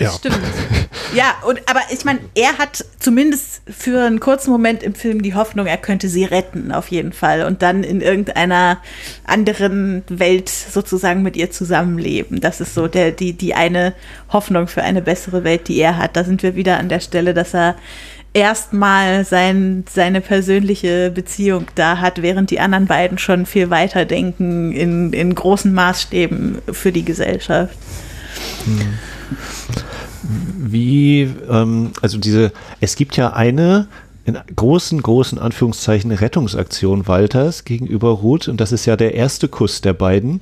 [0.00, 0.10] ja.
[0.10, 0.40] Stimmt.
[1.14, 5.34] Ja, und, aber ich meine, er hat zumindest für einen kurzen Moment im Film die
[5.34, 7.44] Hoffnung, er könnte sie retten, auf jeden Fall.
[7.44, 8.78] Und dann in irgendeiner
[9.24, 12.40] anderen Welt sozusagen mit ihr zusammenleben.
[12.40, 13.94] Das ist so der, die, die eine
[14.32, 16.16] Hoffnung für eine bessere Welt, die er hat.
[16.16, 17.76] Da sind wir wieder an der Stelle, dass er
[18.32, 24.72] erstmal sein, seine persönliche Beziehung da hat, während die anderen beiden schon viel weiter denken
[24.72, 27.76] in, in großen Maßstäben für die Gesellschaft.
[30.58, 33.88] Wie, ähm, also diese, es gibt ja eine
[34.24, 39.80] in großen, großen Anführungszeichen Rettungsaktion Walters gegenüber Ruth und das ist ja der erste Kuss
[39.82, 40.40] der beiden.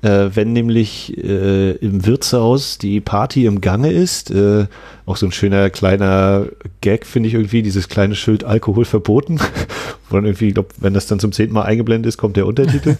[0.00, 4.66] Äh, wenn nämlich äh, im Wirtshaus die Party im Gange ist, äh,
[5.06, 6.46] auch so ein schöner kleiner
[6.80, 9.40] Gag finde ich irgendwie, dieses kleine Schild Alkohol verboten,
[10.08, 12.46] wo dann irgendwie, ich glaube, wenn das dann zum zehnten Mal eingeblendet ist, kommt der
[12.46, 12.96] Untertitel.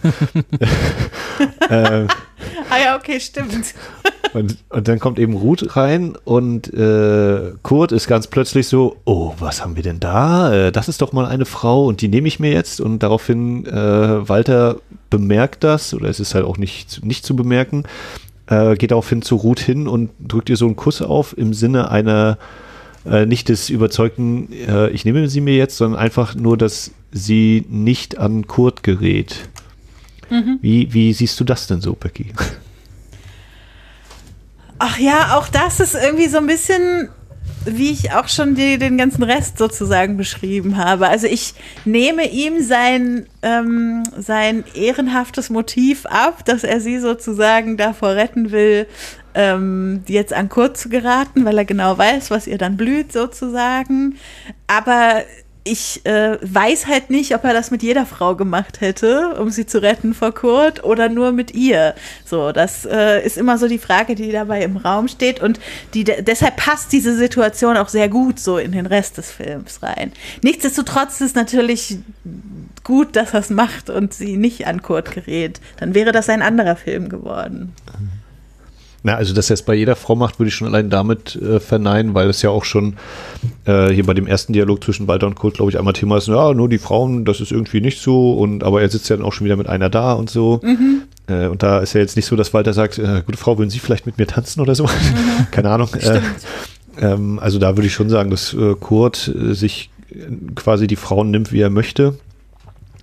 [1.70, 2.06] äh,
[2.70, 3.74] Ah ja, okay, stimmt.
[4.38, 9.34] Und, und dann kommt eben Ruth rein und äh, Kurt ist ganz plötzlich so, oh,
[9.38, 10.52] was haben wir denn da?
[10.52, 12.80] Äh, das ist doch mal eine Frau und die nehme ich mir jetzt.
[12.80, 14.76] Und daraufhin äh, Walter
[15.10, 17.84] bemerkt das, oder es ist halt auch nicht, nicht zu bemerken,
[18.46, 21.90] äh, geht daraufhin zu Ruth hin und drückt ihr so einen Kuss auf im Sinne
[21.90, 22.38] einer
[23.04, 27.64] äh, nicht des überzeugten, äh, ich nehme sie mir jetzt, sondern einfach nur, dass sie
[27.68, 29.48] nicht an Kurt gerät.
[30.60, 32.26] Wie, wie siehst du das denn so, Becky?
[34.78, 37.08] Ach ja, auch das ist irgendwie so ein bisschen,
[37.64, 41.08] wie ich auch schon die, den ganzen Rest sozusagen beschrieben habe.
[41.08, 48.10] Also ich nehme ihm sein, ähm, sein ehrenhaftes Motiv ab, dass er sie sozusagen davor
[48.10, 48.86] retten will,
[49.34, 54.16] ähm, jetzt an Kurt zu geraten, weil er genau weiß, was ihr dann blüht sozusagen.
[54.68, 55.24] Aber
[55.70, 59.66] ich äh, weiß halt nicht, ob er das mit jeder Frau gemacht hätte, um sie
[59.66, 61.94] zu retten vor Kurt oder nur mit ihr.
[62.24, 65.60] So, das äh, ist immer so die Frage, die dabei im Raum steht und
[65.94, 70.12] die deshalb passt diese Situation auch sehr gut so in den Rest des Films rein.
[70.42, 71.98] Nichtsdestotrotz ist natürlich
[72.84, 75.60] gut, dass er es macht und sie nicht an Kurt gerät.
[75.78, 77.74] Dann wäre das ein anderer Film geworden.
[77.98, 78.17] Mhm.
[79.04, 81.60] Na, also dass er es bei jeder Frau macht, würde ich schon allein damit äh,
[81.60, 82.96] verneinen, weil es ja auch schon
[83.64, 86.26] äh, hier bei dem ersten Dialog zwischen Walter und Kurt, glaube ich, einmal Thema ist,
[86.26, 89.24] ja, nur die Frauen, das ist irgendwie nicht so und aber er sitzt ja dann
[89.24, 90.60] auch schon wieder mit einer da und so.
[90.64, 91.02] Mhm.
[91.28, 93.70] Äh, und da ist ja jetzt nicht so, dass Walter sagt, äh, gute Frau, würden
[93.70, 94.84] Sie vielleicht mit mir tanzen oder so?
[94.84, 95.46] Mhm.
[95.52, 95.90] Keine Ahnung.
[95.94, 96.20] Äh,
[97.00, 99.90] ähm, also da würde ich schon sagen, dass äh, Kurt sich
[100.56, 102.14] quasi die Frauen nimmt, wie er möchte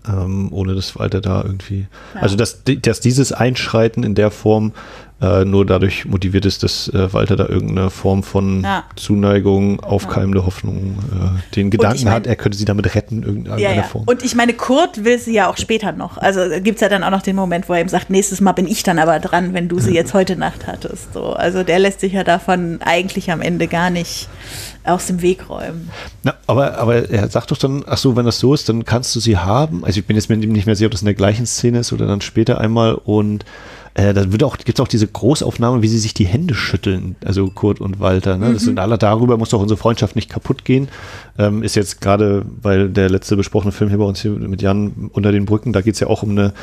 [0.07, 1.88] ähm, ohne dass Walter da irgendwie.
[2.13, 2.22] Ja.
[2.22, 4.73] Also, dass, dass dieses Einschreiten in der Form
[5.21, 8.83] äh, nur dadurch motiviert ist, dass äh, Walter da irgendeine Form von ja.
[8.97, 10.45] Zuneigung, aufkeimende ja.
[10.45, 13.83] Hoffnung, äh, den Gedanken ich mein, hat, er könnte sie damit retten, in irgendeiner ja,
[13.83, 14.03] Form.
[14.07, 16.17] Und ich meine, Kurt will sie ja auch später noch.
[16.17, 18.51] Also gibt es ja dann auch noch den Moment, wo er ihm sagt, nächstes Mal
[18.51, 21.13] bin ich dann aber dran, wenn du sie jetzt heute Nacht hattest.
[21.13, 21.31] So.
[21.31, 24.27] Also der lässt sich ja davon eigentlich am Ende gar nicht
[24.83, 25.89] aus dem Weg räumen.
[26.23, 29.15] Na, aber, aber er sagt doch dann, ach so, wenn das so ist, dann kannst
[29.15, 29.85] du sie haben.
[29.85, 32.05] Also ich bin jetzt nicht mehr sicher, ob das in der gleichen Szene ist oder
[32.05, 33.45] dann später einmal und
[33.95, 37.15] äh, da wird auch, gibt es auch diese Großaufnahme, wie sie sich die Hände schütteln,
[37.26, 38.38] also Kurt und Walter.
[38.38, 38.49] Ne?
[38.49, 38.53] Mhm.
[38.53, 40.88] Das sind alle darüber, muss doch unsere Freundschaft nicht kaputt gehen.
[41.38, 45.09] Ähm, ist jetzt gerade, weil der letzte besprochene Film hier bei uns hier mit Jan
[45.11, 46.53] unter den Brücken, da geht es ja auch um eine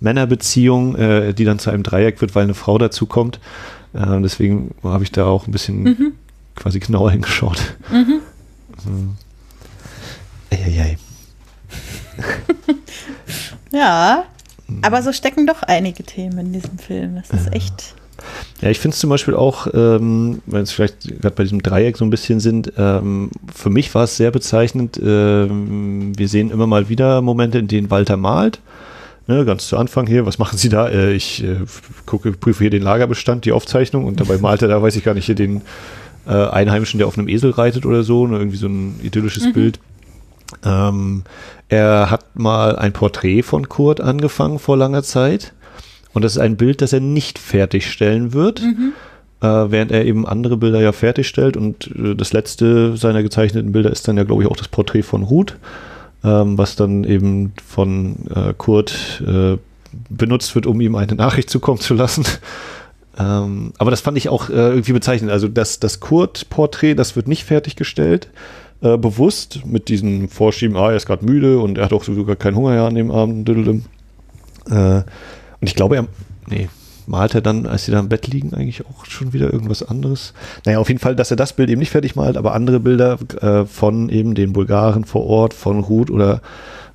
[0.00, 3.40] Männerbeziehung, äh, die dann zu einem Dreieck wird, weil eine Frau dazukommt.
[3.94, 6.12] Äh, deswegen habe ich da auch ein bisschen mhm
[6.60, 7.76] quasi genauer hingeschaut.
[7.90, 8.20] Mhm.
[8.84, 9.16] Mhm.
[10.50, 10.98] Eieiei.
[13.72, 14.24] ja,
[14.82, 17.16] aber so stecken doch einige Themen in diesem Film.
[17.16, 17.52] Das ist ja.
[17.52, 17.94] echt.
[18.60, 21.96] Ja, ich finde es zum Beispiel auch, ähm, wenn es vielleicht gerade bei diesem Dreieck
[21.96, 25.00] so ein bisschen sind, ähm, für mich war es sehr bezeichnend.
[25.02, 28.60] Ähm, wir sehen immer mal wieder Momente, in denen Walter malt.
[29.26, 30.88] Ne, ganz zu Anfang hier, was machen Sie da?
[30.88, 31.56] Äh, ich äh,
[32.04, 35.14] gucke, prüfe hier den Lagerbestand, die Aufzeichnung und dabei malt er da, weiß ich gar
[35.14, 35.62] nicht, hier den
[36.26, 39.52] äh, Einheimischen, der auf einem Esel reitet oder so, ne, irgendwie so ein idyllisches mhm.
[39.52, 39.78] Bild.
[40.64, 41.24] Ähm,
[41.68, 45.52] er hat mal ein Porträt von Kurt angefangen vor langer Zeit.
[46.12, 48.62] Und das ist ein Bild, das er nicht fertigstellen wird.
[48.62, 48.92] Mhm.
[49.40, 51.56] Äh, während er eben andere Bilder ja fertigstellt.
[51.56, 55.02] Und äh, das letzte seiner gezeichneten Bilder ist dann ja, glaube ich, auch das Porträt
[55.02, 55.56] von Ruth,
[56.24, 59.56] ähm, was dann eben von äh, Kurt äh,
[60.10, 62.24] benutzt wird, um ihm eine Nachricht zukommen zu lassen.
[63.18, 65.32] Ähm, aber das fand ich auch äh, irgendwie bezeichnend.
[65.32, 68.28] Also das, das Kurt-Porträt, das wird nicht fertiggestellt,
[68.82, 72.36] äh, bewusst mit diesem Vorschieben, ah, er ist gerade müde und er hat auch sogar
[72.36, 73.48] keinen Hunger ja an dem Abend.
[73.48, 73.82] Äh,
[74.70, 75.04] und
[75.60, 76.06] ich glaube, er,
[76.48, 76.68] nee,
[77.06, 80.32] malt er dann, als sie da im Bett liegen, eigentlich auch schon wieder irgendwas anderes.
[80.64, 83.18] Naja, auf jeden Fall, dass er das Bild eben nicht fertig malt, aber andere Bilder
[83.40, 86.40] äh, von eben den Bulgaren vor Ort, von Ruth oder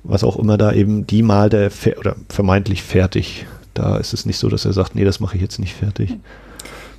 [0.02, 3.46] was auch immer da eben, die malt er oder vermeintlich fertig.
[3.74, 6.16] Da ist es nicht so, dass er sagt, nee, das mache ich jetzt nicht fertig.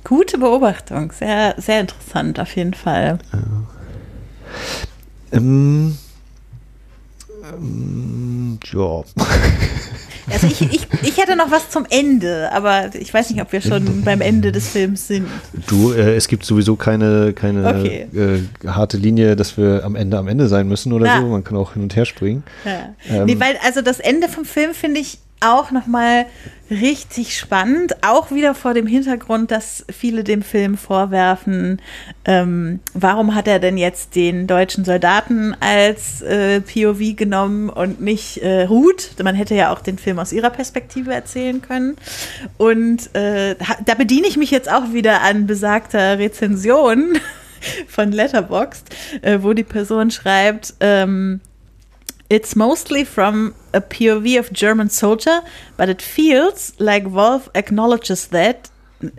[0.04, 3.18] Gute Beobachtung, sehr, sehr interessant auf jeden Fall.
[3.32, 3.38] Ja.
[5.32, 5.96] Ähm,
[7.52, 9.02] ähm, ja.
[10.30, 13.60] Also ich, ich, ich hätte noch was zum Ende, aber ich weiß nicht, ob wir
[13.60, 15.26] schon beim Ende des Films sind.
[15.66, 18.08] Du, äh, es gibt sowieso keine, keine okay.
[18.14, 21.20] äh, harte Linie, dass wir am Ende am Ende sein müssen oder ja.
[21.20, 21.28] so.
[21.28, 22.42] Man kann auch hin und her springen.
[22.64, 22.94] Ja.
[23.08, 26.26] Ähm, nee, weil also das Ende vom Film finde ich auch nochmal
[26.70, 31.80] richtig spannend, auch wieder vor dem Hintergrund, dass viele dem Film vorwerfen,
[32.24, 38.38] ähm, warum hat er denn jetzt den deutschen Soldaten als äh, POV genommen und nicht
[38.38, 39.12] äh, Ruth?
[39.22, 41.96] Man hätte ja auch den Film aus ihrer Perspektive erzählen können.
[42.58, 43.56] Und äh,
[43.86, 47.18] da bediene ich mich jetzt auch wieder an besagter Rezension
[47.88, 51.40] von Letterboxd, äh, wo die Person schreibt, ähm,
[52.30, 55.40] It's mostly from a POV of German soldier,
[55.76, 58.70] but it feels like Wolf acknowledges that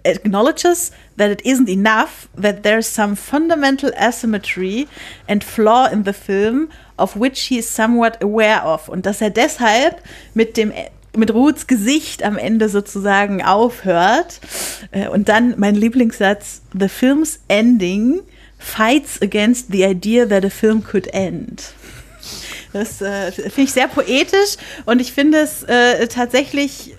[0.04, 4.88] acknowledges that it isn't enough, that there's some fundamental asymmetry
[5.28, 8.90] and flaw in the film, of which he is somewhat aware of.
[8.90, 10.02] Und dass er deshalb
[10.34, 10.74] mit dem
[11.16, 14.40] mit Ruths Gesicht am Ende sozusagen aufhört.
[14.92, 18.22] Äh, und dann mein Lieblingssatz: The film's ending
[18.60, 21.74] fights against the idea that a film could end.
[22.74, 26.96] Das äh, finde ich sehr poetisch und ich finde es äh, tatsächlich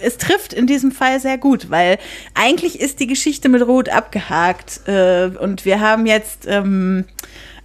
[0.00, 1.98] es trifft in diesem Fall sehr gut, weil
[2.34, 7.04] eigentlich ist die Geschichte mit Rot abgehakt äh, und wir haben jetzt ähm,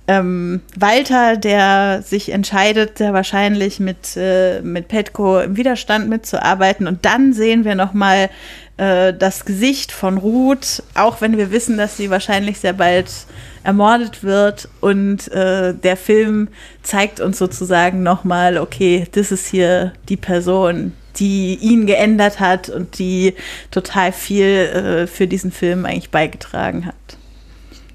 [0.10, 6.88] ähm, Walter, der sich entscheidet, sehr wahrscheinlich mit, äh, mit Petko im Widerstand mitzuarbeiten.
[6.88, 8.32] Und dann sehen wir nochmal
[8.80, 13.12] äh, das Gesicht von Ruth, auch wenn wir wissen, dass sie wahrscheinlich sehr bald
[13.64, 14.70] ermordet wird.
[14.80, 16.48] Und äh, der Film
[16.82, 23.00] zeigt uns sozusagen nochmal, okay, das ist hier die Person, die ihn geändert hat und
[23.00, 23.34] die
[23.70, 26.96] total viel äh, für diesen Film eigentlich beigetragen hat.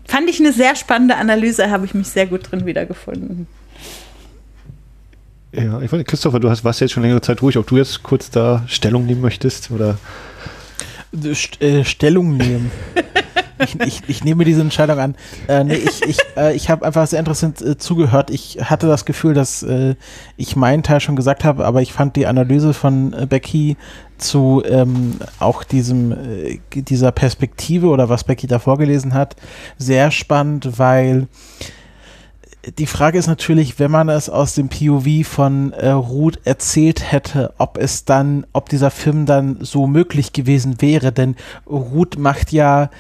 [0.07, 3.47] Fand ich eine sehr spannende Analyse, habe ich mich sehr gut drin wiedergefunden.
[5.53, 8.03] Ja, ich wollte, Christopher, du hast, warst jetzt schon längere Zeit ruhig, ob du jetzt
[8.03, 9.97] kurz da Stellung nehmen möchtest oder.
[11.35, 12.71] St äh, Stellung nehmen.
[13.59, 15.15] ich, ich, ich, nehme diese Entscheidung an.
[15.49, 18.31] Äh, nee, ich ich, äh, ich habe einfach sehr interessant äh, zugehört.
[18.31, 19.95] Ich hatte das Gefühl, dass äh,
[20.37, 23.77] ich meinen Teil schon gesagt habe, aber ich fand die Analyse von äh, Becky
[24.19, 26.17] zu ähm, auch diesem
[26.73, 29.35] dieser Perspektive oder was Becky da vorgelesen hat
[29.77, 31.27] sehr spannend, weil
[32.79, 37.53] die Frage ist natürlich, wenn man es aus dem POV von äh, Ruth erzählt hätte,
[37.59, 41.37] ob es dann, ob dieser Film dann so möglich gewesen wäre, denn
[41.67, 42.91] Ruth macht ja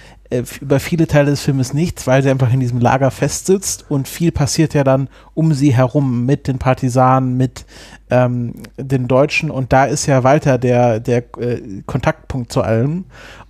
[0.61, 4.32] über viele Teile des Filmes nichts, weil sie einfach in diesem Lager festsitzt und viel
[4.32, 7.65] passiert ja dann um sie herum mit den Partisanen, mit
[8.11, 13.05] ähm, den Deutschen und da ist ja Walter der, der äh, Kontaktpunkt zu allem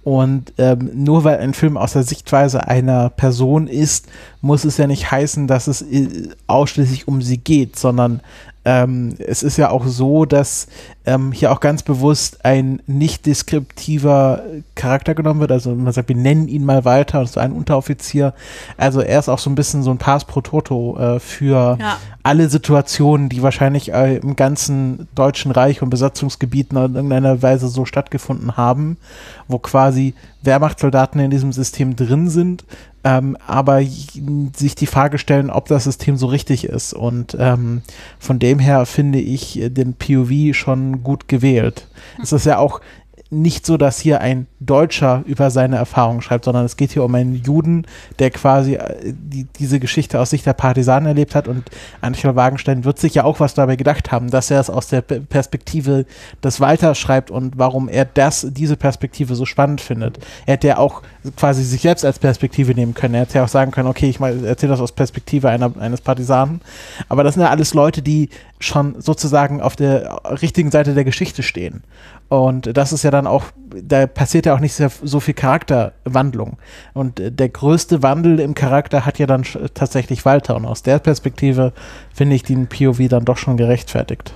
[0.05, 4.07] und ähm, nur weil ein Film aus der Sichtweise einer Person ist,
[4.43, 8.21] muss es ja nicht heißen, dass es äh, ausschließlich um sie geht, sondern
[8.67, 10.69] ähm, es ist ja auch so, dass
[11.07, 14.43] ähm, hier auch ganz bewusst ein nicht deskriptiver
[14.75, 15.53] Charakter genommen wird.
[15.53, 18.33] Also man sagt, wir nennen ihn mal weiter, und so ein Unteroffizier.
[18.79, 21.99] Also er ist auch so ein bisschen so ein Pass pro Toto äh, für ja.
[22.23, 27.85] alle Situationen, die wahrscheinlich äh, im ganzen Deutschen Reich und Besatzungsgebieten in irgendeiner Weise so
[27.85, 28.97] stattgefunden haben,
[29.47, 32.65] wo quasi Wehrmachtssoldaten in diesem System drin sind,
[33.03, 36.95] ähm, aber sich die Frage stellen, ob das System so richtig ist.
[36.95, 37.83] Und ähm,
[38.19, 41.87] von dem her finde ich den POV schon gut gewählt.
[42.23, 42.81] Es ist ja auch
[43.31, 47.15] nicht so, dass hier ein Deutscher über seine Erfahrungen schreibt, sondern es geht hier um
[47.15, 47.87] einen Juden,
[48.19, 51.65] der quasi äh, die, diese Geschichte aus Sicht der Partisanen erlebt hat und
[52.01, 55.03] Angela Wagenstein wird sich ja auch was dabei gedacht haben, dass er es aus der
[55.03, 56.07] Perspektive
[56.43, 60.19] des Walters schreibt und warum er das, diese Perspektive so spannend findet.
[60.47, 61.03] Er hätte ja auch
[61.37, 63.15] quasi sich selbst als Perspektive nehmen können.
[63.15, 66.61] Er hätte ja auch sagen können, okay, ich erzähle das aus Perspektive einer, eines Partisanen.
[67.09, 68.29] Aber das sind ja alles Leute, die
[68.61, 71.83] schon sozusagen auf der richtigen Seite der Geschichte stehen.
[72.29, 73.45] Und das ist ja dann auch,
[73.83, 76.57] da passiert ja auch nicht sehr, so viel Charakterwandlung.
[76.93, 79.45] Und der größte Wandel im Charakter hat ja dann
[79.75, 80.57] tatsächlich Walter.
[80.57, 81.73] Und aus der Perspektive
[82.13, 84.33] finde ich den POV dann doch schon gerechtfertigt.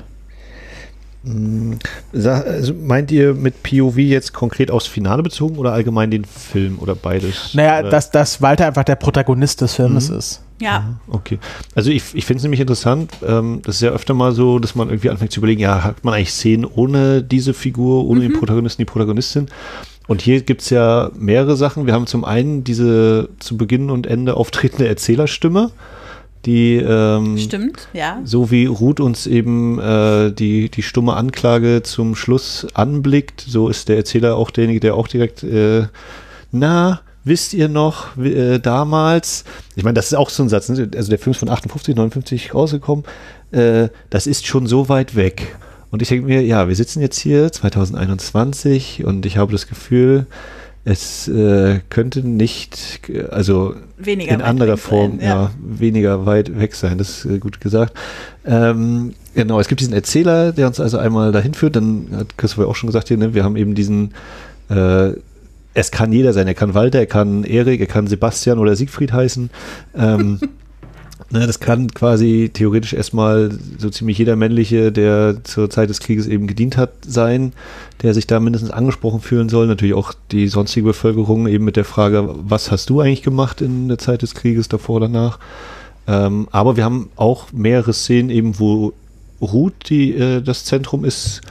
[1.24, 1.78] Hm,
[2.12, 6.94] also meint ihr mit POV jetzt konkret aufs Finale bezogen oder allgemein den Film oder
[6.94, 7.54] beides?
[7.54, 10.18] Naja, dass, dass Walter einfach der Protagonist des Filmes mhm.
[10.18, 10.42] ist.
[10.60, 10.98] Ja.
[11.08, 11.38] Okay.
[11.74, 14.74] Also ich, ich finde es nämlich interessant, ähm, das ist ja öfter mal so, dass
[14.74, 18.24] man irgendwie anfängt zu überlegen, ja, hat man eigentlich Szenen ohne diese Figur, ohne mhm.
[18.24, 19.46] den Protagonisten, die Protagonistin?
[20.08, 21.86] Und hier gibt es ja mehrere Sachen.
[21.86, 25.70] Wir haben zum einen diese zu Beginn und Ende auftretende Erzählerstimme,
[26.46, 28.20] die ähm, Stimmt, ja.
[28.24, 33.88] so wie Ruth uns eben äh, die, die stumme Anklage zum Schluss anblickt, so ist
[33.90, 35.86] der Erzähler auch derjenige, der auch direkt äh,
[36.50, 39.44] na, wisst ihr noch, äh, damals,
[39.76, 40.88] ich meine, das ist auch so ein Satz, ne?
[40.94, 43.04] also der Film ist von 58, 59 rausgekommen,
[43.52, 45.56] äh, das ist schon so weit weg.
[45.90, 50.26] Und ich denke mir, ja, wir sitzen jetzt hier 2021 und ich habe das Gefühl,
[50.84, 53.00] es äh, könnte nicht,
[53.30, 55.42] also weniger in anderer Form, sein, ja.
[55.42, 55.50] ja.
[55.60, 57.92] weniger weit weg sein, das ist äh, gut gesagt.
[58.46, 62.68] Ähm, genau, es gibt diesen Erzähler, der uns also einmal dahin führt, dann hat Christopher
[62.68, 64.14] auch schon gesagt hier, ne, wir haben eben diesen
[64.70, 65.12] äh,
[65.78, 66.48] es kann jeder sein.
[66.48, 69.50] Er kann Walter, er kann Erik, er kann Sebastian oder Siegfried heißen.
[69.96, 70.40] Ähm,
[71.30, 76.26] ne, das kann quasi theoretisch erstmal so ziemlich jeder männliche, der zur Zeit des Krieges
[76.26, 77.52] eben gedient hat, sein,
[78.02, 79.68] der sich da mindestens angesprochen fühlen soll.
[79.68, 83.86] Natürlich auch die sonstige Bevölkerung eben mit der Frage, was hast du eigentlich gemacht in
[83.86, 85.38] der Zeit des Krieges davor oder danach?
[86.08, 88.94] Ähm, aber wir haben auch mehrere Szenen eben, wo
[89.40, 91.42] Ruth die, äh, das Zentrum ist.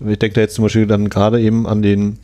[0.00, 2.18] Ich denke da jetzt zum Beispiel dann gerade eben an den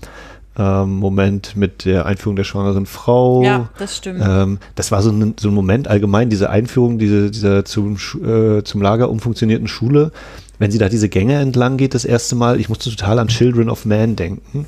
[0.61, 3.43] ähm, Moment mit der Einführung der schwangeren Frau.
[3.43, 4.21] Ja, das stimmt.
[4.23, 8.63] Ähm, das war so ein, so ein Moment allgemein, diese Einführung diese, dieser zum, äh,
[8.63, 10.13] zum Lager umfunktionierten Schule.
[10.59, 13.71] Wenn sie da diese Gänge entlang geht, das erste Mal, ich musste total an Children
[13.71, 14.67] of Man denken.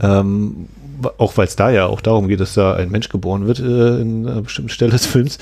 [0.00, 0.66] Ähm,
[1.18, 4.00] auch weil es da ja auch darum geht, dass da ein Mensch geboren wird äh,
[4.00, 5.38] in einer bestimmten Stelle des Films.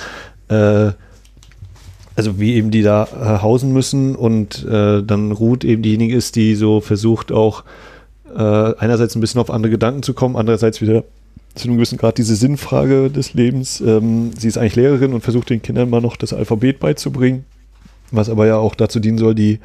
[0.48, 0.90] Äh,
[2.14, 6.36] also wie eben die da äh, hausen müssen und äh, dann Ruth eben diejenige ist,
[6.36, 7.64] die so versucht auch
[8.36, 11.04] äh, einerseits ein bisschen auf andere Gedanken zu kommen, andererseits wieder
[11.54, 13.80] zu einem gewissen Grad diese Sinnfrage des Lebens.
[13.80, 17.44] Ähm, sie ist eigentlich Lehrerin und versucht den Kindern mal noch das Alphabet beizubringen,
[18.10, 19.58] was aber ja auch dazu dienen soll, die,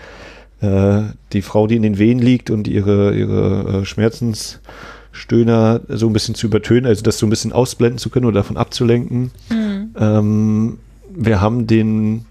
[0.61, 1.01] äh,
[1.33, 6.35] die Frau, die in den Wehen liegt und ihre, ihre äh, Schmerzensstöhner so ein bisschen
[6.35, 9.31] zu übertönen, also das so ein bisschen ausblenden zu können oder davon abzulenken.
[9.99, 10.77] Ähm,
[11.13, 12.25] wir haben den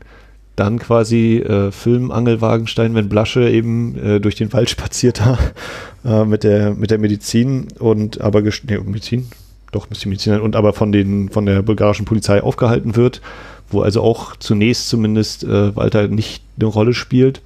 [0.57, 5.39] dann quasi äh, Film Angelwagenstein, wenn Blasche eben äh, durch den Wald spaziert da
[6.05, 9.28] äh, mit, der, mit der Medizin und aber nee, Medizin,
[9.72, 13.20] doch müsste Medizin und aber von den von der bulgarischen Polizei aufgehalten wird,
[13.70, 17.40] wo also auch zunächst zumindest äh, Walter nicht eine Rolle spielt.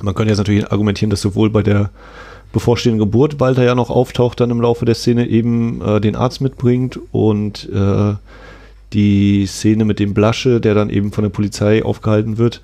[0.00, 1.90] Man könnte jetzt natürlich argumentieren, dass sowohl bei der
[2.52, 6.40] bevorstehenden Geburt Walter ja noch auftaucht dann im Laufe der Szene eben äh, den Arzt
[6.40, 8.14] mitbringt und äh,
[8.92, 12.60] die Szene mit dem Blasche, der dann eben von der Polizei aufgehalten wird,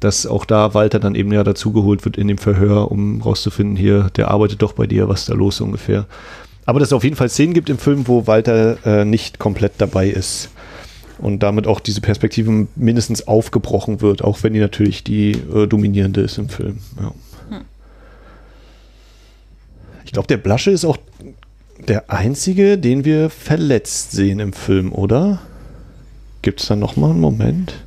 [0.00, 4.10] dass auch da Walter dann eben ja dazugeholt wird in dem Verhör, um rauszufinden, hier,
[4.16, 6.06] der arbeitet doch bei dir, was ist da los ungefähr.
[6.66, 9.72] Aber dass es auf jeden Fall Szenen gibt im Film, wo Walter äh, nicht komplett
[9.78, 10.50] dabei ist.
[11.18, 16.22] Und damit auch diese Perspektive mindestens aufgebrochen wird, auch wenn die natürlich die äh, dominierende
[16.22, 16.78] ist im Film.
[17.00, 17.12] Ja.
[20.04, 20.98] Ich glaube, der Blasche ist auch
[21.88, 25.40] der einzige, den wir verletzt sehen im Film, oder?
[26.42, 27.83] Gibt es da noch mal einen Moment?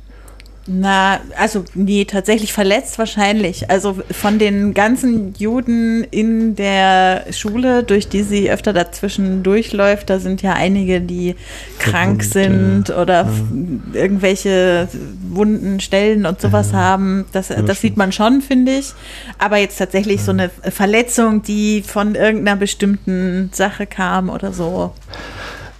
[0.70, 3.70] Na, also nee, tatsächlich verletzt wahrscheinlich.
[3.70, 10.18] Also von den ganzen Juden in der Schule, durch die sie öfter dazwischen durchläuft, da
[10.18, 11.36] sind ja einige, die
[11.78, 14.88] krank sind oder f- irgendwelche
[15.30, 17.24] wunden Stellen und sowas haben.
[17.32, 18.92] Das, das sieht man schon, finde ich.
[19.38, 24.92] Aber jetzt tatsächlich so eine Verletzung, die von irgendeiner bestimmten Sache kam oder so.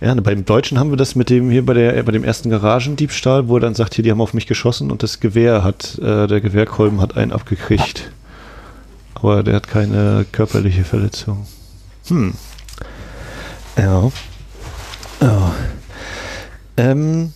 [0.00, 2.50] Ja, ne, beim Deutschen haben wir das mit dem hier bei der bei dem ersten
[2.50, 5.98] Garagendiebstahl, wo er dann sagt, hier, die haben auf mich geschossen und das Gewehr hat,
[5.98, 8.10] äh, der Gewehrkolben hat einen abgekriegt.
[9.14, 11.46] Aber der hat keine körperliche Verletzung.
[12.06, 12.34] Hm.
[13.76, 14.12] Ja.
[15.20, 15.54] Ja.
[16.76, 17.32] Ähm,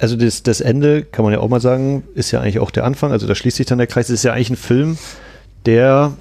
[0.00, 2.84] also das, das Ende, kann man ja auch mal sagen, ist ja eigentlich auch der
[2.84, 3.12] Anfang.
[3.12, 4.06] Also da schließt sich dann der Kreis.
[4.06, 4.98] Es ist ja eigentlich ein Film,
[5.66, 6.12] der,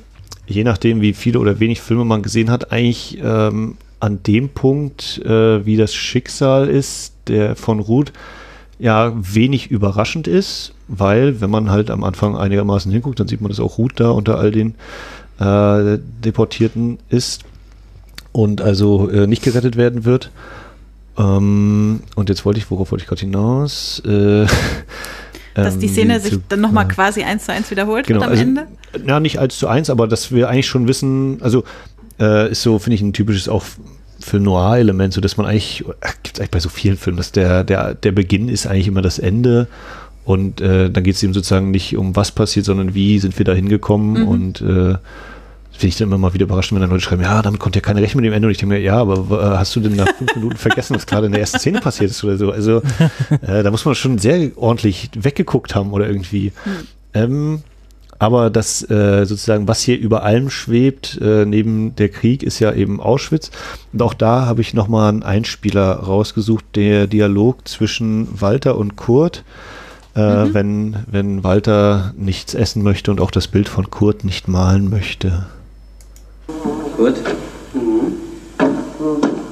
[0.46, 5.20] je nachdem wie viele oder wenig Filme man gesehen hat, eigentlich ähm, an dem Punkt,
[5.26, 8.14] äh, wie das Schicksal ist, der von Ruth,
[8.80, 13.50] ja wenig überraschend ist, weil wenn man halt am Anfang einigermaßen hinguckt, dann sieht man,
[13.50, 14.76] dass auch Ruth da unter all den
[15.40, 17.44] äh, Deportierten ist
[18.32, 20.32] und also äh, nicht gerettet werden wird.
[21.18, 24.02] Ähm, und jetzt wollte ich, worauf wollte ich gerade hinaus?
[24.06, 24.46] Äh,
[25.56, 28.42] Dass die ähm, Szene sich dann nochmal quasi eins zu eins wiederholt Genau, am also,
[28.42, 28.68] Ende.
[29.06, 31.64] Ja, nicht eins zu eins, aber dass wir eigentlich schon wissen, also
[32.20, 33.64] äh, ist so, finde ich, ein typisches auch
[34.20, 35.84] Film Noir-Element, so dass man eigentlich,
[36.24, 39.02] gibt es eigentlich bei so vielen Filmen, dass der, der, der Beginn ist eigentlich immer
[39.02, 39.68] das Ende
[40.26, 43.46] und äh, dann geht es eben sozusagen nicht um was passiert, sondern wie sind wir
[43.46, 44.96] da hingekommen und äh,
[45.80, 47.82] finde ich dann immer mal wieder überraschend, wenn dann Leute schreiben, ja, damit konnte ja
[47.82, 49.96] keiner rechnen mit dem Ende und ich denke mir, ja, aber äh, hast du denn
[49.96, 52.52] nach fünf Minuten vergessen, was gerade in der ersten Szene passiert ist oder so?
[52.52, 52.82] Also
[53.48, 56.52] äh, da muss man schon sehr ordentlich weggeguckt haben oder irgendwie.
[57.14, 57.64] Ähm,
[58.20, 62.74] aber das äh, sozusagen, was hier über allem schwebt, äh, neben der Krieg, ist ja
[62.74, 63.50] eben Auschwitz.
[63.94, 69.46] Und auch da habe ich nochmal einen Einspieler rausgesucht, der Dialog zwischen Walter und Kurt,
[70.16, 74.90] äh, wenn, wenn Walter nichts essen möchte und auch das Bild von Kurt nicht malen
[74.90, 75.46] möchte.
[76.98, 77.16] Gut.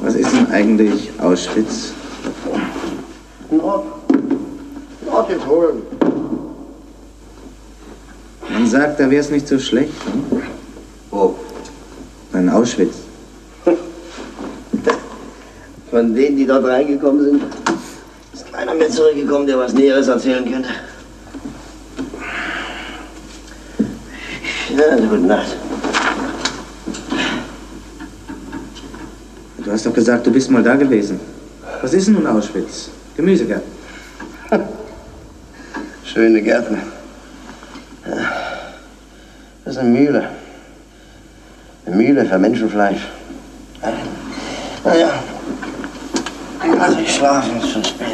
[0.01, 1.93] Was ist denn eigentlich Auschwitz?
[3.49, 3.85] Nord.
[5.05, 5.81] Nord jetzt holen.
[8.49, 9.93] Man sagt, da wär's nicht so schlecht.
[10.05, 10.41] Hm?
[11.11, 11.35] Wo?
[12.33, 12.95] In Auschwitz.
[15.91, 17.43] Von denen, die dort reingekommen sind,
[18.33, 20.69] ist keiner mehr zurückgekommen, der was Näheres erzählen könnte.
[24.77, 25.55] Ja, also gute Nacht.
[29.63, 31.19] Du hast doch gesagt, du bist mal da gewesen.
[31.81, 32.89] Was ist denn nun Auschwitz?
[33.15, 33.71] Gemüsegarten.
[36.05, 36.77] Schöne Gärten.
[39.65, 40.29] Das ist eine Mühle.
[41.85, 43.01] Eine Mühle für Menschenfleisch.
[43.81, 43.93] Ja.
[44.83, 45.09] Naja.
[46.79, 48.07] Also ich schlafe, es ist schon spät.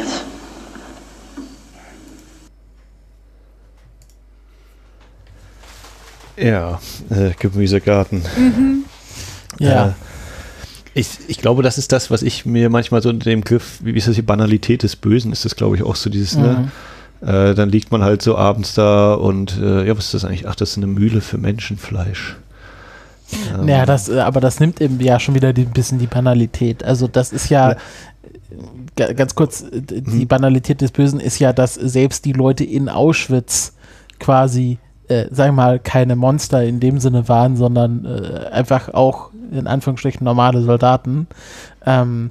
[6.36, 6.80] Ja,
[7.10, 8.22] äh, Gemüsegarten.
[9.58, 9.88] Ja.
[9.88, 9.92] Äh,
[10.94, 13.92] ich, ich glaube, das ist das, was ich mir manchmal so unter dem Griff, wie
[13.92, 16.70] ist das die Banalität des Bösen, ist das, glaube ich, auch so dieses, ne?
[17.24, 20.46] Äh, dann liegt man halt so abends da und äh, ja, was ist das eigentlich?
[20.48, 22.36] Ach, das ist eine Mühle für Menschenfleisch.
[23.58, 26.84] Ähm, Ja, das, äh, aber das nimmt eben ja schon wieder ein bisschen die Banalität.
[26.84, 27.76] Also das ist ja, Ja.
[28.96, 32.88] ga- ganz kurz, äh, die Banalität des Bösen ist ja, dass selbst die Leute in
[32.88, 33.72] Auschwitz
[34.20, 34.78] quasi
[35.08, 39.66] äh, sag ich mal, keine Monster in dem Sinne waren, sondern äh, einfach auch in
[39.66, 41.26] Anführungsstrichen normale Soldaten.
[41.84, 42.30] Ähm,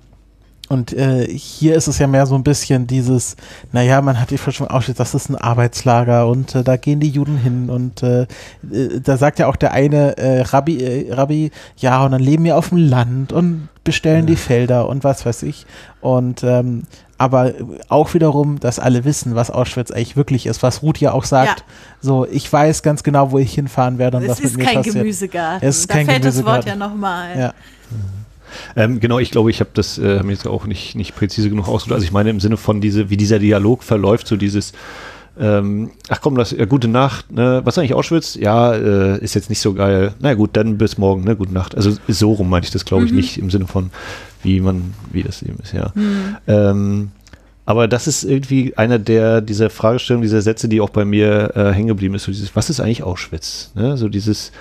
[0.69, 3.35] und äh, hier ist es ja mehr so ein bisschen dieses,
[3.71, 7.09] naja, man hat die Forschung Auschwitz, das ist ein Arbeitslager und äh, da gehen die
[7.09, 8.23] Juden hin und äh,
[8.71, 12.45] äh, da sagt ja auch der eine äh, Rabbi, äh, Rabbi, ja, und dann leben
[12.45, 15.65] wir auf dem Land und bestellen die Felder und was weiß ich.
[15.99, 16.83] Und ähm,
[17.17, 17.53] aber
[17.89, 21.59] auch wiederum, dass alle wissen, was Auschwitz eigentlich wirklich ist, was Ruth ja auch sagt.
[21.59, 21.65] Ja.
[22.01, 24.63] So, ich weiß ganz genau, wo ich hinfahren werde und Es was mit ist mir
[24.65, 24.95] kein passiert.
[24.95, 25.67] Gemüsegarten.
[25.67, 26.81] Es ist da kein fällt das Wort Gemüsegarten.
[26.81, 27.39] ja nochmal.
[27.39, 27.53] Ja.
[28.75, 31.67] Ähm, genau, ich glaube, ich habe das äh, hab jetzt auch nicht, nicht präzise genug
[31.67, 31.95] ausgedrückt.
[31.95, 34.73] Also ich meine im Sinne von diese, wie dieser Dialog verläuft, so dieses,
[35.39, 37.61] ähm, ach komm, das, ja, gute Nacht, ne?
[37.63, 38.35] Was ist eigentlich Auschwitz?
[38.35, 40.13] Ja, äh, ist jetzt nicht so geil.
[40.19, 41.35] Na gut, dann bis morgen, ne?
[41.35, 41.75] Gute Nacht.
[41.75, 43.89] Also so rum meine ich das, glaube ich, nicht im Sinne von,
[44.43, 45.91] wie man, wie das eben ist, ja.
[46.47, 47.11] Ähm,
[47.65, 51.71] aber das ist irgendwie einer der, dieser Fragestellungen, dieser Sätze, die auch bei mir äh,
[51.71, 52.23] hängen geblieben ist.
[52.23, 53.71] So dieses, was ist eigentlich Auschwitz?
[53.73, 53.95] Ne?
[53.97, 54.51] So dieses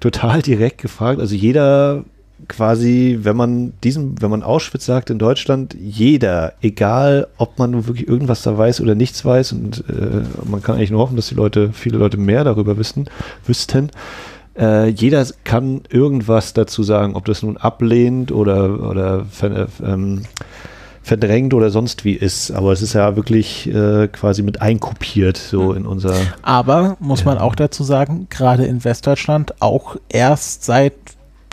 [0.00, 1.18] total direkt gefragt.
[1.18, 2.04] Also jeder
[2.48, 7.86] quasi, wenn man diesen, wenn man Auschwitz sagt in Deutschland, jeder, egal ob man nun
[7.86, 11.28] wirklich irgendwas da weiß oder nichts weiß, und äh, man kann eigentlich nur hoffen, dass
[11.28, 13.08] die Leute, viele Leute mehr darüber wissen,
[13.46, 13.90] wüssten,
[14.58, 19.26] äh, jeder kann irgendwas dazu sagen, ob das nun ablehnt oder, oder
[19.82, 20.22] ähm,
[21.02, 22.50] verdrängt oder sonst wie ist.
[22.52, 26.14] Aber es ist ja wirklich äh, quasi mit einkopiert, so in unser.
[26.42, 30.94] Aber muss man auch dazu sagen, gerade in Westdeutschland auch erst seit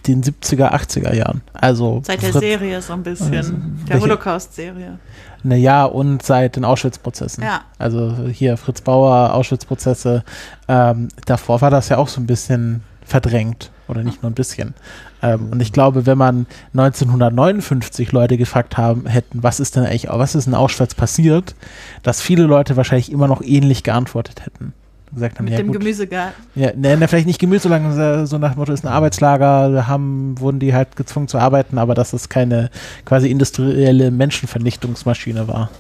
[0.08, 1.42] den 70er, 80er Jahren.
[1.54, 3.34] Also Seit der Fritz- Serie so ein bisschen.
[3.36, 3.54] Also,
[3.88, 5.00] der Holocaust-Serie.
[5.44, 7.44] Naja, und seit den Auschwitz-Prozessen.
[7.44, 7.62] Ja.
[7.78, 10.24] Also hier Fritz Bauer, Auschwitz-Prozesse.
[10.68, 13.72] Ähm, davor war das ja auch so ein bisschen verdrängt.
[13.88, 14.76] Oder nicht nur ein bisschen.
[15.24, 20.08] Ähm, und ich glaube, wenn man 1959 Leute gefragt haben hätten, was ist denn eigentlich,
[20.10, 21.56] was ist in Auschwitz passiert,
[22.04, 24.74] dass viele Leute wahrscheinlich immer noch ähnlich geantwortet hätten.
[25.14, 25.80] Gesagt haben, Mit ja, dem gut.
[25.80, 26.44] Gemüsegarten.
[26.56, 29.88] Ja, ne, ne, vielleicht nicht Gemüse, sondern so nach dem Motto, ist ein Arbeitslager, da
[29.88, 32.70] haben, wurden die halt gezwungen zu arbeiten, aber dass es keine
[33.06, 35.72] quasi industrielle Menschenvernichtungsmaschine war.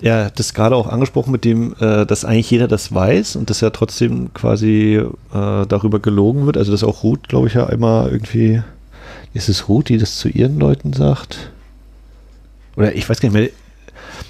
[0.00, 3.62] Ja, das gerade auch angesprochen mit dem, äh, dass eigentlich jeder das weiß und dass
[3.62, 4.96] ja trotzdem quasi
[5.32, 6.56] äh, darüber gelogen wird.
[6.58, 8.62] Also dass auch Ruth, glaube ich, ja immer irgendwie,
[9.32, 11.50] ist es Ruth, die das zu ihren Leuten sagt?
[12.76, 13.50] Oder ich weiß gar nicht mehr.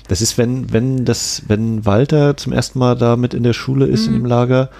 [0.08, 3.86] Das ist, wenn, wenn das, wenn Walter zum ersten Mal da mit in der Schule
[3.86, 4.70] ist in dem Lager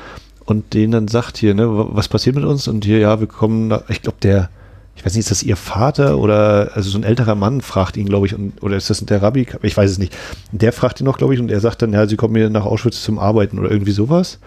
[0.45, 2.69] und denen dann sagt hier, ne, wa- was passiert mit uns?
[2.69, 4.49] Und hier, ja, wir kommen, nach, ich glaube, der,
[4.95, 8.07] ich weiß nicht, ist das ihr Vater oder also so ein älterer Mann fragt ihn,
[8.07, 9.47] glaube ich, und, oder ist das der Rabbi?
[9.63, 10.17] Ich weiß es nicht.
[10.53, 12.65] Der fragt ihn noch, glaube ich, und er sagt dann, ja, sie kommen hier nach
[12.65, 14.39] Auschwitz zum Arbeiten oder irgendwie sowas.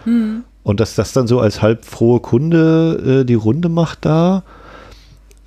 [0.62, 4.42] Und dass das dann so als halb frohe Kunde äh, die Runde macht da,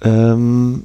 [0.02, 0.84] ähm,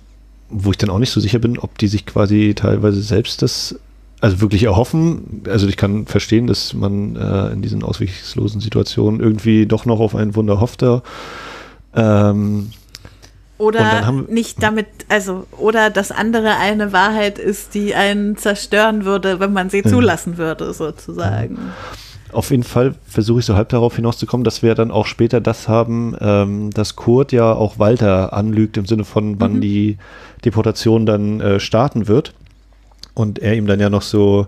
[0.51, 3.79] wo ich dann auch nicht so sicher bin, ob die sich quasi teilweise selbst das
[4.21, 5.43] also wirklich erhoffen.
[5.49, 10.15] Also ich kann verstehen, dass man äh, in diesen ausweglosen Situationen irgendwie doch noch auf
[10.15, 10.83] ein Wunder hofft.
[10.83, 11.03] da.
[11.95, 12.71] Ähm,
[13.59, 19.53] Oder nicht damit, also, oder das andere eine Wahrheit ist, die einen zerstören würde, wenn
[19.53, 21.59] man sie zulassen würde, sozusagen.
[22.33, 25.67] Auf jeden Fall versuche ich so halb darauf hinauszukommen, dass wir dann auch später das
[25.67, 29.97] haben, ähm, dass Kurt ja auch Walter anlügt im Sinne von, wann die
[30.45, 32.35] Deportation dann äh, starten wird.
[33.19, 34.47] Und er ihm dann ja noch so,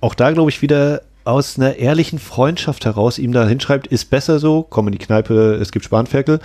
[0.00, 4.40] auch da glaube ich wieder aus einer ehrlichen Freundschaft heraus ihm da hinschreibt, ist besser
[4.40, 6.40] so, komm in die Kneipe, es gibt Spanferkel.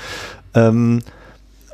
[0.54, 1.02] Ähm,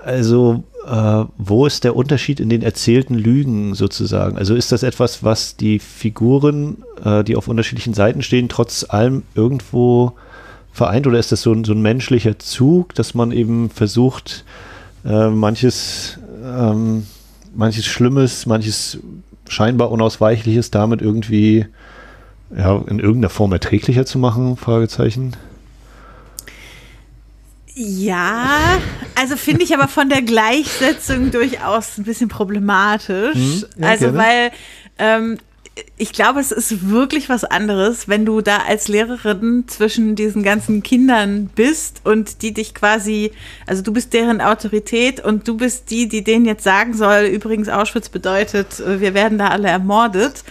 [0.01, 4.37] also, äh, wo ist der Unterschied in den erzählten Lügen sozusagen?
[4.37, 9.23] Also ist das etwas, was die Figuren, äh, die auf unterschiedlichen Seiten stehen, trotz allem
[9.35, 10.13] irgendwo
[10.71, 11.05] vereint?
[11.05, 14.45] Oder ist das so ein, so ein menschlicher Zug, dass man eben versucht,
[15.03, 17.05] äh, manches, ähm,
[17.53, 18.99] manches Schlimmes, manches
[19.47, 21.65] scheinbar Unausweichliches damit irgendwie
[22.55, 24.57] ja, in irgendeiner Form erträglicher zu machen?
[24.57, 25.35] Fragezeichen.
[27.75, 28.59] Ja,
[29.15, 33.35] also finde ich aber von der Gleichsetzung durchaus ein bisschen problematisch.
[33.35, 34.17] Hm, ja, also gerne.
[34.17, 34.51] weil
[34.99, 35.37] ähm,
[35.97, 40.83] ich glaube, es ist wirklich was anderes, wenn du da als Lehrerin zwischen diesen ganzen
[40.83, 43.31] Kindern bist und die dich quasi,
[43.65, 47.69] also du bist deren Autorität und du bist die, die denen jetzt sagen soll, übrigens
[47.69, 50.43] Auschwitz bedeutet, äh, wir werden da alle ermordet.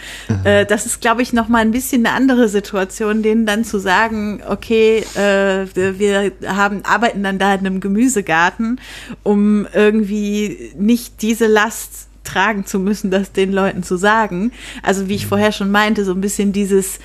[0.43, 3.79] Äh, das ist, glaube ich, noch mal ein bisschen eine andere Situation, denen dann zu
[3.79, 8.81] sagen, okay, äh, wir, wir haben, arbeiten dann da in einem Gemüsegarten,
[9.21, 14.51] um irgendwie nicht diese Last tragen zu müssen, das den Leuten zu sagen.
[14.81, 16.99] Also wie ich vorher schon meinte, so ein bisschen dieses,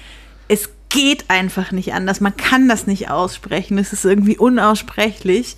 [0.48, 5.56] es geht einfach nicht anders, man kann das nicht aussprechen, es ist irgendwie unaussprechlich.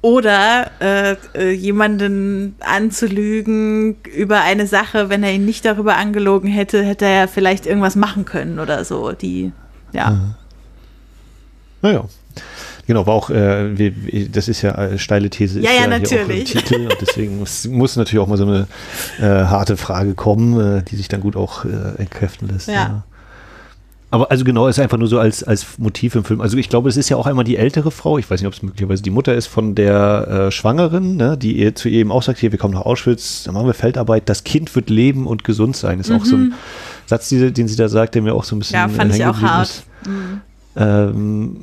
[0.00, 6.82] Oder äh, äh, jemanden anzulügen über eine Sache, wenn er ihn nicht darüber angelogen hätte,
[6.82, 9.12] hätte er vielleicht irgendwas machen können oder so.
[9.12, 9.52] Die
[9.92, 10.36] Ja.
[11.80, 12.04] Naja.
[12.86, 13.92] Genau, war auch, äh, wir,
[14.30, 15.60] das ist ja äh, steile These.
[15.60, 16.52] Ja, ist ja, hier natürlich.
[16.52, 18.66] Titel und deswegen muss, muss natürlich auch mal so eine
[19.18, 22.68] äh, harte Frage kommen, äh, die sich dann gut auch äh, entkräften lässt.
[22.68, 23.04] Ja.
[24.14, 26.40] Aber also genau, ist einfach nur so als, als Motiv im Film.
[26.40, 28.52] Also ich glaube, es ist ja auch einmal die ältere Frau, ich weiß nicht, ob
[28.52, 32.12] es möglicherweise die Mutter ist von der äh, Schwangeren, ne, die ihr zu ihr eben
[32.12, 35.26] auch sagt, hier, wir kommen nach Auschwitz, dann machen wir Feldarbeit, das Kind wird leben
[35.26, 35.98] und gesund sein.
[35.98, 36.54] Ist auch so ein
[37.06, 38.90] Satz, die, den sie da sagt, der mir auch so ein bisschen Mhm.
[38.90, 39.68] Ja, fand ich hängen auch hart.
[39.68, 39.84] ist.
[40.76, 41.56] Ähm,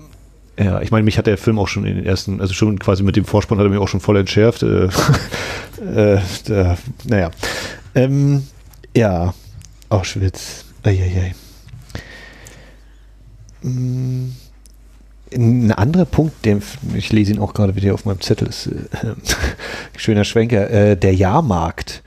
[0.64, 3.04] ja, ich meine, mich hat der Film auch schon in den ersten, also schon quasi
[3.04, 4.64] mit dem Vorspann hat er mich auch schon voll entschärft.
[4.64, 4.86] Äh,
[5.82, 7.32] äh, da, naja.
[7.96, 8.48] Ähm,
[8.96, 9.34] ja,
[9.90, 10.66] Auschwitz.
[10.84, 11.36] Eieiei.
[13.62, 14.30] Mm,
[15.34, 16.62] Ein anderer Punkt, den,
[16.96, 19.16] ich lese ihn auch gerade wieder auf meinem Zettel, ist äh,
[19.98, 22.04] schöner Schwenker, äh, der Jahrmarkt.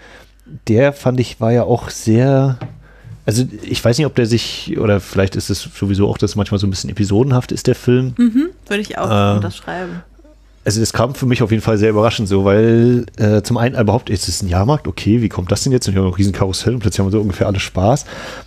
[0.68, 2.58] Der fand ich war ja auch sehr,
[3.26, 6.58] also ich weiß nicht, ob der sich, oder vielleicht ist es sowieso auch, dass manchmal
[6.58, 8.14] so ein bisschen episodenhaft ist, der Film.
[8.18, 10.02] Mhm, würde ich auch Äh, unterschreiben.
[10.66, 13.78] Also das kam für mich auf jeden Fall sehr überraschend so, weil äh, zum einen
[13.78, 15.86] überhaupt ist es ein Jahrmarkt, okay, wie kommt das denn jetzt?
[15.86, 18.06] Und wir haben noch riesen Karussell und plötzlich haben wir so ungefähr alle Spaß.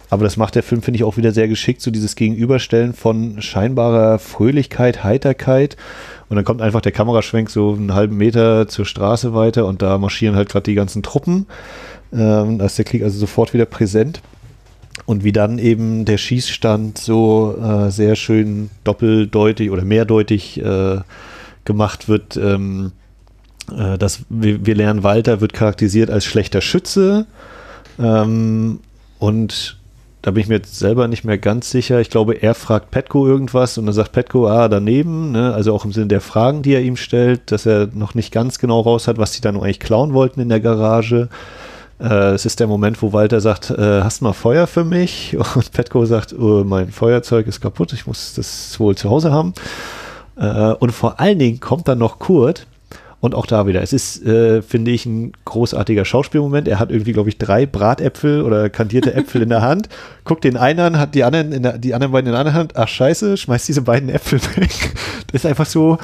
[0.09, 3.39] Aber das macht der Film, finde ich, auch wieder sehr geschickt, so dieses Gegenüberstellen von
[3.39, 5.77] scheinbarer Fröhlichkeit, Heiterkeit.
[6.27, 9.99] Und dann kommt einfach der Kameraschwenk so einen halben Meter zur Straße weiter und da
[9.99, 11.45] marschieren halt gerade die ganzen Truppen.
[12.11, 14.21] Ähm, da ist der Krieg also sofort wieder präsent.
[15.05, 20.99] Und wie dann eben der Schießstand so äh, sehr schön doppeldeutig oder mehrdeutig äh,
[21.65, 22.91] gemacht wird, ähm,
[23.75, 27.27] äh, dass wir, wir lernen, Walter wird charakterisiert als schlechter Schütze.
[27.99, 28.79] Ähm,
[29.19, 29.77] und
[30.21, 32.01] da bin ich mir jetzt selber nicht mehr ganz sicher.
[32.01, 35.53] Ich glaube, er fragt Petko irgendwas und dann sagt Petko, ah, daneben, ne?
[35.53, 38.59] also auch im Sinne der Fragen, die er ihm stellt, dass er noch nicht ganz
[38.59, 41.29] genau raus hat, was sie dann eigentlich klauen wollten in der Garage.
[41.99, 45.35] Äh, es ist der Moment, wo Walter sagt, äh, hast du mal Feuer für mich?
[45.55, 49.53] Und Petko sagt, oh, mein Feuerzeug ist kaputt, ich muss das wohl zu Hause haben.
[50.37, 52.67] Äh, und vor allen Dingen kommt dann noch Kurt.
[53.19, 56.67] Und auch da wieder, es ist, äh, finde ich, ein großartiger Schauspielmoment.
[56.67, 59.89] Er hat irgendwie, glaube ich, drei Bratäpfel oder kandierte Äpfel in der Hand,
[60.23, 62.75] guckt den einen an, hat die anderen, der, die anderen beiden in der anderen Hand,
[62.75, 64.93] ach scheiße, schmeißt diese beiden Äpfel weg.
[65.31, 65.97] Das ist einfach so,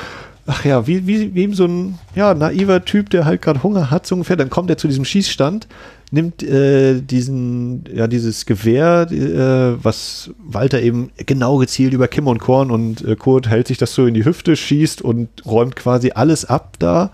[0.45, 3.91] ach ja, wie, wie, wie eben so ein ja, naiver Typ, der halt gerade Hunger
[3.91, 4.36] hat, so ungefähr.
[4.36, 5.68] Dann kommt er zu diesem Schießstand,
[6.11, 12.40] nimmt äh, diesen, ja, dieses Gewehr, äh, was Walter eben genau gezielt über Kim und
[12.40, 16.11] Korn und äh, Kurt hält sich das so in die Hüfte, schießt und räumt quasi
[16.14, 17.11] alles ab da.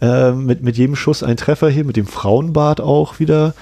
[0.00, 3.52] Äh, mit, mit jedem Schuss ein Treffer hier, mit dem Frauenbart auch wieder.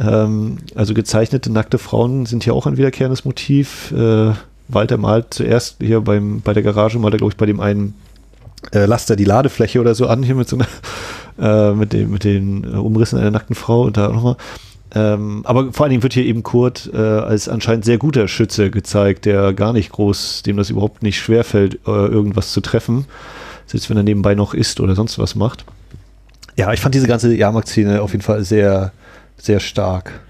[0.00, 3.92] Ähm, also gezeichnete nackte Frauen sind hier auch ein wiederkehrendes Motiv.
[3.92, 4.32] Äh,
[4.68, 7.94] Walter malt zuerst hier beim, bei der Garage, malt er, glaube ich, bei dem einen
[8.72, 10.66] äh, Laster die Ladefläche oder so an, hier mit so einer,
[11.70, 14.36] äh, mit, dem, mit den äh, Umrissen einer nackten Frau und da nochmal.
[14.94, 18.70] Ähm, aber vor allen Dingen wird hier eben Kurt äh, als anscheinend sehr guter Schütze
[18.70, 23.04] gezeigt, der gar nicht groß, dem das überhaupt nicht schwerfällt, äh, irgendwas zu treffen.
[23.66, 25.66] Selbst wenn er nebenbei noch isst oder sonst was macht.
[26.56, 28.92] Ja, ich fand diese ganze Jahrmarkt-Szene auf jeden Fall sehr,
[29.36, 30.20] sehr stark.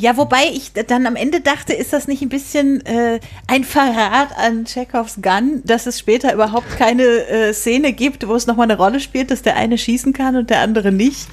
[0.00, 3.18] Ja, wobei ich dann am Ende dachte, ist das nicht ein bisschen äh,
[3.48, 8.46] ein Verrat an Chekhovs Gun, dass es später überhaupt keine äh, Szene gibt, wo es
[8.46, 11.26] nochmal eine Rolle spielt, dass der eine schießen kann und der andere nicht.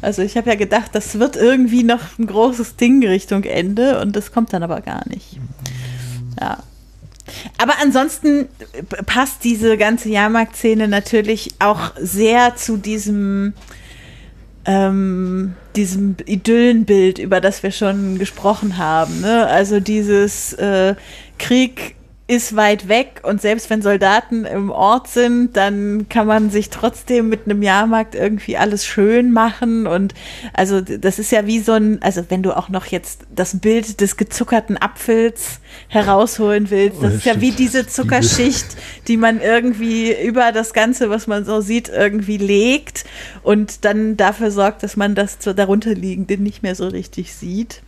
[0.00, 4.14] Also ich habe ja gedacht, das wird irgendwie noch ein großes Ding Richtung Ende und
[4.14, 5.38] das kommt dann aber gar nicht.
[6.40, 6.58] Ja.
[7.58, 8.46] Aber ansonsten
[8.88, 13.54] p- passt diese ganze Jahrmarktszene natürlich auch sehr zu diesem
[14.66, 19.20] ähm, diesem Idyllenbild, über das wir schon gesprochen haben.
[19.20, 19.46] Ne?
[19.46, 20.94] Also dieses äh,
[21.38, 21.96] Krieg
[22.26, 27.28] ist weit weg und selbst wenn Soldaten im Ort sind, dann kann man sich trotzdem
[27.28, 30.14] mit einem Jahrmarkt irgendwie alles schön machen und
[30.54, 34.00] also das ist ja wie so ein, also wenn du auch noch jetzt das Bild
[34.00, 38.68] des gezuckerten Apfels herausholen willst, das Oh, ist ja wie diese Zuckerschicht,
[39.06, 43.04] die man irgendwie über das Ganze, was man so sieht, irgendwie legt
[43.42, 47.82] und dann dafür sorgt, dass man das zur darunterliegende nicht mehr so richtig sieht.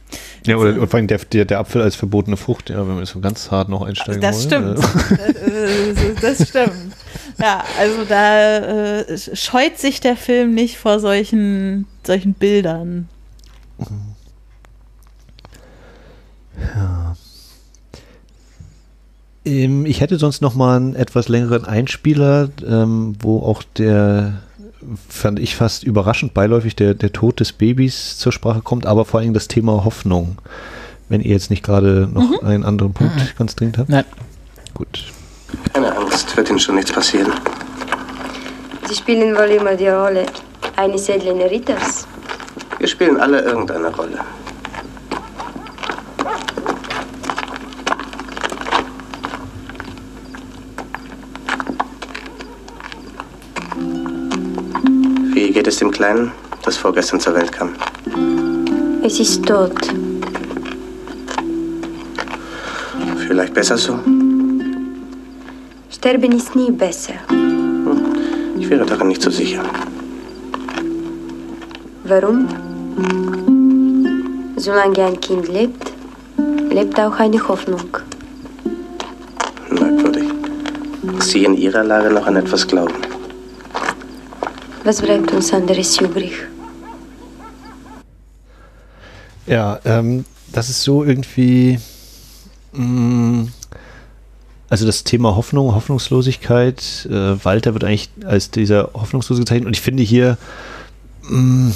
[0.46, 3.18] Ja, oder, vor allem der, der, der Apfel als verbotene Frucht, ja, wenn wir so
[3.20, 4.76] ganz hart noch einsteigen Das wollen.
[4.78, 5.20] stimmt.
[5.20, 6.92] Äh, Äh, das stimmt.
[7.38, 13.08] Ja, also da äh, scheut sich der Film nicht vor solchen, solchen Bildern.
[19.44, 24.34] Ähm, ich hätte sonst noch mal einen etwas längeren Einspieler, ähm, wo auch der,
[25.08, 29.20] fand ich fast überraschend beiläufig, der, der Tod des Babys zur Sprache kommt, aber vor
[29.20, 30.38] allem das Thema Hoffnung.
[31.08, 33.88] Wenn ihr jetzt nicht gerade noch einen anderen Punkt ganz dringend habt.
[33.88, 34.04] Nein.
[34.74, 35.04] Gut.
[35.72, 37.32] Keine Angst, wird Ihnen schon nichts passieren.
[38.88, 40.26] Sie spielen wohl immer die Rolle
[40.76, 42.06] eines edlen Ritters.
[42.78, 44.18] Wir spielen alle irgendeine Rolle.
[55.56, 56.32] Kind ist im Kleinen,
[56.64, 57.70] das vorgestern zur Welt kam.
[59.02, 59.72] Es ist tot.
[63.26, 63.98] Vielleicht besser so?
[65.88, 67.14] Sterben ist nie besser.
[68.58, 69.62] Ich wäre daran nicht so sicher.
[72.04, 72.48] Warum?
[74.56, 75.90] Solange ein Kind lebt,
[76.68, 77.96] lebt auch eine Hoffnung.
[79.70, 80.28] Merkwürdig.
[81.16, 83.15] Dass Sie in Ihrer Lage noch an etwas glauben.
[84.86, 86.30] Was bleibt uns anderes übrig?
[89.48, 91.80] Ja, ähm, das ist so irgendwie.
[92.72, 93.48] Mh,
[94.68, 97.08] also das Thema Hoffnung, Hoffnungslosigkeit.
[97.10, 99.66] Äh, Walter wird eigentlich als dieser Hoffnungslose gezeichnet.
[99.66, 100.38] Und ich finde hier.
[101.28, 101.72] Mh,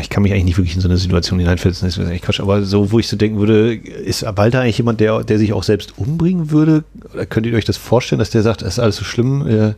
[0.00, 2.40] ich kann mich eigentlich nicht wirklich in so eine Situation hineinversetzen, das ist eigentlich Quatsch,
[2.40, 5.62] aber so, wo ich so denken würde, ist Walter eigentlich jemand, der, der sich auch
[5.62, 6.84] selbst umbringen würde?
[7.12, 9.74] Oder könnt ihr euch das vorstellen, dass der sagt, das ist alles so schlimm, äh,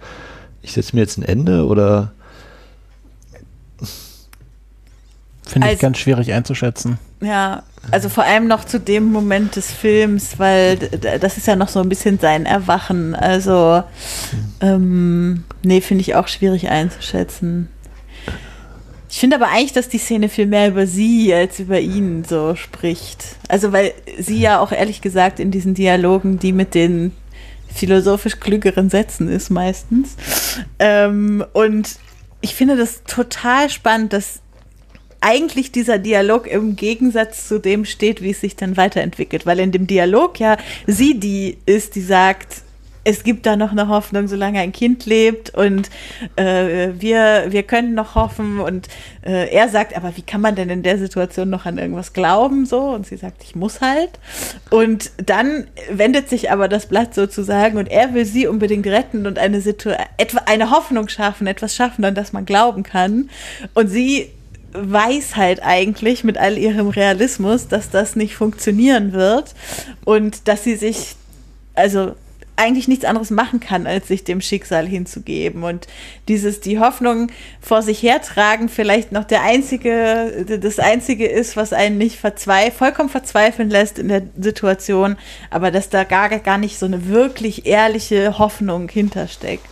[0.62, 1.66] ich setze mir jetzt ein Ende?
[1.66, 2.12] Oder
[5.50, 6.98] Finde ich Als- ganz schwierig einzuschätzen.
[7.20, 11.68] Ja, also vor allem noch zu dem Moment des Films, weil das ist ja noch
[11.68, 13.14] so ein bisschen sein Erwachen.
[13.14, 13.82] Also,
[14.60, 17.68] ähm, nee, finde ich auch schwierig einzuschätzen.
[19.10, 22.54] Ich finde aber eigentlich, dass die Szene viel mehr über sie als über ihn so
[22.54, 23.24] spricht.
[23.48, 27.12] Also, weil sie ja auch ehrlich gesagt in diesen Dialogen, die mit den
[27.74, 30.16] philosophisch klügeren Sätzen ist meistens.
[30.78, 31.96] Ähm, und
[32.40, 34.40] ich finde das total spannend, dass
[35.20, 39.46] eigentlich dieser Dialog im Gegensatz zu dem steht, wie es sich dann weiterentwickelt.
[39.46, 40.56] Weil in dem Dialog ja
[40.86, 42.62] sie die ist, die sagt,
[43.04, 45.88] es gibt da noch eine Hoffnung, solange ein Kind lebt und
[46.36, 48.60] äh, wir, wir können noch hoffen.
[48.60, 48.88] Und
[49.22, 52.66] äh, er sagt, aber wie kann man denn in der Situation noch an irgendwas glauben?
[52.66, 54.10] So, und sie sagt, ich muss halt.
[54.70, 59.38] Und dann wendet sich aber das Blatt sozusagen und er will sie unbedingt retten und
[59.38, 63.30] eine, Situ etwa eine Hoffnung schaffen, etwas schaffen, an das man glauben kann.
[63.72, 64.30] Und sie
[64.72, 69.54] weiß halt eigentlich mit all ihrem Realismus, dass das nicht funktionieren wird
[70.04, 71.16] und dass sie sich,
[71.74, 72.14] also
[72.60, 75.64] eigentlich nichts anderes machen kann, als sich dem Schicksal hinzugeben.
[75.64, 75.86] Und
[76.28, 81.96] dieses, die Hoffnung vor sich hertragen, vielleicht noch der einzige, das einzige ist, was einen
[81.96, 85.16] nicht verzweif vollkommen verzweifeln lässt in der Situation,
[85.48, 89.64] aber dass da gar, gar nicht so eine wirklich ehrliche Hoffnung hintersteckt.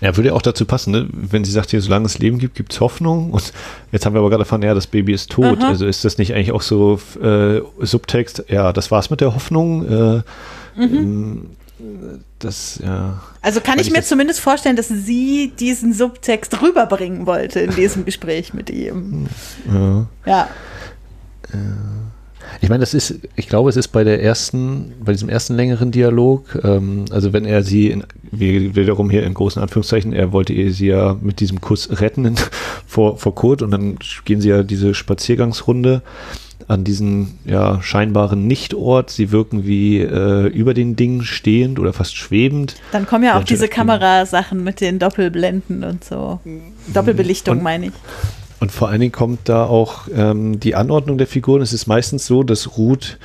[0.00, 1.08] Ja, würde ja auch dazu passen, ne?
[1.12, 3.32] wenn sie sagt, hier, solange es Leben gibt, gibt es Hoffnung.
[3.32, 3.52] Und
[3.92, 5.58] jetzt haben wir aber gerade erfahren, ja, das Baby ist tot.
[5.60, 5.68] Aha.
[5.68, 9.86] Also ist das nicht eigentlich auch so äh, Subtext, ja, das war's mit der Hoffnung.
[9.86, 10.22] Äh,
[10.78, 11.50] ähm,
[12.38, 13.20] Das, ja.
[13.42, 18.04] Also kann Weil ich mir zumindest vorstellen, dass sie diesen Subtext rüberbringen wollte in diesem
[18.06, 19.26] Gespräch mit ihm.
[20.26, 20.48] ja.
[21.52, 21.58] Ja.
[22.60, 25.90] Ich meine, das ist, ich glaube, es ist bei der ersten, bei diesem ersten längeren
[25.90, 30.52] Dialog, ähm, also wenn er sie, in, wie- wiederum hier in großen Anführungszeichen, er wollte
[30.52, 32.34] ihr sie ja mit diesem Kuss retten
[32.86, 36.02] vor, vor Kurt und dann gehen sie ja diese Spaziergangsrunde
[36.66, 39.10] an diesen ja, scheinbaren Nichtort.
[39.10, 42.74] Sie wirken wie äh, über den Dingen stehend oder fast schwebend.
[42.92, 43.68] Dann kommen ja auch diese.
[43.68, 46.40] Kamerasachen mit den Doppelblenden und so.
[46.92, 47.92] Doppelbelichtung Und- meine ich.
[48.60, 51.62] Und vor allen Dingen kommt da auch ähm, die Anordnung der Figuren.
[51.62, 53.18] Es ist meistens so, dass Ruth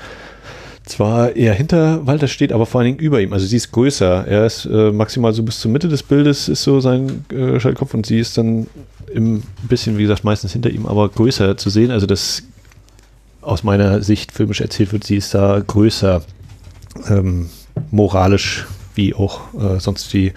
[0.85, 3.34] zwar eher hinter Walter steht, aber vor allen Dingen über ihm.
[3.34, 4.27] Also sie ist größer.
[4.27, 7.93] Er ist äh, maximal so bis zur Mitte des Bildes ist so sein äh, Schaltkopf
[7.93, 8.68] und sie ist dann
[9.14, 11.91] im bisschen, wie gesagt, meistens hinter ihm, aber größer zu sehen.
[11.91, 12.43] Also das
[13.41, 16.22] aus meiner Sicht filmisch erzählt wird, sie ist da größer
[17.10, 17.49] ähm,
[17.91, 18.65] moralisch
[18.95, 20.34] wie auch äh, sonst wie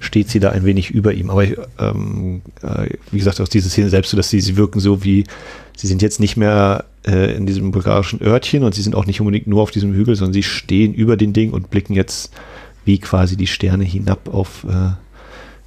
[0.00, 1.30] steht sie da ein wenig über ihm.
[1.30, 5.04] Aber ähm, äh, wie gesagt, aus dieser Szene selbst so, dass sie, sie wirken so
[5.04, 5.24] wie,
[5.76, 9.20] sie sind jetzt nicht mehr äh, in diesem bulgarischen Örtchen und sie sind auch nicht
[9.20, 12.32] unbedingt nur auf diesem Hügel, sondern sie stehen über den Ding und blicken jetzt
[12.84, 14.90] wie quasi die Sterne hinab auf äh,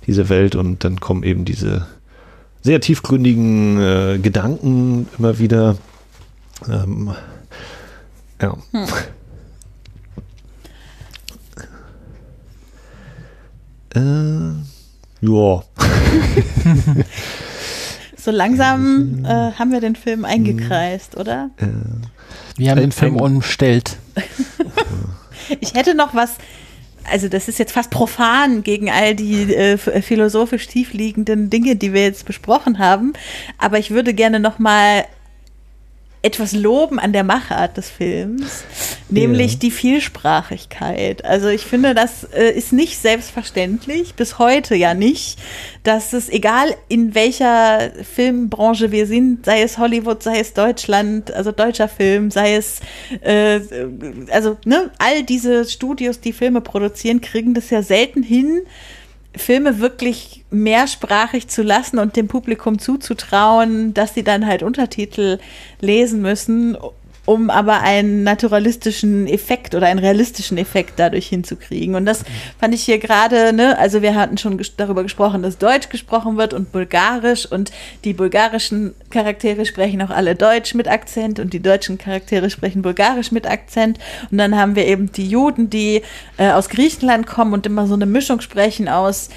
[0.07, 1.85] diese Welt und dann kommen eben diese
[2.61, 5.77] sehr tiefgründigen äh, Gedanken immer wieder.
[6.68, 7.11] Ähm,
[8.41, 8.57] ja.
[13.95, 14.51] Äh,
[15.21, 15.63] ja.
[18.21, 21.51] So langsam äh, haben wir den Film eingekreist, oder?
[21.57, 21.67] Äh,
[22.57, 23.97] Wir haben den Film umstellt.
[25.61, 26.35] Ich hätte noch was,
[27.09, 32.03] also das ist jetzt fast profan gegen all die äh, philosophisch tiefliegenden Dinge, die wir
[32.03, 33.13] jetzt besprochen haben,
[33.57, 35.05] aber ich würde gerne noch mal
[36.21, 38.63] etwas loben an der Machart des Films,
[39.09, 39.59] nämlich Ja.
[39.59, 41.23] die Vielsprachigkeit.
[41.23, 45.39] Also ich finde, das äh, ist nicht selbstverständlich, bis heute ja nicht,
[45.83, 51.51] dass es egal in welcher Filmbranche wir sind, sei es Hollywood, sei es Deutschland, also
[51.53, 52.81] deutscher Film, sei es
[53.21, 53.61] äh,
[54.31, 58.61] also ne, all diese Studios, die Filme produzieren, kriegen das ja selten hin,
[59.35, 65.39] Filme wirklich mehrsprachig zu lassen und dem Publikum zuzutrauen, dass sie dann halt Untertitel
[65.81, 66.76] lesen müssen,
[67.25, 71.95] um aber einen naturalistischen Effekt oder einen realistischen Effekt dadurch hinzukriegen.
[71.95, 72.23] Und das
[72.59, 76.37] fand ich hier gerade, ne, also wir hatten schon ges darüber gesprochen, dass Deutsch gesprochen
[76.37, 77.71] wird und Bulgarisch und
[78.03, 83.31] die bulgarischen Charaktere sprechen auch alle Deutsch mit Akzent und die deutschen Charaktere sprechen Bulgarisch
[83.31, 83.99] mit Akzent.
[84.31, 86.01] Und dann haben wir eben die Juden, die
[86.37, 89.29] äh, aus Griechenland kommen und immer so eine Mischung sprechen aus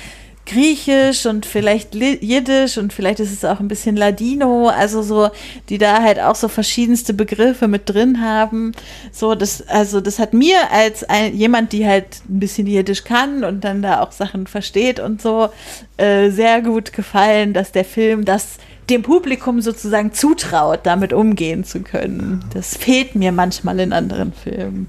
[0.44, 5.30] Griechisch und vielleicht Jiddisch und vielleicht ist es auch ein bisschen Ladino, also so,
[5.68, 8.72] die da halt auch so verschiedenste Begriffe mit drin haben.
[9.12, 13.44] So, das, also das hat mir als ein, jemand, die halt ein bisschen Jiddisch kann
[13.44, 15.48] und dann da auch Sachen versteht und so,
[15.96, 18.58] äh, sehr gut gefallen, dass der Film das
[18.90, 22.44] dem Publikum sozusagen zutraut, damit umgehen zu können.
[22.52, 24.88] Das fehlt mir manchmal in anderen Filmen.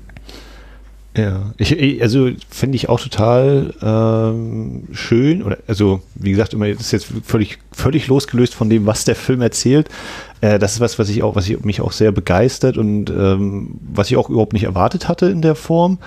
[1.15, 5.44] Ja, ich, also finde ich auch total ähm, schön.
[5.44, 9.15] Oder also wie gesagt, immer das ist jetzt völlig völlig losgelöst von dem, was der
[9.15, 9.90] Film erzählt.
[10.41, 13.76] Äh, das ist was, was ich auch, was ich, mich auch sehr begeistert und ähm,
[13.94, 15.99] was ich auch überhaupt nicht erwartet hatte in der Form.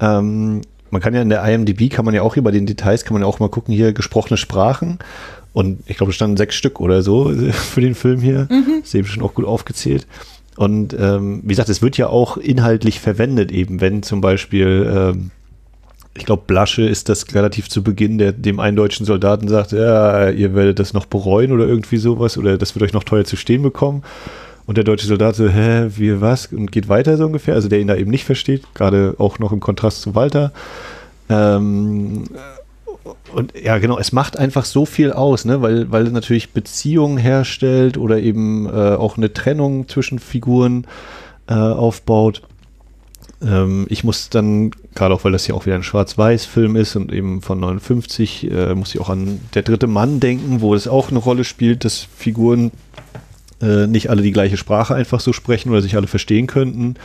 [0.00, 3.04] Ähm, man kann ja in der IMDb kann man ja auch hier bei den Details
[3.04, 5.00] kann man ja auch mal gucken hier gesprochene Sprachen.
[5.52, 8.46] Und ich glaube, es standen sechs Stück oder so für den Film hier.
[8.50, 8.82] Mhm.
[8.84, 10.06] Ist eben schon auch gut aufgezählt.
[10.56, 15.30] Und ähm, wie gesagt, es wird ja auch inhaltlich verwendet, eben wenn zum Beispiel, ähm,
[16.16, 20.30] ich glaube, Blasche ist das relativ zu Beginn, der dem einen deutschen Soldaten sagt, ja,
[20.30, 23.36] ihr werdet das noch bereuen oder irgendwie sowas, oder das wird euch noch teuer zu
[23.36, 24.04] stehen bekommen.
[24.66, 26.46] Und der deutsche Soldat so, hä, wie, was?
[26.46, 29.52] Und geht weiter so ungefähr, also der ihn da eben nicht versteht, gerade auch noch
[29.52, 30.52] im Kontrast zu Walter.
[31.28, 32.24] Ähm,
[33.32, 35.60] und ja, genau, es macht einfach so viel aus, ne?
[35.60, 40.86] weil, weil es natürlich Beziehungen herstellt oder eben äh, auch eine Trennung zwischen Figuren
[41.46, 42.42] äh, aufbaut.
[43.42, 47.12] Ähm, ich muss dann, gerade auch weil das ja auch wieder ein Schwarz-Weiß-Film ist und
[47.12, 51.10] eben von 59, äh, muss ich auch an Der dritte Mann denken, wo es auch
[51.10, 52.70] eine Rolle spielt, dass Figuren
[53.60, 56.96] äh, nicht alle die gleiche Sprache einfach so sprechen oder sich alle verstehen könnten.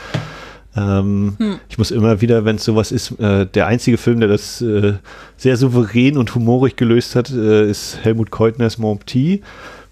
[0.80, 1.60] Ähm, hm.
[1.70, 4.94] Ich muss immer wieder, wenn es sowas ist, äh, der einzige Film, der das äh,
[5.38, 9.44] sehr souverän und humorig gelöst hat, äh, ist Helmut Keutners Mon Petit,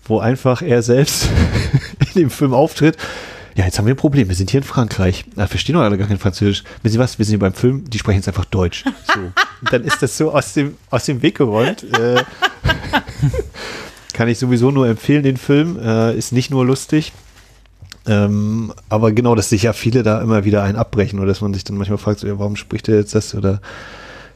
[0.05, 1.29] wo einfach er selbst
[2.13, 2.97] in dem Film auftritt.
[3.55, 4.29] Ja, jetzt haben wir ein Problem.
[4.29, 5.25] Wir sind hier in Frankreich.
[5.35, 6.63] Da verstehen doch alle gar kein Französisch.
[6.83, 7.17] Wissen Sie was?
[7.17, 8.85] Wir sind hier beim Film, die sprechen jetzt einfach Deutsch.
[9.13, 9.19] So.
[9.19, 11.83] Und dann ist das so aus dem, aus dem Weg geräumt.
[11.97, 12.23] Äh,
[14.13, 15.79] kann ich sowieso nur empfehlen, den Film.
[15.79, 17.13] Äh, ist nicht nur lustig,
[18.07, 21.53] ähm, aber genau, dass sich ja viele da immer wieder einen abbrechen oder dass man
[21.53, 23.61] sich dann manchmal fragt, so, ja, warum spricht er jetzt das oder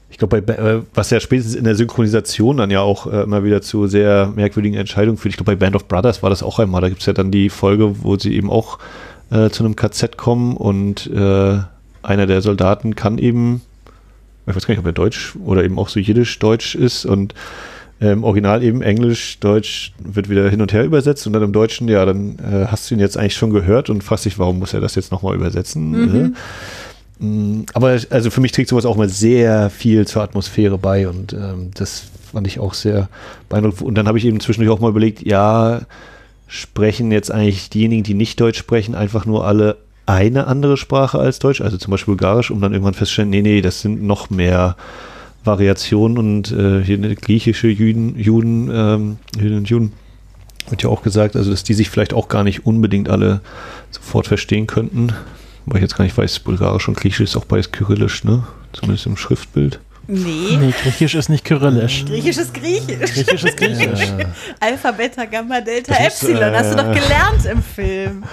[0.09, 3.61] ich glaube, äh, was ja spätestens in der Synchronisation dann ja auch äh, immer wieder
[3.61, 5.31] zu sehr merkwürdigen Entscheidungen führt.
[5.33, 6.81] Ich glaube, bei Band of Brothers war das auch einmal.
[6.81, 8.77] Da gibt es ja dann die Folge, wo sie eben auch
[9.31, 11.59] äh, zu einem KZ kommen und äh,
[12.03, 13.61] einer der Soldaten kann eben,
[14.47, 17.33] ich weiß gar nicht, ob er Deutsch oder eben auch so Jiddisch-Deutsch ist und
[18.01, 21.87] im Original eben Englisch, Deutsch wird wieder hin und her übersetzt und dann im Deutschen,
[21.87, 24.73] ja, dann äh, hast du ihn jetzt eigentlich schon gehört und fragst dich, warum muss
[24.73, 25.91] er das jetzt nochmal übersetzen?
[25.91, 26.35] Mhm.
[27.19, 27.25] Äh?
[27.25, 31.33] Mm, aber also für mich trägt sowas auch mal sehr viel zur Atmosphäre bei und
[31.33, 33.07] ähm, das fand ich auch sehr
[33.49, 33.83] beeindruckend.
[33.83, 35.81] Und dann habe ich eben zwischendurch auch mal überlegt, ja,
[36.47, 41.37] sprechen jetzt eigentlich diejenigen, die nicht Deutsch sprechen, einfach nur alle eine andere Sprache als
[41.37, 44.75] Deutsch, also zum Beispiel Bulgarisch, um dann irgendwann festzustellen, nee, nee, das sind noch mehr
[45.43, 49.93] Variation und äh, hier eine griechische Juden, Juden, ähm, Juden und Juden
[50.69, 53.41] wird ja auch gesagt, also dass die sich vielleicht auch gar nicht unbedingt alle
[53.89, 55.13] sofort verstehen könnten.
[55.65, 58.43] Weil ich jetzt gar nicht weiß, Bulgarisch und Griechisch ist auch beides Kyrillisch, ne?
[58.73, 59.79] Zumindest im Schriftbild.
[60.07, 60.57] Nee.
[60.59, 62.05] Nee, Griechisch ist nicht Kyrillisch.
[62.05, 63.13] Griechisch ist Griechisch.
[63.13, 63.99] Griechisch ist Griechisch.
[64.17, 64.25] Ja.
[64.59, 66.37] Alpha, Beta, Gamma, Delta, das Epsilon.
[66.37, 68.23] Ist, äh, Hast du doch gelernt im Film.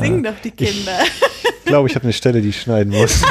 [0.00, 0.98] Singen doch die Kinder.
[1.68, 3.20] Ich glaube, ich habe eine Stelle, die ich schneiden muss.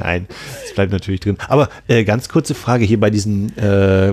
[0.00, 0.26] Nein,
[0.64, 1.36] es bleibt natürlich drin.
[1.46, 4.12] Aber äh, ganz kurze Frage hier bei diesen äh,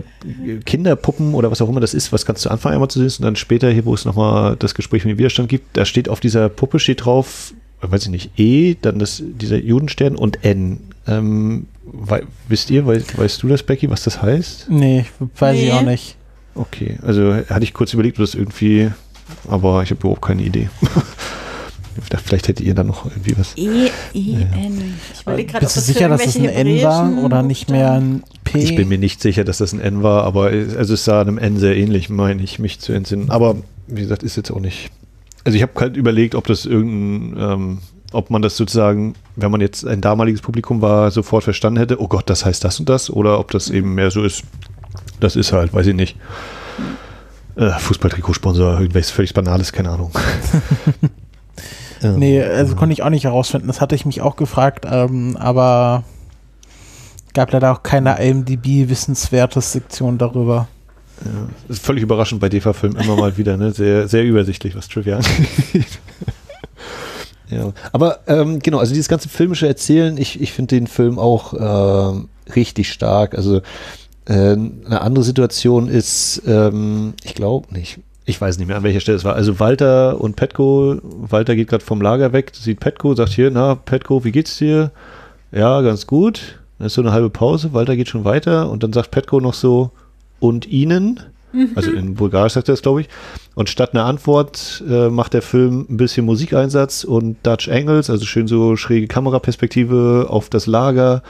[0.64, 2.14] Kinderpuppen oder was auch immer das ist.
[2.14, 4.76] Was kannst du anfangen einmal zu sehen und dann später hier, wo es nochmal das
[4.76, 7.52] Gespräch mit dem Widerstand gibt, da steht auf dieser Puppe steht drauf,
[7.82, 10.82] weiß ich nicht, E, dann das, dieser Judenstern und N.
[11.08, 14.70] Ähm, wei wisst ihr, weißt, weißt du das, Becky, was das heißt?
[14.70, 15.06] Nee,
[15.40, 15.66] weiß nee.
[15.66, 16.16] ich auch nicht.
[16.54, 18.92] Okay, also hatte ich kurz überlegt, ob das irgendwie
[19.48, 20.70] aber ich habe überhaupt keine Idee.
[22.26, 23.56] Vielleicht hättet ihr da noch irgendwie was.
[23.56, 24.96] E, E, N.
[25.14, 28.24] Ich überlege gerade, Bist du sicher, dass es ein N war oder nicht mehr ein
[28.44, 28.60] P?
[28.60, 31.38] Ich bin mir nicht sicher, dass das ein N war, aber also es sah einem
[31.38, 33.30] N sehr ähnlich, meine ich, mich zu entsinnen.
[33.30, 33.58] Aber
[33.88, 34.90] wie gesagt, ist jetzt auch nicht.
[35.44, 37.78] Also ich habe halt überlegt, ob das irgendein, ähm,
[38.12, 42.08] ob man das sozusagen, wenn man jetzt ein damaliges Publikum war, sofort verstanden hätte, oh
[42.08, 44.44] Gott, das heißt das und das, oder ob das eben mehr so ist,
[45.20, 46.16] das ist halt, weiß ich nicht.
[47.56, 50.12] Äh, Fußballtrikotsponsor, irgendwas völlig Banales, keine Ahnung.
[52.02, 53.68] nee, also konnte ich auch nicht herausfinden.
[53.68, 56.04] Das hatte ich mich auch gefragt, ähm, aber
[57.34, 60.68] Gab leider auch keine IMDb-Wissenswertes-Sektion darüber.
[61.26, 63.72] Ja, ist völlig überraschend bei DEFA-Filmen immer mal wieder, ne?
[63.72, 66.00] Sehr, sehr übersichtlich, was Trivia angeht.
[67.50, 67.72] ja.
[67.92, 72.52] Aber ähm, genau, also dieses ganze filmische Erzählen, ich, ich finde den Film auch äh,
[72.52, 73.36] richtig stark.
[73.36, 73.62] Also
[74.26, 79.18] eine andere Situation ist, ähm, ich glaube nicht, ich weiß nicht mehr, an welcher Stelle
[79.18, 79.36] es war.
[79.36, 83.76] Also Walter und Petko, Walter geht gerade vom Lager weg, sieht Petko, sagt hier, na,
[83.76, 84.92] Petko, wie geht's dir?
[85.52, 86.60] Ja, ganz gut.
[86.78, 89.54] Dann ist so eine halbe Pause, Walter geht schon weiter und dann sagt Petko noch
[89.54, 89.92] so,
[90.40, 91.22] und Ihnen?
[91.76, 93.10] Also in Bulgarisch sagt er das, glaube ich.
[93.56, 98.26] Und statt einer Antwort äh, macht der Film ein bisschen Musikeinsatz und Dutch Angles, also
[98.26, 101.22] schön so schräge Kameraperspektive auf das Lager,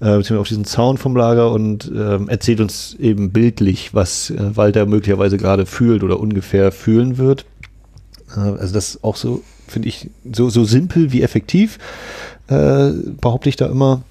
[0.00, 4.56] äh, beziehungsweise auf diesen Zaun vom Lager und ähm, erzählt uns eben bildlich, was äh,
[4.56, 7.44] Walter möglicherweise gerade fühlt oder ungefähr fühlen wird.
[8.36, 11.78] Äh, also das ist auch so, finde ich, so, so simpel wie effektiv,
[12.48, 12.90] äh,
[13.20, 14.02] behaupte ich da immer.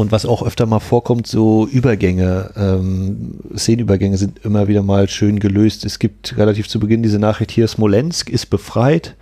[0.00, 5.38] Und was auch öfter mal vorkommt, so Übergänge, ähm, Szenenübergänge sind immer wieder mal schön
[5.40, 5.84] gelöst.
[5.84, 9.14] Es gibt relativ zu Beginn diese Nachricht hier, Smolensk ist befreit.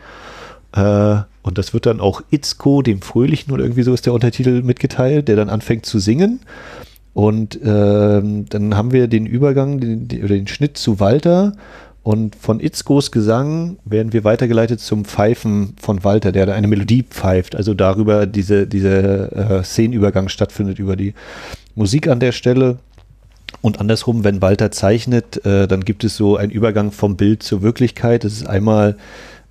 [0.77, 4.63] Äh, und das wird dann auch Itzko, dem Fröhlichen oder irgendwie so ist der Untertitel
[4.63, 6.43] mitgeteilt, der dann anfängt zu singen.
[7.13, 11.55] Und ähm, dann haben wir den Übergang, den, oder den Schnitt zu Walter.
[12.09, 17.03] Und von Itzkos Gesang werden wir weitergeleitet zum Pfeifen von Walter, der da eine Melodie
[17.03, 17.55] pfeift.
[17.55, 21.13] Also darüber diese, diese äh, Szenenübergang stattfindet über die
[21.75, 22.79] Musik an der Stelle.
[23.61, 27.61] Und andersrum, wenn Walter zeichnet, äh, dann gibt es so einen Übergang vom Bild zur
[27.61, 28.25] Wirklichkeit.
[28.25, 28.97] Das ist einmal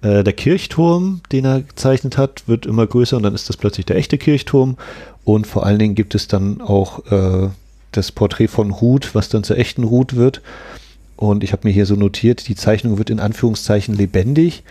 [0.01, 3.85] äh, der Kirchturm, den er gezeichnet hat, wird immer größer und dann ist das plötzlich
[3.85, 4.77] der echte Kirchturm.
[5.23, 7.49] Und vor allen Dingen gibt es dann auch äh,
[7.91, 10.41] das Porträt von Ruth, was dann zur echten Ruth wird.
[11.17, 14.63] Und ich habe mir hier so notiert, die Zeichnung wird in Anführungszeichen lebendig.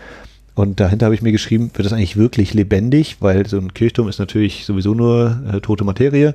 [0.55, 4.07] Und dahinter habe ich mir geschrieben, wird das eigentlich wirklich lebendig, weil so ein Kirchturm
[4.07, 6.33] ist natürlich sowieso nur äh, tote Materie.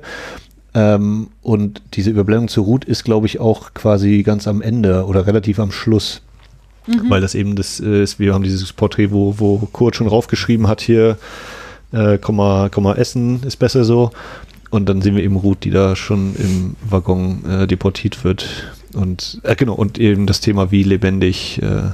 [0.75, 5.27] Ähm, und diese Überblendung zur Ruth ist, glaube ich, auch quasi ganz am Ende oder
[5.27, 6.21] relativ am Schluss.
[6.87, 7.09] Mhm.
[7.09, 10.81] Weil das eben das ist, wir haben dieses Porträt, wo, wo Kurt schon raufgeschrieben hat,
[10.81, 11.17] hier,
[11.91, 14.11] äh, komm, mal, komm mal essen, ist besser so.
[14.69, 18.73] Und dann sehen wir eben Ruth, die da schon im Waggon äh, deportiert wird.
[18.95, 21.89] Und äh, genau, und eben das Thema, wie lebendig äh,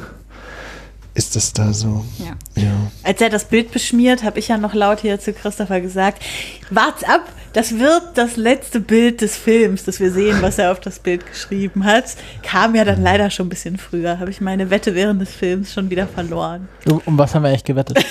[1.14, 2.06] ist das da so.
[2.18, 2.62] Ja.
[2.62, 2.92] ja.
[3.04, 6.24] Als er das Bild beschmiert, habe ich ja noch laut hier zu Christopher gesagt,
[6.70, 10.80] wart's ab, das wird das letzte Bild des Films, dass wir sehen, was er auf
[10.80, 12.16] das Bild geschrieben hat.
[12.44, 14.20] Kam ja dann leider schon ein bisschen früher.
[14.20, 16.70] Habe ich meine Wette während des Films schon wieder verloren.
[16.86, 17.98] Um, um was haben wir eigentlich gewettet?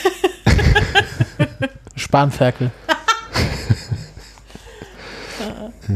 [1.94, 2.72] Spanferkel.
[5.88, 5.94] ja.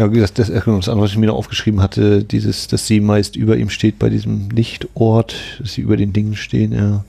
[0.00, 3.00] Ja, wie gesagt, das, das andere, was ich mir noch aufgeschrieben hatte, dieses, dass sie
[3.00, 7.04] meist über ihm steht bei diesem Nichtort, dass sie über den Dingen stehen, ja.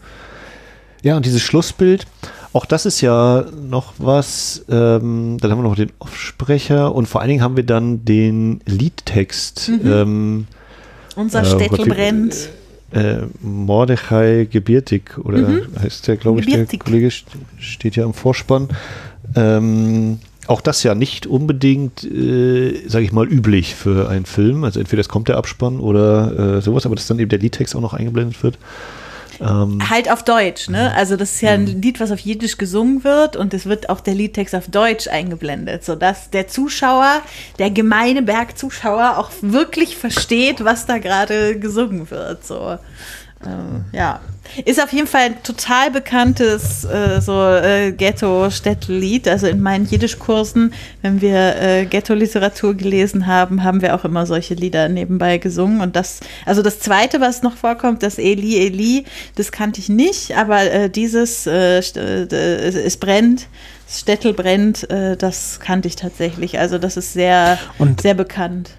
[1.01, 2.05] Ja, und dieses Schlussbild,
[2.51, 7.21] auch das ist ja noch was, ähm, dann haben wir noch den Offsprecher und vor
[7.21, 9.69] allen Dingen haben wir dann den Liedtext.
[9.69, 9.89] Mhm.
[9.89, 10.47] Ähm,
[11.15, 12.49] Unser Städtel brennt.
[12.91, 15.61] Äh, Mordechai Gebirtig, oder mhm.
[15.81, 16.81] heißt der, glaube ich, Gebirtig.
[16.83, 17.09] der Kollege
[17.57, 18.67] steht ja im Vorspann.
[19.33, 24.63] Ähm, auch das ja nicht unbedingt, äh, sage ich mal, üblich für einen Film.
[24.63, 27.75] Also entweder es kommt der Abspann oder äh, sowas, aber dass dann eben der Liedtext
[27.75, 28.57] auch noch eingeblendet wird.
[29.39, 30.93] Ähm, halt auf Deutsch, ne?
[30.95, 33.99] Also das ist ja ein Lied, was auf Jiddisch gesungen wird und es wird auch
[33.99, 37.21] der Liedtext auf Deutsch eingeblendet, sodass der Zuschauer,
[37.57, 42.45] der gemeine Bergzuschauer auch wirklich versteht, was da gerade gesungen wird.
[42.45, 42.77] So.
[43.43, 44.19] Ähm, ja.
[44.65, 49.27] Ist auf jeden Fall ein total bekanntes äh, so äh, Ghetto-Städtelied.
[49.27, 54.53] Also in meinen Jiddisch-Kursen, wenn wir äh, Ghetto-Literatur gelesen haben, haben wir auch immer solche
[54.55, 55.79] Lieder nebenbei gesungen.
[55.79, 59.05] Und das, also das zweite, was noch vorkommt, das Eli Eli,
[59.35, 63.47] das kannte ich nicht, aber äh, dieses äh, äh, Es brennt,
[63.89, 66.57] Städtel brennt, das kannte ich tatsächlich.
[66.57, 68.69] Also das ist sehr, Und sehr bekannt.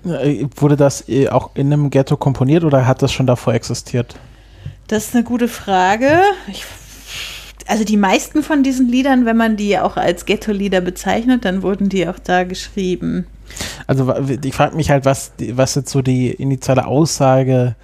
[0.56, 4.16] Wurde das auch in einem Ghetto komponiert oder hat das schon davor existiert?
[4.92, 6.20] Das ist eine gute Frage.
[6.48, 6.66] Ich,
[7.66, 11.88] also die meisten von diesen Liedern, wenn man die auch als Ghetto-Lieder bezeichnet, dann wurden
[11.88, 13.26] die auch da geschrieben.
[13.86, 14.14] Also
[14.44, 17.74] ich frage mich halt, was, was jetzt so die initiale Aussage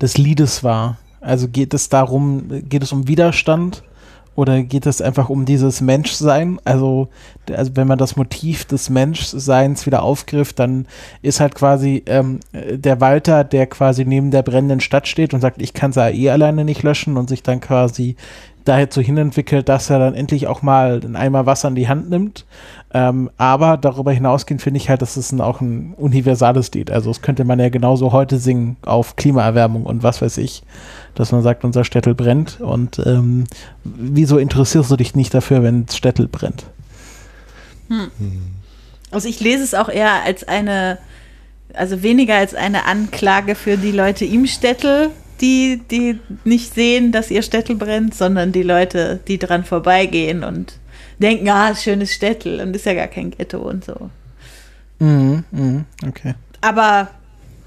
[0.00, 0.98] des Liedes war.
[1.20, 3.84] Also geht es darum, geht es um Widerstand?
[4.36, 6.60] Oder geht es einfach um dieses Menschsein?
[6.64, 7.08] Also,
[7.50, 10.86] also wenn man das Motiv des Menschseins wieder aufgriff, dann
[11.22, 15.60] ist halt quasi ähm, der Walter, der quasi neben der brennenden Stadt steht und sagt,
[15.62, 18.16] ich kann es ja eh alleine nicht löschen und sich dann quasi
[18.66, 22.44] dazu hinentwickelt, dass er dann endlich auch mal einen Eimer Wasser in die Hand nimmt.
[22.94, 26.90] Ähm, aber darüber hinausgehend finde ich halt, dass es ein, auch ein universales Lied.
[26.90, 30.62] Also das könnte man ja genauso heute singen auf Klimaerwärmung und was weiß ich,
[31.14, 32.60] dass man sagt, unser Städtel brennt.
[32.60, 33.44] Und ähm,
[33.84, 36.64] wieso interessierst du dich nicht dafür, wenn Städtel brennt?
[37.88, 38.10] Hm.
[39.10, 40.98] Also ich lese es auch eher als eine,
[41.74, 45.10] also weniger als eine Anklage für die Leute im Städtel,
[45.40, 50.78] die, die nicht sehen, dass ihr Städtel brennt, sondern die Leute, die dran vorbeigehen und
[51.18, 54.10] denken, ah, schönes Städtel und ist ja gar kein Ghetto und so.
[54.98, 56.34] Mhm, mhm, okay.
[56.60, 57.08] Aber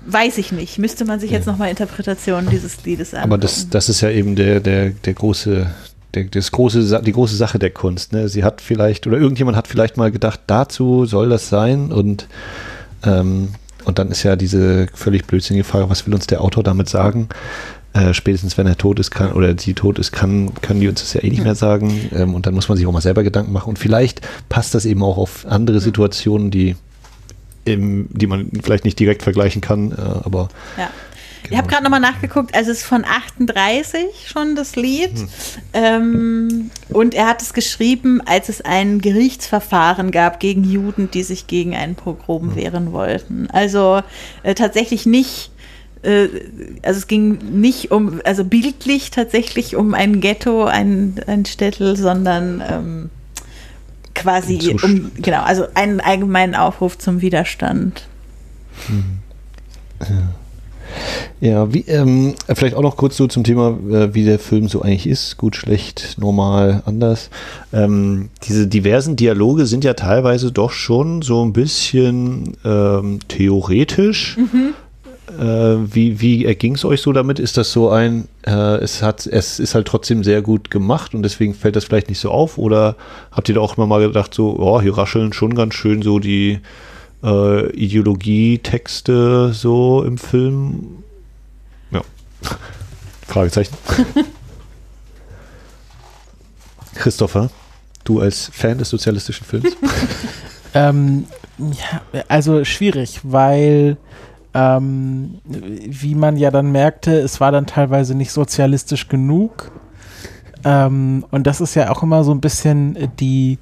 [0.05, 0.79] weiß ich nicht.
[0.79, 3.33] Müsste man sich jetzt nochmal Interpretationen dieses Liedes angucken.
[3.33, 5.67] Aber das, das ist ja eben der, der, der große,
[6.13, 8.13] der, das große, Sa- die große Sache der Kunst.
[8.13, 8.29] Ne?
[8.29, 12.27] Sie hat vielleicht, oder irgendjemand hat vielleicht mal gedacht, dazu soll das sein und,
[13.03, 13.49] ähm,
[13.85, 17.29] und dann ist ja diese völlig blödsinnige Frage, was will uns der Autor damit sagen?
[17.93, 21.01] Äh, spätestens wenn er tot ist, kann oder sie tot ist, kann, können die uns
[21.01, 22.09] das ja eh nicht mehr sagen.
[22.13, 23.69] Ähm, und dann muss man sich auch mal selber Gedanken machen.
[23.69, 26.75] Und vielleicht passt das eben auch auf andere Situationen, die,
[27.65, 30.89] im, die man vielleicht nicht direkt vergleichen kann, äh, aber Ja.
[31.51, 35.11] Ich habe gerade nochmal nachgeguckt, also es ist von 38 schon das Lied.
[35.73, 41.47] Ähm, und er hat es geschrieben, als es ein Gerichtsverfahren gab gegen Juden, die sich
[41.47, 43.47] gegen einen Pogrom wehren wollten.
[43.51, 44.01] Also
[44.43, 45.49] äh, tatsächlich nicht,
[46.01, 52.63] also es ging nicht um, also bildlich tatsächlich um ein Ghetto, ein, ein Städtel, sondern
[52.67, 53.09] ähm,
[54.15, 58.07] quasi um, genau, also einen allgemeinen Aufruf zum Widerstand.
[61.41, 64.81] Ja, wie, ähm, vielleicht auch noch kurz so zum Thema, äh, wie der Film so
[64.81, 65.37] eigentlich ist.
[65.37, 67.29] Gut, schlecht, normal, anders.
[67.71, 74.37] Ähm, diese diversen Dialoge sind ja teilweise doch schon so ein bisschen ähm, theoretisch.
[74.37, 74.73] Äh,
[75.41, 77.39] wie wie erging es euch so damit?
[77.39, 81.23] Ist das so ein, äh, es hat, es ist halt trotzdem sehr gut gemacht und
[81.23, 82.57] deswegen fällt das vielleicht nicht so auf?
[82.57, 82.97] Oder
[83.31, 86.19] habt ihr da auch immer mal gedacht, so, oh, hier rascheln schon ganz schön so
[86.19, 86.59] die
[87.23, 91.03] äh, Ideologie-Texte so im Film?
[91.91, 92.01] Ja.
[93.27, 93.77] Fragezeichen.
[96.95, 97.49] Christopher,
[98.03, 99.69] du als Fan des sozialistischen Films?
[100.73, 101.25] Ähm,
[101.57, 103.97] ja, also schwierig, weil
[104.53, 109.71] ähm, wie man ja dann merkte, es war dann teilweise nicht sozialistisch genug.
[110.65, 113.59] Ähm, und das ist ja auch immer so ein bisschen die,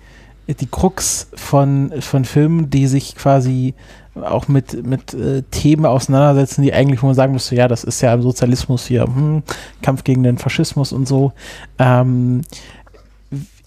[0.47, 3.75] die Krux von, von Filmen, die sich quasi
[4.15, 8.01] auch mit, mit äh, Themen auseinandersetzen, die eigentlich, wo man sagen müsste, ja, das ist
[8.01, 9.43] ja im Sozialismus hier, hm,
[9.81, 11.33] Kampf gegen den Faschismus und so.
[11.77, 12.41] Ähm,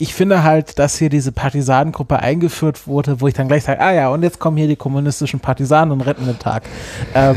[0.01, 3.93] ich finde halt, dass hier diese Partisanengruppe eingeführt wurde, wo ich dann gleich sage, ah
[3.93, 6.63] ja, und jetzt kommen hier die kommunistischen Partisanen und retten den Tag.
[7.15, 7.37] ähm,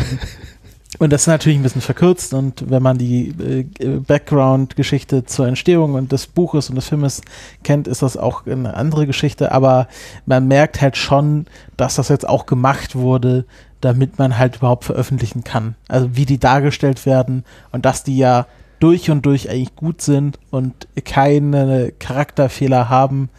[1.00, 3.34] und das ist natürlich ein bisschen verkürzt und wenn man die
[3.80, 7.22] äh, Background-Geschichte zur Entstehung und des Buches und des Filmes
[7.64, 9.88] kennt, ist das auch eine andere Geschichte, aber
[10.26, 13.46] man merkt halt schon, dass das jetzt auch gemacht wurde,
[13.82, 15.76] damit man halt überhaupt veröffentlichen kann.
[15.90, 18.46] Also wie die dargestellt werden und dass die ja
[18.84, 20.74] durch und durch eigentlich gut sind und
[21.06, 23.30] keine Charakterfehler haben,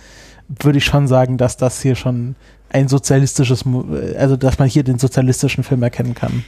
[0.48, 2.34] würde ich schon sagen, dass das hier schon
[2.70, 3.62] ein sozialistisches,
[4.18, 6.44] also dass man hier den sozialistischen Film erkennen kann.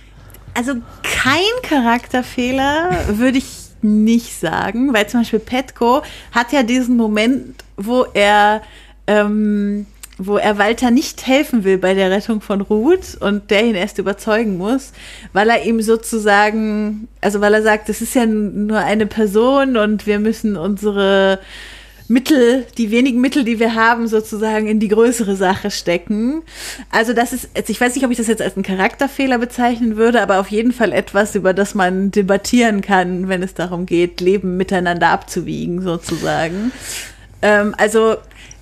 [0.55, 6.01] Also kein Charakterfehler würde ich nicht sagen, weil zum Beispiel Petko
[6.33, 8.63] hat ja diesen Moment, wo er,
[9.07, 9.85] ähm,
[10.19, 13.99] wo er Walter nicht helfen will bei der Rettung von Ruth und der ihn erst
[13.99, 14.93] überzeugen muss,
[15.33, 20.07] weil er ihm sozusagen, also weil er sagt, das ist ja nur eine Person und
[20.07, 21.39] wir müssen unsere
[22.09, 26.43] Mittel, die wenigen Mittel, die wir haben, sozusagen in die größere Sache stecken.
[26.91, 29.97] Also das ist, also ich weiß nicht, ob ich das jetzt als einen Charakterfehler bezeichnen
[29.97, 34.21] würde, aber auf jeden Fall etwas, über das man debattieren kann, wenn es darum geht,
[34.21, 36.71] Leben miteinander abzuwiegen, sozusagen.
[37.43, 38.17] Ähm, also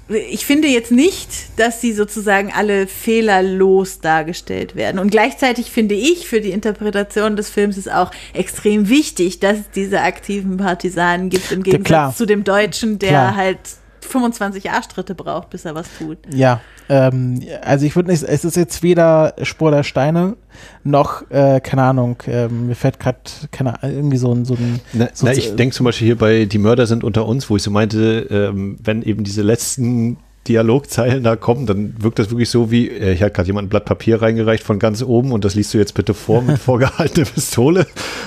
[0.09, 4.99] ich finde jetzt nicht, dass sie sozusagen alle fehlerlos dargestellt werden.
[4.99, 9.71] Und gleichzeitig finde ich, für die Interpretation des Films ist auch extrem wichtig, dass es
[9.75, 12.15] diese aktiven Partisanen gibt, im Gegensatz klar.
[12.15, 13.37] zu dem Deutschen, der Klar.
[13.37, 13.59] halt
[14.05, 16.19] 25 Arschtritte braucht, bis er was tut.
[16.33, 20.37] Ja, ähm, also ich würde nicht, es ist jetzt weder Spur der Steine
[20.83, 23.19] noch, äh, keine Ahnung, ähm, mir fällt gerade
[23.51, 26.19] keine Ahnung, irgendwie so ein, so ein Na, so, na, ich denke zum Beispiel hier
[26.19, 30.19] bei Die Mörder sind unter uns, wo ich so meinte, ähm, wenn eben diese letzten
[30.47, 33.69] Dialogzeilen da kommen, dann wirkt das wirklich so wie, äh, ich hat gerade jemand ein
[33.71, 37.27] Blatt Papier reingereicht von ganz oben und das liest du jetzt bitte vor mit vorgehaltener
[37.27, 37.87] Pistole,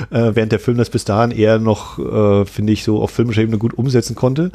[0.09, 3.43] äh, während der Film das bis dahin eher noch, äh, finde ich, so auf filmischer
[3.43, 4.51] Ebene gut umsetzen konnte.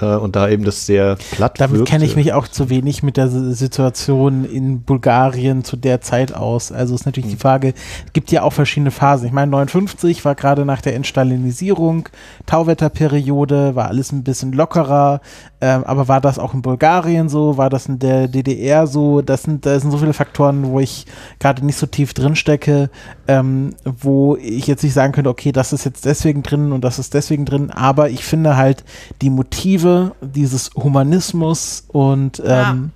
[0.00, 3.16] Äh, und da eben das sehr platt Damit kenne ich mich auch zu wenig mit
[3.16, 6.72] der Situation in Bulgarien zu der Zeit aus.
[6.72, 7.74] Also ist natürlich die Frage,
[8.06, 9.26] es gibt ja auch verschiedene Phasen.
[9.26, 12.08] Ich meine, 59 war gerade nach der Entstalinisierung,
[12.46, 15.20] Tauwetterperiode, war alles ein bisschen lockerer.
[15.60, 17.56] Ähm, aber war das auch in Bulgarien so?
[17.56, 19.20] War das in der DDR so?
[19.20, 21.06] Das sind, da sind so viele Faktoren, wo ich
[21.38, 22.90] gerade nicht so tief drin stecke,
[23.28, 26.98] ähm, wo ich jetzt nicht sagen könnte, okay, das ist jetzt deswegen drin und das
[26.98, 27.70] ist deswegen drin.
[27.70, 28.84] Aber ich finde halt
[29.20, 32.92] die Motive dieses Humanismus und ähm,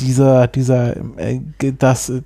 [0.00, 1.40] dieser, dieser, äh,
[1.78, 2.22] das äh,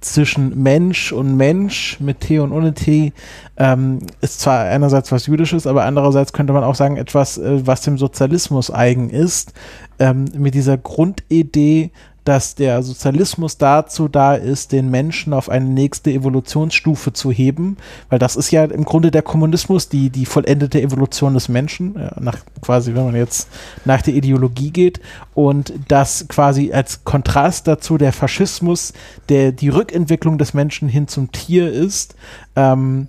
[0.00, 3.12] zwischen Mensch und Mensch mit T und ohne T
[3.56, 7.82] ähm, ist zwar einerseits was Jüdisches, aber andererseits könnte man auch sagen, etwas, äh, was
[7.82, 9.52] dem Sozialismus eigen ist,
[9.98, 11.90] ähm, mit dieser Grundidee,
[12.24, 17.76] dass der Sozialismus dazu da ist, den Menschen auf eine nächste Evolutionsstufe zu heben,
[18.08, 22.38] weil das ist ja im Grunde der Kommunismus, die, die vollendete Evolution des Menschen, nach
[22.62, 23.48] quasi, wenn man jetzt
[23.84, 25.00] nach der Ideologie geht,
[25.34, 28.94] und das quasi als Kontrast dazu der Faschismus,
[29.28, 32.14] der die Rückentwicklung des Menschen hin zum Tier ist,
[32.56, 33.08] ähm,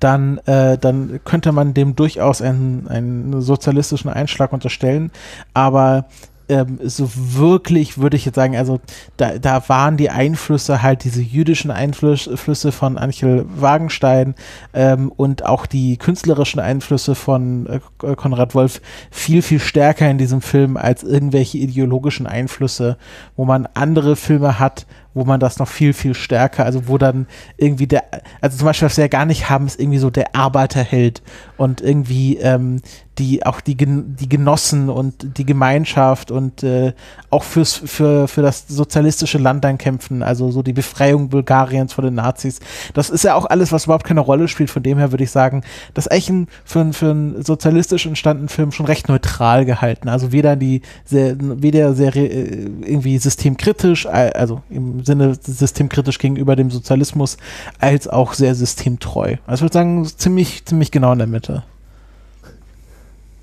[0.00, 5.10] dann, äh, dann könnte man dem durchaus einen, einen sozialistischen Einschlag unterstellen.
[5.54, 6.06] Aber
[6.48, 8.80] ähm, so wirklich würde ich jetzt sagen, also
[9.16, 14.34] da, da waren die Einflüsse halt diese jüdischen Einflüsse von Anchel Wagenstein
[14.72, 18.80] ähm, und auch die künstlerischen Einflüsse von äh, Konrad Wolf
[19.10, 22.96] viel, viel stärker in diesem Film als irgendwelche ideologischen Einflüsse,
[23.34, 24.86] wo man andere Filme hat,
[25.16, 27.26] wo man das noch viel, viel stärker, also wo dann
[27.56, 28.04] irgendwie der,
[28.42, 31.22] also zum Beispiel, was wir ja gar nicht haben, ist irgendwie so der Arbeiterheld
[31.56, 32.82] und irgendwie ähm,
[33.18, 36.92] die auch die, die Genossen und die Gemeinschaft und äh,
[37.30, 42.04] auch fürs, für, für das sozialistische Land dann kämpfen, also so die Befreiung Bulgariens von
[42.04, 42.60] den Nazis.
[42.92, 44.70] Das ist ja auch alles, was überhaupt keine Rolle spielt.
[44.70, 45.62] Von dem her würde ich sagen,
[45.94, 50.08] das ein, für, für einen sozialistisch entstandenen Film schon recht neutral gehalten.
[50.08, 56.70] Also weder die sehr, weder sehr äh, irgendwie systemkritisch, also im Sinne systemkritisch gegenüber dem
[56.70, 57.38] Sozialismus,
[57.78, 59.36] als auch sehr systemtreu.
[59.46, 61.64] Also ich würde sagen, ziemlich, ziemlich genau in der Mitte.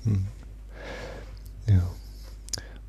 [0.04, 0.26] Hm.
[1.66, 1.82] Ja.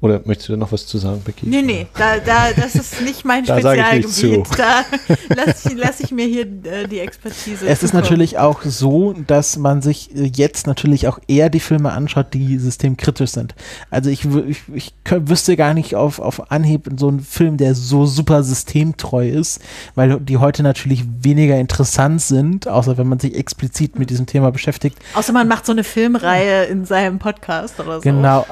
[0.05, 1.47] Oder möchtest du da noch was zu sagen, Becky?
[1.47, 4.47] Nee, nee, da, da, das ist nicht mein Da sage ich Spezialgebiet.
[4.55, 4.85] Da
[5.35, 7.65] lasse ich, lass ich mir hier äh, die Expertise.
[7.65, 8.03] Es ist zukommen.
[8.03, 12.59] natürlich auch so, dass man sich äh, jetzt natürlich auch eher die Filme anschaut, die
[12.59, 13.55] systemkritisch sind.
[13.89, 18.05] Also ich, ich, ich wüsste gar nicht auf, auf Anhieb so einen Film, der so
[18.05, 19.59] super systemtreu ist,
[19.95, 24.51] weil die heute natürlich weniger interessant sind, außer wenn man sich explizit mit diesem Thema
[24.51, 24.99] beschäftigt.
[25.15, 28.01] Außer man macht so eine Filmreihe in seinem Podcast oder so.
[28.01, 28.45] Genau.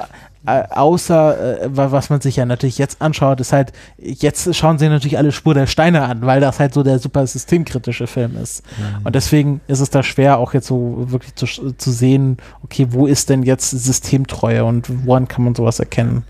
[0.46, 4.78] Äh, außer, äh, wa- was man sich ja natürlich jetzt anschaut, ist halt, jetzt schauen
[4.78, 8.36] sie natürlich alle Spur der Steine an, weil das halt so der super systemkritische Film
[8.36, 8.62] ist.
[9.04, 13.06] Und deswegen ist es da schwer, auch jetzt so wirklich zu, zu sehen, okay, wo
[13.06, 16.24] ist denn jetzt Systemtreue und woran kann man sowas erkennen?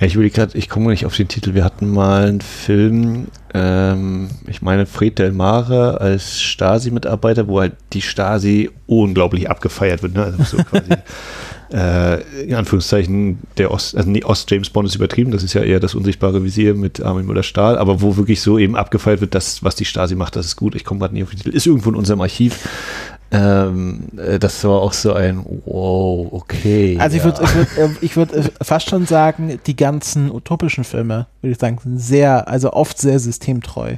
[0.00, 1.54] Ja, ich will gerade, ich komme nicht auf den Titel.
[1.54, 7.74] Wir hatten mal einen Film, ähm, ich meine Fred Del Mare als Stasi-Mitarbeiter, wo halt
[7.92, 10.14] die Stasi unglaublich abgefeiert wird.
[10.14, 10.24] Ne?
[10.24, 10.88] Also so quasi,
[11.72, 15.80] äh, in Anführungszeichen, der Ost, also nee, Ost-James Bond ist übertrieben, das ist ja eher
[15.80, 19.74] das unsichtbare Visier mit Armin Müller-Stahl, aber wo wirklich so eben abgefeiert wird, das, was
[19.76, 20.74] die Stasi macht, das ist gut.
[20.74, 21.50] Ich komme gerade nicht auf den Titel.
[21.50, 22.68] Ist irgendwo in unserem Archiv.
[23.32, 26.96] Ähm, äh, das war auch so ein Wow, okay.
[26.98, 27.26] Also ich ja.
[27.26, 31.52] würde ich würd, äh, ich würd äh, fast schon sagen, die ganzen utopischen Filme, würde
[31.52, 33.96] ich sagen, sind sehr, also oft sehr systemtreu,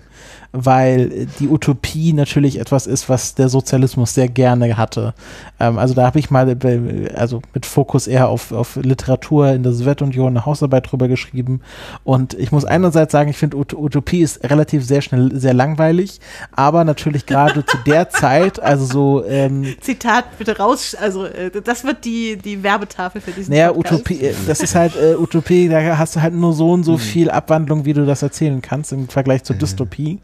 [0.53, 5.15] weil die Utopie natürlich etwas ist, was der Sozialismus sehr gerne hatte.
[5.59, 9.63] Ähm, also da habe ich mal, bei- also mit Fokus eher auf, auf Literatur in
[9.63, 11.61] der Sowjetunion eine Hausarbeit drüber geschrieben
[12.05, 16.21] und ich muss einerseits sagen, ich finde Ut Utopie ist relativ sehr schnell, sehr langweilig,
[16.55, 21.85] aber natürlich gerade zu der Zeit, also so ähm, Zitat bitte raus, also äh, das
[21.85, 23.95] wird die, die Werbetafel für diesen Naja, Podcast.
[24.01, 26.99] Utopie, äh, das ist halt äh, Utopie, da hast du halt nur so und so
[26.99, 30.19] viel Abwandlung, wie du das erzählen kannst im Vergleich zur Dystopie.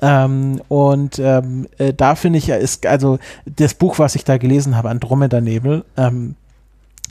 [0.00, 4.38] Ähm, und ähm, äh, da finde ich, ja, ist, also das Buch, was ich da
[4.38, 6.36] gelesen habe, Andromeda Nebel, ähm,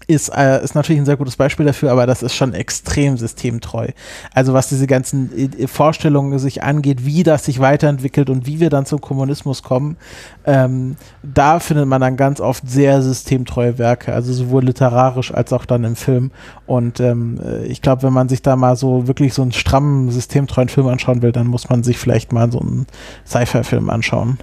[0.08, 3.90] ist, äh, ist natürlich ein sehr gutes Beispiel dafür, aber das ist schon extrem systemtreu.
[4.34, 8.70] Also was diese ganzen äh, Vorstellungen sich angeht, wie das sich weiterentwickelt und wie wir
[8.70, 9.98] dann zum Kommunismus kommen,
[10.46, 15.66] ähm, da findet man dann ganz oft sehr systemtreue Werke, also sowohl literarisch als auch
[15.66, 16.32] dann im Film.
[16.66, 20.12] Und ähm, äh, ich glaube, wenn man sich da mal so wirklich so einen strammen,
[20.12, 22.88] systemtreuen Film anschauen will, dann muss man sich vielleicht mal so einen
[23.26, 24.38] Sci-Fi-Film anschauen.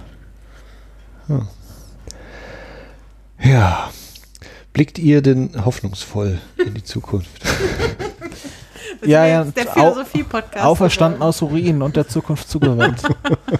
[3.41, 3.89] Ja.
[4.73, 7.41] Blickt ihr denn hoffnungsvoll in die Zukunft?
[9.05, 10.65] Ja, ja, der Philosophie-Podcast.
[10.65, 13.01] Auferstanden aus Ruinen und der Zukunft zugewandt.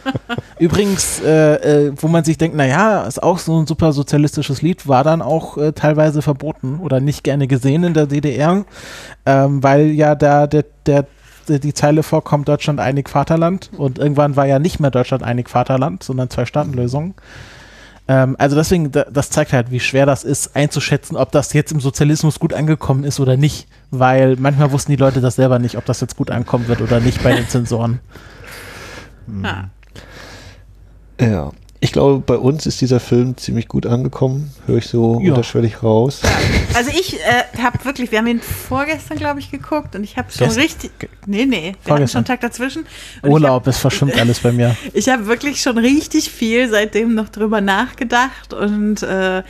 [0.60, 4.88] Übrigens, äh, äh, wo man sich denkt, naja, ist auch so ein super sozialistisches Lied,
[4.88, 8.65] war dann auch äh, teilweise verboten oder nicht gerne gesehen in der DDR,
[9.26, 11.06] ähm, weil ja da der, der,
[11.48, 15.49] der, die Zeile vorkommt, Deutschland einig Vaterland und irgendwann war ja nicht mehr Deutschland einig
[15.49, 17.15] Vaterland, sondern Zwei-Staaten-Lösung.
[18.10, 21.72] Ähm, also deswegen, da, das zeigt halt, wie schwer das ist, einzuschätzen, ob das jetzt
[21.72, 23.68] im Sozialismus gut angekommen ist oder nicht.
[23.91, 26.99] Weil manchmal wussten die Leute das selber nicht, ob das jetzt gut ankommen wird oder
[26.99, 27.99] nicht bei den Zensoren.
[29.44, 29.65] Ah.
[31.22, 31.52] Ja.
[31.81, 34.51] Ich glaube, bei uns ist dieser Film ziemlich gut angekommen.
[34.65, 35.30] Höre ich so Ja.
[35.31, 36.19] unterschwellig raus.
[36.73, 40.30] Also ich äh, habe wirklich, wir haben ihn vorgestern, glaube ich, geguckt und ich habe
[40.30, 40.61] schon Gestern?
[40.61, 40.91] richtig,
[41.26, 42.07] nee, nee, wir hatten Vorgestern.
[42.10, 42.85] schon einen Tag dazwischen.
[43.23, 44.76] Urlaub, das verschwimmt alles bei mir.
[44.93, 49.43] Ich habe wirklich schon richtig viel seitdem noch drüber nachgedacht und äh,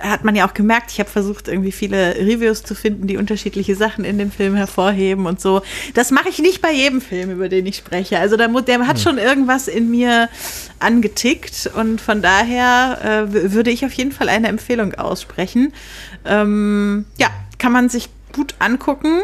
[0.00, 3.76] hat man ja auch gemerkt, ich habe versucht, irgendwie viele Reviews zu finden, die unterschiedliche
[3.76, 5.62] Sachen in dem Film hervorheben und so.
[5.94, 8.18] Das mache ich nicht bei jedem Film, über den ich spreche.
[8.18, 10.28] Also mu- der hat schon irgendwas in mir
[10.80, 15.72] angetickt und von daher äh, würde ich auf jeden Fall eine Empfehlung aussprechen.
[16.24, 19.20] Ähm, ja, kann man sich gut angucken.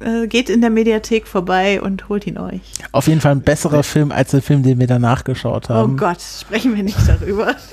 [0.00, 2.60] Äh, geht in der Mediathek vorbei und holt ihn euch.
[2.90, 5.96] Auf jeden Fall ein besserer Film als der Film, den wir danach geschaut Oh haben.
[5.96, 7.54] Gott, sprechen wir nicht darüber.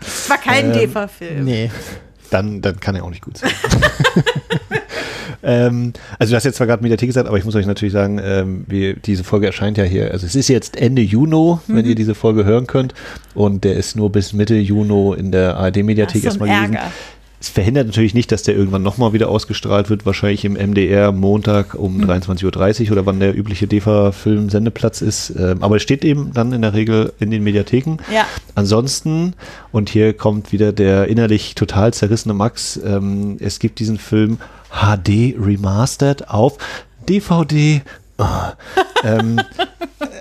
[0.00, 1.44] Es war kein Ähm, DEFA-Film.
[1.44, 1.70] Nee.
[2.30, 3.50] Dann, dann kann er auch nicht gut sein.
[5.42, 8.20] ähm, also du hast jetzt zwar gerade Mediathek gesagt, aber ich muss euch natürlich sagen,
[8.22, 11.94] ähm, wir, diese Folge erscheint ja hier, also es ist jetzt Ende Juni, wenn ihr
[11.94, 12.94] diese Folge hören könnt.
[13.34, 16.78] Und der ist nur bis Mitte Juni in der ARD-Mediathek erstmal gewesen.
[17.42, 21.74] Es verhindert natürlich nicht, dass der irgendwann nochmal wieder ausgestrahlt wird, wahrscheinlich im MDR Montag
[21.74, 25.30] um 23.30 Uhr oder wann der übliche DEFA-Film-Sendeplatz ist.
[25.30, 27.96] Ähm, aber es steht eben dann in der Regel in den Mediatheken.
[28.14, 28.26] Ja.
[28.54, 29.34] Ansonsten,
[29.72, 34.38] und hier kommt wieder der innerlich total zerrissene Max, ähm, es gibt diesen Film
[34.70, 36.58] HD Remastered auf
[37.08, 37.82] DVD.
[38.18, 38.52] Ah.
[39.02, 39.40] ähm,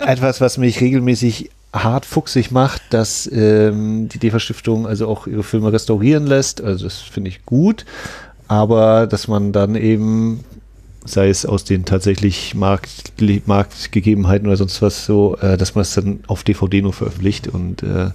[0.07, 5.71] etwas, was mich regelmäßig hart fuchsig macht, dass ähm, die DEFA-Stiftung also auch ihre Filme
[5.71, 6.61] restaurieren lässt.
[6.61, 7.85] Also das finde ich gut.
[8.47, 10.43] Aber dass man dann eben,
[11.05, 13.13] sei es aus den tatsächlich Markt,
[13.45, 17.47] Marktgegebenheiten oder sonst was so, äh, dass man es dann auf DVD nur veröffentlicht.
[17.47, 18.09] Und äh,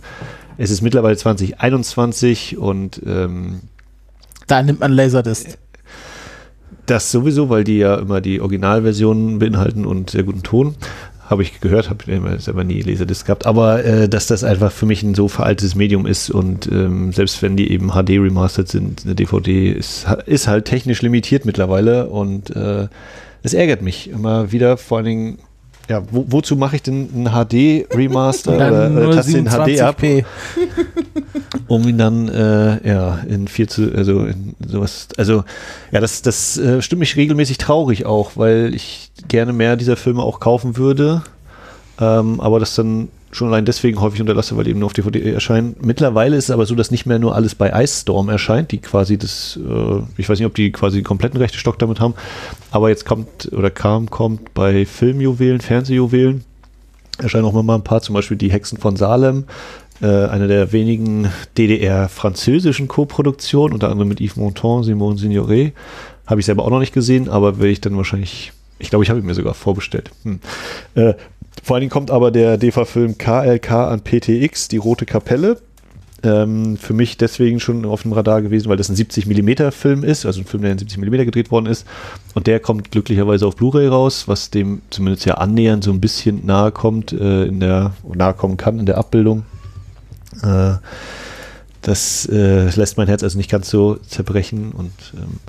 [0.58, 3.60] es ist mittlerweile 2021 und ähm,
[4.46, 5.56] Da nimmt man Laserdisc.
[6.84, 10.74] das sowieso, weil die ja immer die Originalversionen beinhalten und sehr guten Ton.
[11.26, 14.86] Habe ich gehört, habe immer selber nie Laserdisc gehabt, aber äh, dass das einfach für
[14.86, 19.02] mich ein so veraltetes Medium ist und ähm, selbst wenn die eben HD remastered sind,
[19.04, 22.88] eine DVD ist, ist halt technisch limitiert mittlerweile und äh,
[23.42, 25.38] es ärgert mich immer wieder, vor allen Dingen,
[25.88, 30.00] ja, wo, wozu mache ich denn einen HD-Remaster oder, taste den HD ab?
[30.00, 30.24] 27p.
[31.68, 35.44] um ihn dann äh, ja in viel zu also in sowas also
[35.92, 40.22] ja das das äh, stimmt mich regelmäßig traurig auch weil ich gerne mehr dieser Filme
[40.22, 41.22] auch kaufen würde
[42.00, 45.32] ähm, aber das dann schon allein deswegen häufig unterlasse weil die eben nur auf DVD
[45.32, 48.72] erscheinen mittlerweile ist es aber so dass nicht mehr nur alles bei Ice Storm erscheint
[48.72, 52.00] die quasi das äh, ich weiß nicht ob die quasi den kompletten rechte Stock damit
[52.00, 52.14] haben
[52.70, 56.44] aber jetzt kommt oder kam kommt bei Filmjuwelen Fernsehjuwelen
[57.18, 59.44] erscheinen auch mal ein paar zum Beispiel die Hexen von Salem
[60.02, 65.72] äh, eine der wenigen DDR-französischen Co-Produktionen, unter anderem mit Yves Montand, Simone Signoret.
[66.26, 69.10] Habe ich selber auch noch nicht gesehen, aber werde ich dann wahrscheinlich, ich glaube, ich
[69.10, 70.10] habe ihn mir sogar vorbestellt.
[70.24, 70.40] Hm.
[70.94, 71.14] Äh,
[71.66, 75.60] vor allen Dingen kommt aber der DEFA-Film KLK an PTX, die Rote Kapelle.
[76.22, 80.04] Ähm, für mich deswegen schon auf dem Radar gewesen, weil das ein 70 mm Film
[80.04, 81.84] ist, also ein Film, der in 70 mm gedreht worden ist.
[82.34, 86.46] Und der kommt glücklicherweise auf Blu-ray raus, was dem zumindest ja annähernd so ein bisschen
[86.46, 89.44] nahe kommt, äh, in der, nahe kommen kann in der Abbildung.
[90.44, 90.74] Äh,
[91.82, 95.40] das äh, lässt mein Herz also nicht ganz so zerbrechen und ähm,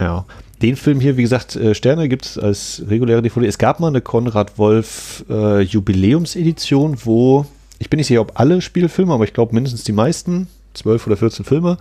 [0.00, 0.24] ja.
[0.62, 3.46] Den Film hier, wie gesagt, äh, Sterne gibt es als reguläre DVD.
[3.46, 7.46] Es gab mal eine Konrad Wolf äh, Jubiläumsedition, wo,
[7.78, 11.16] ich bin nicht sicher, ob alle Spielfilme, aber ich glaube mindestens die meisten, 12 oder
[11.16, 11.78] 14 Filme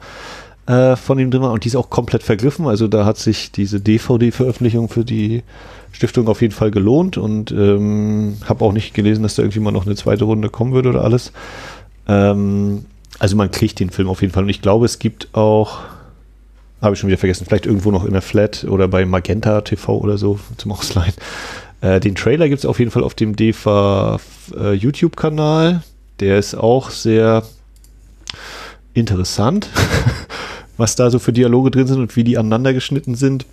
[0.68, 2.68] äh, von ihm drin waren und die ist auch komplett vergriffen.
[2.68, 5.44] Also da hat sich diese DVD-Veröffentlichung für die
[5.92, 9.72] Stiftung auf jeden Fall gelohnt und ähm, habe auch nicht gelesen, dass da irgendwie mal
[9.72, 11.32] noch eine zweite Runde kommen würde oder alles.
[12.08, 12.86] Ähm,
[13.20, 14.44] also man kriegt den Film auf jeden Fall.
[14.44, 15.80] Und ich glaube, es gibt auch,
[16.86, 19.98] habe ich schon wieder vergessen, vielleicht irgendwo noch in der Flat oder bei Magenta TV
[19.98, 21.14] oder so zum Ausleihen.
[21.82, 24.20] Äh, den Trailer gibt es auf jeden Fall auf dem DEFA
[24.56, 25.84] äh, YouTube-Kanal.
[26.20, 27.44] Der ist auch sehr
[28.94, 29.68] interessant,
[30.78, 33.46] was da so für Dialoge drin sind und wie die aneinander geschnitten sind.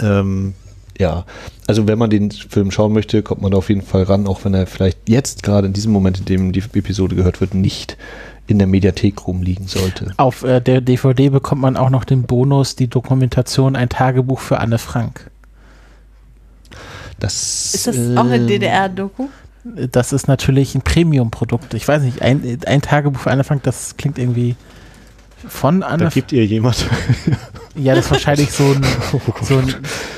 [0.00, 0.54] Ähm,
[0.98, 1.24] ja,
[1.66, 4.44] also wenn man den Film schauen möchte, kommt man da auf jeden Fall ran, auch
[4.44, 7.96] wenn er vielleicht jetzt gerade in diesem Moment, in dem die Episode gehört wird, nicht
[8.50, 10.12] in der Mediathek rumliegen sollte.
[10.16, 14.58] Auf äh, der DVD bekommt man auch noch den Bonus, die Dokumentation Ein Tagebuch für
[14.58, 15.30] Anne Frank.
[17.18, 19.28] Das, Ist das auch eine äh, DDR-Doku?
[19.64, 21.74] Das ist natürlich ein Premium-Produkt.
[21.74, 24.56] Ich weiß nicht, ein, ein Tagebuch für Anne Frank, das klingt irgendwie
[25.46, 26.86] von Da Anne gibt ihr jemand.
[27.76, 28.84] Ja, das ist wahrscheinlich so ein,
[29.42, 29.74] so ein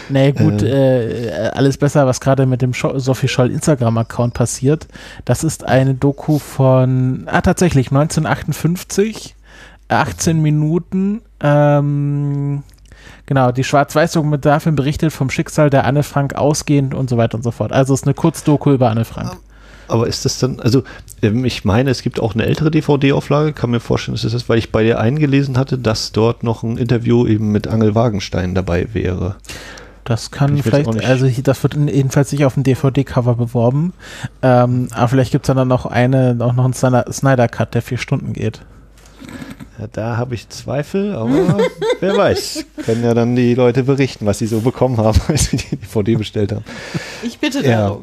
[0.09, 4.87] nee, gut, äh, alles besser, was gerade mit dem Sophie Scholl Instagram-Account passiert.
[5.25, 9.35] Das ist eine Doku von, ah, tatsächlich, 1958,
[9.89, 12.63] 18 Minuten, ähm,
[13.27, 17.51] Genau, die Schwarz-Weiß-Dokumentarfilm berichtet vom Schicksal der Anne Frank ausgehend und so weiter und so
[17.51, 17.73] fort.
[17.73, 19.39] Also es ist eine Kurzdoku über Anne Frank.
[19.89, 20.83] Aber ist das dann, also
[21.23, 24.49] ähm, ich meine, es gibt auch eine ältere DVD-Auflage, kann mir vorstellen, dass das ist,
[24.49, 28.55] weil ich bei dir eingelesen hatte, dass dort noch ein Interview eben mit Angel Wagenstein
[28.55, 29.37] dabei wäre.
[30.05, 33.93] Das kann vielleicht, also das wird jedenfalls nicht auf dem DVD-Cover beworben.
[34.43, 37.99] Ähm, aber vielleicht gibt es dann noch eine, auch noch einen Snyder- Snyder-Cut, der vier
[37.99, 38.63] Stunden geht.
[39.79, 41.59] Ja, da habe ich Zweifel, aber
[42.01, 42.65] wer weiß.
[42.85, 46.17] Können ja dann die Leute berichten, was sie so bekommen haben, als sie die DVD
[46.17, 46.65] bestellt haben.
[47.23, 47.97] Ich bitte Ja.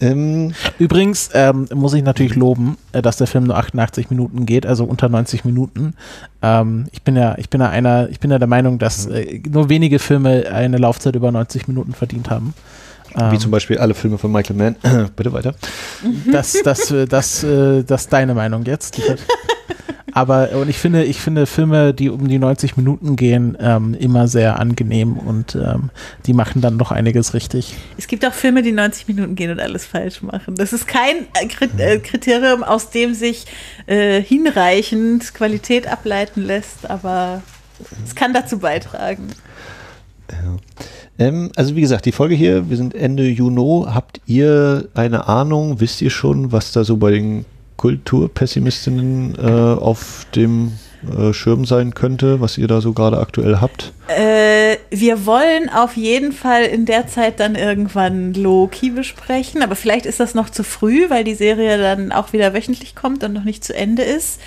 [0.00, 4.64] Ähm, Übrigens ähm, muss ich natürlich loben, äh, dass der Film nur 88 Minuten geht,
[4.66, 5.94] also unter 90 Minuten.
[6.42, 9.40] Ähm, ich bin ja, ich bin ja einer, ich bin ja der Meinung, dass äh,
[9.48, 12.54] nur wenige Filme eine Laufzeit über 90 Minuten verdient haben.
[13.14, 14.76] wie Ähm, zum Beispiel alle Filme von Michael Mann.
[15.16, 15.54] Bitte weiter.
[16.32, 19.00] das, das, äh, das, äh, das ist deine Meinung jetzt.
[20.12, 24.28] Aber und ich finde, ich finde Filme, die um die 90 Minuten gehen, ähm, immer
[24.28, 25.90] sehr angenehm und ähm,
[26.26, 27.74] die machen dann doch einiges richtig.
[27.98, 30.54] Es gibt auch Filme, die 90 Minuten gehen und alles falsch machen.
[30.56, 33.46] Das ist kein äh, äh, Kriterium, aus dem sich
[33.86, 37.42] äh, hinreichend Qualität ableiten lässt, aber
[38.04, 39.28] es kann dazu beitragen.
[41.18, 43.86] Ähm, also wie gesagt, die Folge hier, wir sind Ende Juni.
[43.86, 47.44] Habt ihr eine Ahnung, wisst ihr schon, was da so bei den
[47.80, 53.94] Kulturpessimistinnen äh, auf dem äh, Schirm sein könnte, was ihr da so gerade aktuell habt?
[54.08, 60.04] Äh, wir wollen auf jeden Fall in der Zeit dann irgendwann Loki besprechen, aber vielleicht
[60.04, 63.44] ist das noch zu früh, weil die Serie dann auch wieder wöchentlich kommt und noch
[63.44, 64.40] nicht zu Ende ist.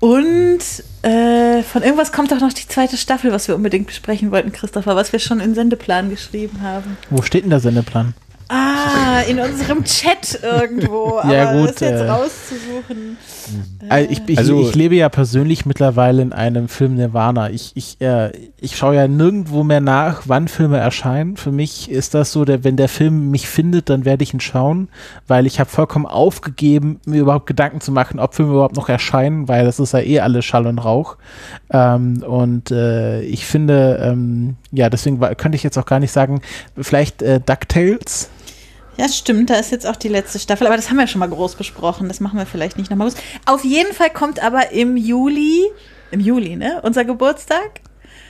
[0.00, 0.58] Und
[1.02, 4.96] äh, von irgendwas kommt auch noch die zweite Staffel, was wir unbedingt besprechen wollten, Christopher,
[4.96, 6.96] was wir schon in Sendeplan geschrieben haben.
[7.10, 8.14] Wo steht denn der Sendeplan?
[8.48, 11.20] Ah, in unserem Chat irgendwo.
[11.28, 13.16] Ja, aber gut, das jetzt äh, rauszusuchen.
[13.88, 17.50] Also ich, ich, Also- ich lebe ja persönlich mittlerweile in einem Film Nirvana.
[17.50, 21.36] Ich, ich, äh, ich schaue ja nirgendwo mehr nach, wann Filme erscheinen.
[21.36, 24.40] Für mich ist das so, der, wenn der Film mich findet, dann werde ich ihn
[24.40, 24.88] schauen,
[25.26, 29.48] weil ich habe vollkommen aufgegeben, mir überhaupt Gedanken zu machen, ob Filme überhaupt noch erscheinen,
[29.48, 31.16] weil das ist ja eh alles Schall und Rauch.
[31.70, 36.40] Ähm, und äh, ich finde, ähm, ja, deswegen könnte ich jetzt auch gar nicht sagen,
[36.78, 38.30] vielleicht äh, DuckTales.
[38.96, 41.28] Ja, stimmt, da ist jetzt auch die letzte Staffel, aber das haben wir schon mal
[41.28, 42.08] groß besprochen.
[42.08, 43.18] Das machen wir vielleicht nicht nochmal groß.
[43.44, 45.70] Auf jeden Fall kommt aber im Juli,
[46.10, 47.80] im Juli, ne, unser Geburtstag.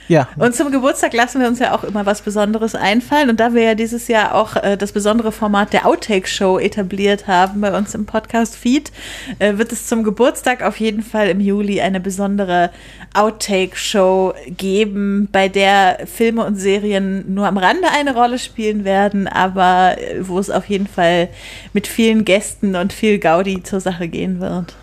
[0.08, 3.28] Ja, Und zum Geburtstag lassen wir uns ja auch immer was Besonderes einfallen.
[3.30, 7.60] Und da wir ja dieses Jahr auch äh, das besondere Format der Outtake-Show etabliert haben
[7.60, 8.92] bei uns im Podcast-Feed,
[9.38, 12.70] äh, wird es zum Geburtstag auf jeden Fall im Juli eine besondere
[13.14, 19.96] Outtake-Show geben, bei der Filme und Serien nur am Rande eine Rolle spielen werden, aber
[19.98, 21.28] äh, wo es auf jeden Fall
[21.72, 24.76] mit vielen Gästen und viel Gaudi zur Sache gehen wird.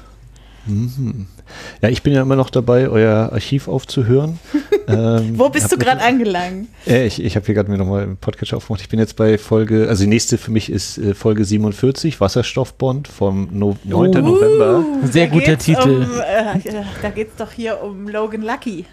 [1.82, 4.40] Ja, ich bin ja immer noch dabei, euer Archiv aufzuhören.
[4.88, 6.68] ähm, Wo bist du gerade angelangt?
[6.88, 8.82] Äh, ich ich habe hier gerade mir nochmal einen Podcast aufgemacht.
[8.82, 13.08] Ich bin jetzt bei Folge, also die nächste für mich ist äh, Folge 47, Wasserstoffbond
[13.08, 14.12] vom no 9.
[14.12, 14.86] November.
[15.04, 16.06] sehr guter Titel.
[16.06, 18.86] Um, äh, da geht es doch hier um Logan Lucky.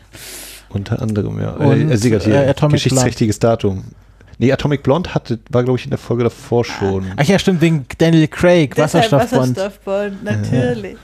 [0.68, 1.50] Unter anderem, ja.
[1.50, 3.84] Und, äh, äh, Atomic geschichtsträchtiges Datum.
[4.38, 7.12] Nee, Atomic Blonde hatte, war, glaube ich, in der Folge davor schon.
[7.16, 9.56] Ach ja, stimmt, wegen Daniel Craig, Wasserstoffbond.
[9.58, 10.96] Wasserstoffbond, natürlich.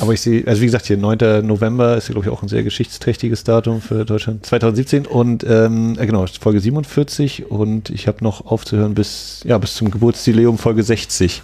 [0.00, 1.46] Aber ich sehe, also wie gesagt, hier 9.
[1.46, 4.44] November ist ja, glaube ich, auch ein sehr geschichtsträchtiges Datum für Deutschland.
[4.44, 9.74] 2017 und ähm, äh, genau, Folge 47 und ich habe noch aufzuhören bis, ja, bis
[9.74, 11.42] zum Geburtsjubiläum Folge 60.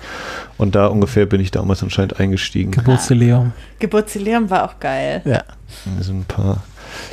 [0.57, 2.71] Und da ungefähr bin ich damals anscheinend eingestiegen.
[2.71, 3.53] Geburtsjubiläum.
[3.79, 5.23] Geburtsjubiläum war auch geil.
[5.25, 5.43] Ja.
[5.99, 6.63] Also ein paar,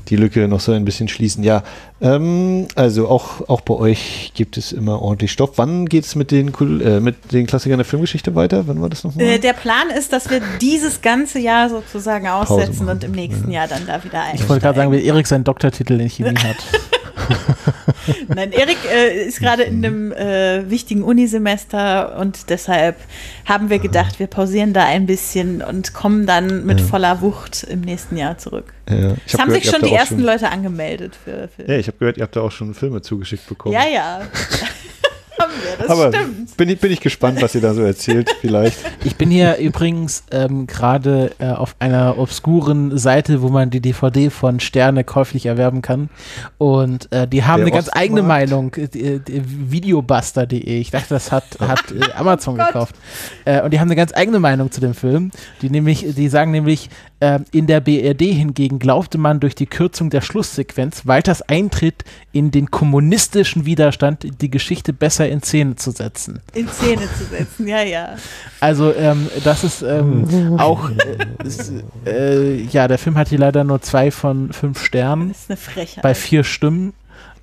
[0.09, 1.43] die Lücke noch so ein bisschen schließen.
[1.43, 1.63] Ja,
[2.01, 5.51] ähm, also auch, auch bei euch gibt es immer ordentlich Stoff.
[5.57, 6.51] Wann geht es mit, den
[6.81, 8.67] äh, mit den Klassikern der Filmgeschichte weiter?
[8.67, 9.25] Wann war das nochmal?
[9.25, 13.67] Äh, der Plan ist, dass wir dieses ganze Jahr sozusagen aussetzen und im nächsten Jahr
[13.67, 14.35] dann da wieder ein.
[14.35, 16.57] Ich wollte gerade sagen, wie Erik seinen Doktortitel in Chemie hat.
[18.27, 22.95] Nein, Erik äh, ist gerade in einem äh, wichtigen Unisemester und deshalb
[23.45, 26.85] haben wir gedacht, wir pausieren da ein bisschen und kommen dann mit Ja.
[26.85, 28.73] voller Wucht im nächsten Jahr zurück.
[28.89, 31.77] ja, Es hab haben gehört, sich schon die ersten schon- Leute angemeldet für, für Ja,
[31.77, 33.73] ich habe gehört, ihr habt da auch schon Filme zugeschickt bekommen.
[33.73, 34.21] Ja, ja.
[35.41, 36.57] haben wir, das Aber stimmt.
[36.57, 38.77] bin ich, bin ich gespannt, was ihr da so erzählt, vielleicht.
[39.03, 44.29] Ich bin hier übrigens ähm, gerade äh, auf einer obskuren Seite, wo man die DVD
[44.29, 46.09] von Sterne käuflich erwerben kann.
[46.57, 47.97] Und äh, die haben Der eine ganz Ostmarkt.
[48.03, 48.73] eigene Meinung.
[48.75, 48.87] äh,
[49.19, 49.41] die
[49.71, 50.79] Videobuster.de.
[50.79, 52.95] Ich dachte, das hat, hat äh, Amazon gekauft.
[53.45, 55.31] Äh, und die haben eine ganz eigene Meinung zu dem Film.
[55.61, 56.89] Die nämlich, die sagen nämlich,
[57.19, 62.51] äh, in der BRD hingegen glaubte man durch die Kürzung der Schlusssequenz Walters Eintritt in
[62.51, 66.41] den kommunistischen Widerstand die Geschichte besser in Szene zu setzen.
[66.53, 68.15] In Szene zu setzen, ja, ja.
[68.59, 71.71] Also ähm, das ist ähm, auch, äh, ist,
[72.05, 75.57] äh, ja, der Film hat hier leider nur zwei von fünf Sternen Das ist eine
[75.57, 76.03] Frechheit.
[76.03, 76.93] bei vier Stimmen.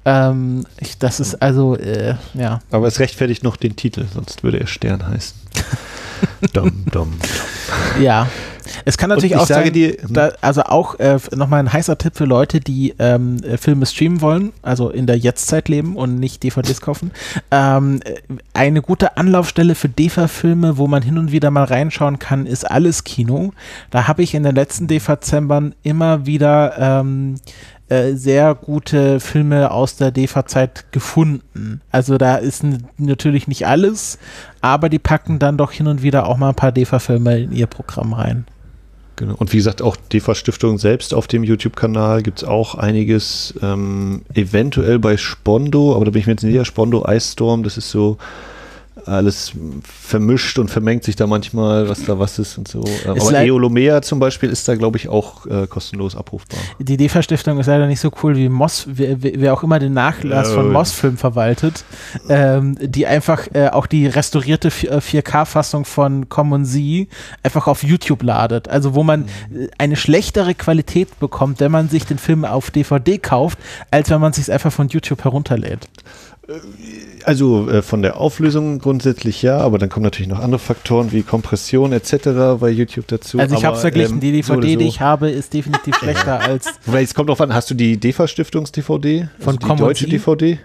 [0.05, 2.61] Ähm, ich, das ist also, äh, ja.
[2.71, 5.37] Aber es rechtfertigt noch den Titel, sonst würde er Stern heißen.
[6.53, 7.15] dum, dum.
[8.01, 8.29] Ja.
[8.85, 11.99] Es kann natürlich ich auch sage sein, dir- da, also auch äh, nochmal ein heißer
[11.99, 16.19] Tipp für Leute, die ähm, äh, Filme streamen wollen, also in der Jetztzeit leben und
[16.19, 17.11] nicht DVDs kaufen.
[17.51, 18.15] Ähm, äh,
[18.55, 23.05] eine gute Anlaufstelle für DEFA-Filme, wo man hin und wieder mal reinschauen kann, ist alles
[23.05, 23.53] Kino.
[23.91, 27.37] Da habe ich in den letzten DEFA-Zembern immer wieder ähm,
[27.89, 31.81] äh, sehr gute Filme aus der DEFA-Zeit gefunden.
[31.91, 32.63] Also da ist
[32.99, 34.19] natürlich nicht alles,
[34.61, 37.67] aber die packen dann doch hin und wieder auch mal ein paar DEFA-Filme in ihr
[37.67, 38.45] Programm rein.
[39.19, 39.35] Genau.
[39.37, 44.23] Und wie gesagt, auch DEFA Stiftung selbst auf dem YouTube-Kanal gibt es auch einiges, ähm,
[44.33, 47.77] eventuell bei Spondo, aber da bin ich mir jetzt nicht sicher, Spondo Ice Storm, das
[47.77, 48.17] ist so
[49.07, 49.53] alles
[49.83, 52.85] vermischt und vermengt sich da manchmal, was da was ist und so.
[53.07, 56.59] Ähm, Ist aber Eolomea zum Beispiel ist da, glaube ich, auch äh, kostenlos abrufbar.
[56.79, 60.53] Die DEFA-Stiftung ist leider nicht so cool wie Moss, wer, wer auch immer den Nachlass
[60.53, 60.73] von Ja.
[60.73, 61.85] Moss-Film verwaltet,
[62.29, 67.09] ähm, die einfach äh, auch die restaurierte 4K-Fassung von Common Z
[67.43, 68.69] einfach auf YouTube ladet.
[68.69, 73.19] Also wo man äh, eine schlechtere Qualität bekommt, wenn man sich den Film auf DVD
[73.19, 73.59] kauft,
[73.91, 75.89] als wenn man sich einfach von YouTube herunterlädt.
[77.25, 81.23] Also äh, von der Auflösung grundsätzlich ja, aber dann kommen natürlich noch andere Faktoren wie
[81.23, 82.59] Kompression etc.
[82.59, 83.39] bei YouTube dazu.
[83.39, 84.79] Also ich habe Aber, verglichen, ähm, die DVD, so so.
[84.79, 87.99] die ich habe, ist definitiv schlechter als Wobei, es kommt drauf an, hast du die
[87.99, 89.29] DEFA-Stiftungs-DVD?
[89.39, 90.09] Von also die Common deutsche?
[90.09, 90.59] DVD?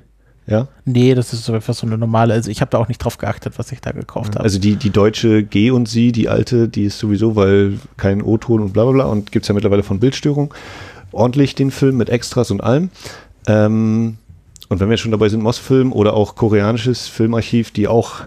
[0.48, 0.68] Ja.
[0.86, 2.34] Nee, das ist so einfach so eine normale.
[2.34, 4.44] Also ich habe da auch nicht drauf geachtet, was ich da gekauft habe.
[4.44, 8.62] Also die, die deutsche G und Sie, die alte, die ist sowieso, weil kein O-Ton
[8.62, 10.54] und bla bla bla und gibt es ja mittlerweile von Bildstörung.
[11.12, 12.90] Ordentlich den Film mit Extras und allem.
[13.48, 14.18] Ähm,
[14.74, 18.22] und wenn wir schon dabei sind, Moss-Film oder auch koreanisches Filmarchiv, die auch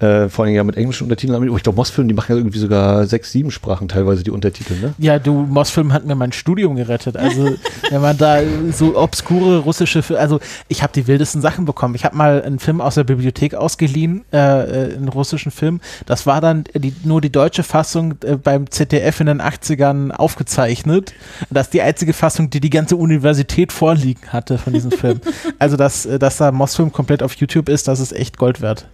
[0.00, 1.48] äh, vor allem ja mit englischen Untertiteln.
[1.48, 4.74] Oh, ich glaube, Moss-Film, die machen ja irgendwie sogar sechs, sieben Sprachen teilweise die Untertitel,
[4.80, 4.94] ne?
[4.98, 7.16] Ja, du, Mossfilm hat mir mein Studium gerettet.
[7.16, 7.56] Also,
[7.90, 8.40] wenn man da
[8.72, 11.94] so obskure russische Filme, also ich habe die wildesten Sachen bekommen.
[11.94, 15.80] Ich habe mal einen Film aus der Bibliothek ausgeliehen, äh, äh, einen russischen Film.
[16.06, 21.12] Das war dann die, nur die deutsche Fassung äh, beim ZDF in den 80ern aufgezeichnet.
[21.50, 25.20] Das ist die einzige Fassung, die die ganze Universität vorliegen hatte von diesem Film.
[25.58, 28.86] Also, dass, äh, dass da Mossfilm komplett auf YouTube ist, das ist echt Gold wert.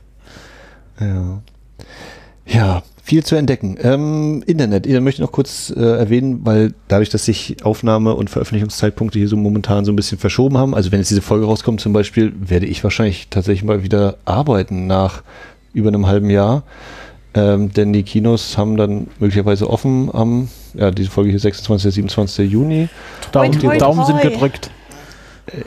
[1.00, 1.42] Ja.
[2.46, 3.76] Ja, viel zu entdecken.
[3.82, 9.18] Ähm, Internet, ich möchte noch kurz äh, erwähnen, weil dadurch, dass sich Aufnahme- und Veröffentlichungszeitpunkte
[9.18, 11.92] hier so momentan so ein bisschen verschoben haben, also wenn jetzt diese Folge rauskommt zum
[11.92, 15.22] Beispiel, werde ich wahrscheinlich tatsächlich mal wieder arbeiten nach
[15.72, 16.62] über einem halben Jahr.
[17.36, 21.92] Ähm, denn die Kinos haben dann möglicherweise offen am, ja, diese Folge hier 26.
[21.94, 22.50] 27.
[22.50, 22.88] Juni.
[23.32, 24.70] Daumen, die Daumen sind gedrückt.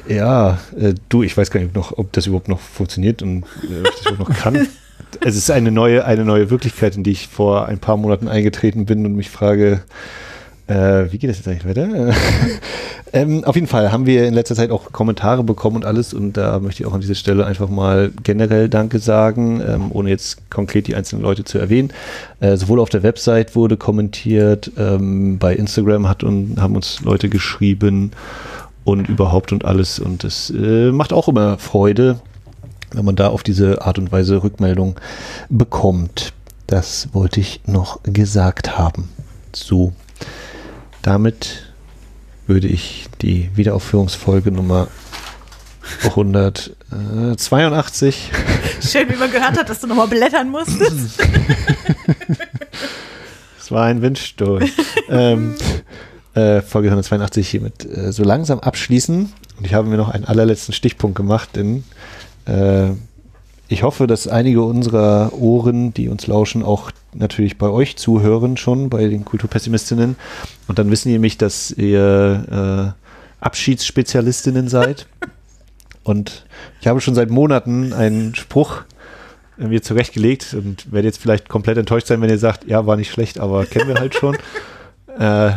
[0.08, 3.44] Äh, Ja, äh, du, ich weiß gar nicht noch, ob das überhaupt noch funktioniert und
[3.64, 4.68] äh, ob ich das überhaupt noch kann.
[5.22, 8.86] Es ist eine neue, eine neue Wirklichkeit, in die ich vor ein paar Monaten eingetreten
[8.86, 9.82] bin und mich frage,
[10.68, 12.14] äh, wie geht das jetzt eigentlich weiter?
[13.14, 16.34] ähm, auf jeden Fall haben wir in letzter Zeit auch Kommentare bekommen und alles und
[16.34, 20.50] da möchte ich auch an dieser Stelle einfach mal generell Danke sagen, ähm, ohne jetzt
[20.50, 21.94] konkret die einzelnen Leute zu erwähnen.
[22.40, 27.30] Äh, sowohl auf der Website wurde kommentiert, ähm, bei Instagram hat und haben uns Leute
[27.30, 28.12] geschrieben
[28.84, 32.20] und überhaupt und alles und es äh, macht auch immer Freude,
[32.92, 35.00] wenn man da auf diese Art und Weise Rückmeldung
[35.50, 36.34] bekommt.
[36.68, 39.10] Das wollte ich noch gesagt haben.
[39.54, 39.94] So,
[41.02, 41.74] damit
[42.46, 44.90] würde ich die Wiederaufführungsfolge Nummer
[46.04, 48.32] 182
[48.82, 51.22] Schön, wie man gehört hat, dass du nochmal blättern musstest.
[53.60, 54.64] Es war ein Windsturm.
[55.10, 55.56] ähm,
[56.34, 59.34] äh, Folge 182 hiermit äh, so langsam abschließen.
[59.58, 61.84] Und ich habe mir noch einen allerletzten Stichpunkt gemacht, denn
[62.48, 62.92] äh,
[63.70, 68.90] ich hoffe, dass einige unserer Ohren, die uns lauschen, auch natürlich bei euch zuhören schon,
[68.90, 70.16] bei den Kulturpessimistinnen.
[70.68, 75.08] Und dann wissen die nämlich, dass ihr äh, Abschiedsspezialistinnen seid.
[76.04, 76.46] Und
[76.80, 78.84] ich habe schon seit Monaten einen Spruch
[79.58, 83.12] mir zurechtgelegt und werde jetzt vielleicht komplett enttäuscht sein, wenn ihr sagt, ja, war nicht
[83.12, 84.38] schlecht, aber kennen wir halt schon.
[85.20, 85.52] äh,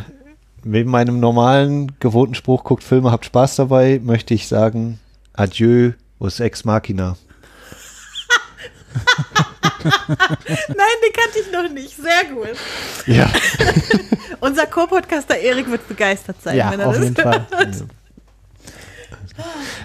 [0.64, 4.98] neben meinem normalen, gewohnten Spruch, guckt Filme, habt Spaß dabei, möchte ich sagen,
[5.34, 7.16] adieu, us ex machina.
[9.82, 11.96] Nein, den kannte ich noch nicht.
[11.96, 12.56] Sehr gut.
[13.06, 13.30] Ja.
[14.40, 17.46] Unser Co-Podcaster Erik wird begeistert sein, Ja, wenn er auf das jeden Fall.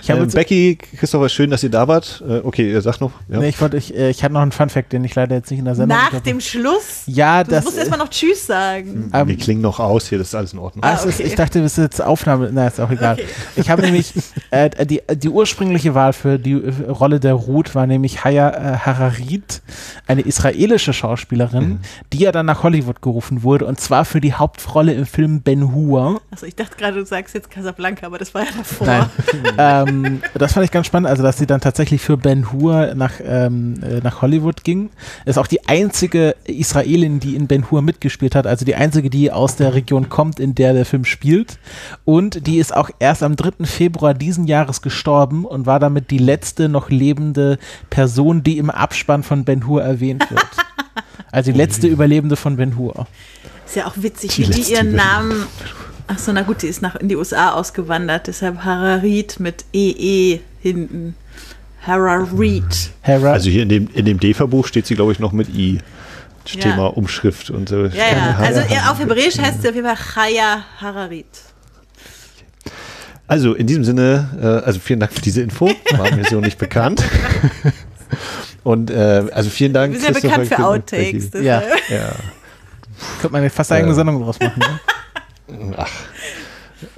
[0.01, 2.23] Ich habe äh, jetzt- Becky, Christopher, schön, dass ihr da wart.
[2.27, 3.11] Äh, okay, ihr sagt noch.
[3.29, 3.39] Ja.
[3.39, 5.59] Nee, ich, wollte, ich, äh, ich hatte noch einen Fun-Fact, den ich leider jetzt nicht
[5.59, 6.21] in der Sendung Nach hatte.
[6.21, 7.03] dem Schluss.
[7.07, 7.63] Ja, Du das.
[7.65, 9.09] musst erstmal noch Tschüss sagen.
[9.13, 10.83] ähm, Wir klingen noch aus hier, das ist alles in Ordnung.
[10.83, 11.27] Ah, es ist, okay.
[11.29, 12.49] ich dachte, das ist jetzt Aufnahme.
[12.51, 13.13] Na, ist auch egal.
[13.13, 13.25] Okay.
[13.55, 14.13] Ich habe nämlich
[14.51, 18.77] äh, die, die ursprüngliche Wahl für die äh, Rolle der Ruth war nämlich Haya äh,
[18.77, 19.61] Hararit,
[20.07, 21.79] eine israelische Schauspielerin,
[22.13, 25.73] die ja dann nach Hollywood gerufen wurde und zwar für die Hauptrolle im Film Ben
[25.73, 26.21] Hur.
[26.31, 28.85] Achso, ich dachte gerade, du sagst jetzt Casablanca, aber das war ja davor.
[28.87, 29.05] Nein.
[29.57, 33.13] ähm, das fand ich ganz spannend, also dass sie dann tatsächlich für Ben Hur nach,
[33.23, 34.89] ähm, äh, nach Hollywood ging.
[35.25, 39.31] Ist auch die einzige Israelin, die in Ben Hur mitgespielt hat, also die einzige, die
[39.31, 41.59] aus der Region kommt, in der der Film spielt.
[42.03, 43.65] Und die ist auch erst am 3.
[43.65, 47.57] Februar diesen Jahres gestorben und war damit die letzte noch lebende
[47.89, 50.45] Person, die im Abspann von Ben Hur erwähnt wird.
[51.31, 53.07] Also die letzte Überlebende von Ben Hur.
[53.65, 55.47] Ist ja auch witzig, Die wie die ihren Überlebende.
[56.07, 56.17] Namen.
[56.17, 61.15] Achso, na gut, die ist nach in die USA ausgewandert, deshalb Hararit mit EE hinten.
[61.85, 62.91] Hararit.
[63.01, 65.79] Hera, Also hier in dem, in dem DEFA-Buch steht sie, glaube ich, noch mit I.
[66.47, 66.61] Ja.
[66.61, 67.85] Thema Umschrift und so.
[67.85, 68.37] Ja, ja.
[68.39, 68.61] Also
[68.91, 71.25] auf Hebräisch heißt sie auf jeden Fall Chaya Hararit.
[73.27, 75.71] Also in diesem Sinne, äh, also vielen Dank für diese Info.
[75.97, 77.03] War mir so nicht bekannt.
[78.63, 79.93] Und äh, also vielen Dank.
[79.93, 81.29] Wir sind ja bekannt für Outtakes.
[81.33, 81.63] Ja.
[81.89, 82.11] Ja.
[83.21, 83.95] könnte man fast eine eigene Äh.
[83.95, 84.59] Sendung draus machen.
[84.59, 84.79] Ne?
[85.75, 85.91] Ach.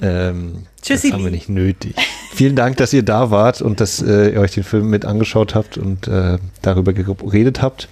[0.01, 1.09] Ähm, Tschüssi.
[1.09, 1.95] Das haben wir nicht nötig.
[2.33, 5.55] Vielen Dank, dass ihr da wart und dass äh, ihr euch den Film mit angeschaut
[5.55, 7.87] habt und äh, darüber geredet habt.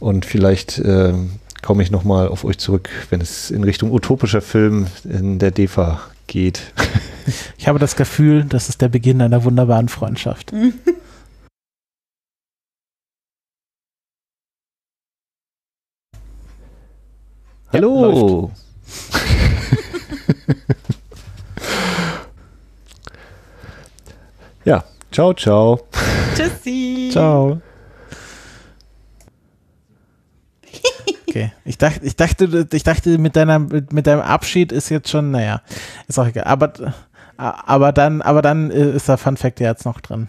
[0.00, 1.32] Und vielleicht ähm,
[1.62, 6.00] komme ich nochmal auf euch zurück, wenn es in Richtung utopischer Film in der DEFA
[6.26, 6.60] geht.
[7.56, 10.52] Ich habe das Gefühl, das ist der Beginn einer wunderbaren Freundschaft.
[17.72, 18.50] Hallo!
[18.52, 19.50] ja,
[25.14, 25.80] ciao, ciao.
[26.34, 27.10] Tschüssi.
[27.12, 27.60] Ciao.
[31.28, 31.52] Okay.
[31.64, 35.30] Ich dachte, ich dachte, ich dachte, mit deiner, mit, mit deinem Abschied ist jetzt schon,
[35.30, 35.62] naja,
[36.08, 36.44] ist auch egal.
[36.44, 36.72] Aber,
[37.36, 40.28] aber dann, aber dann ist der Fun Fact ja jetzt noch drin.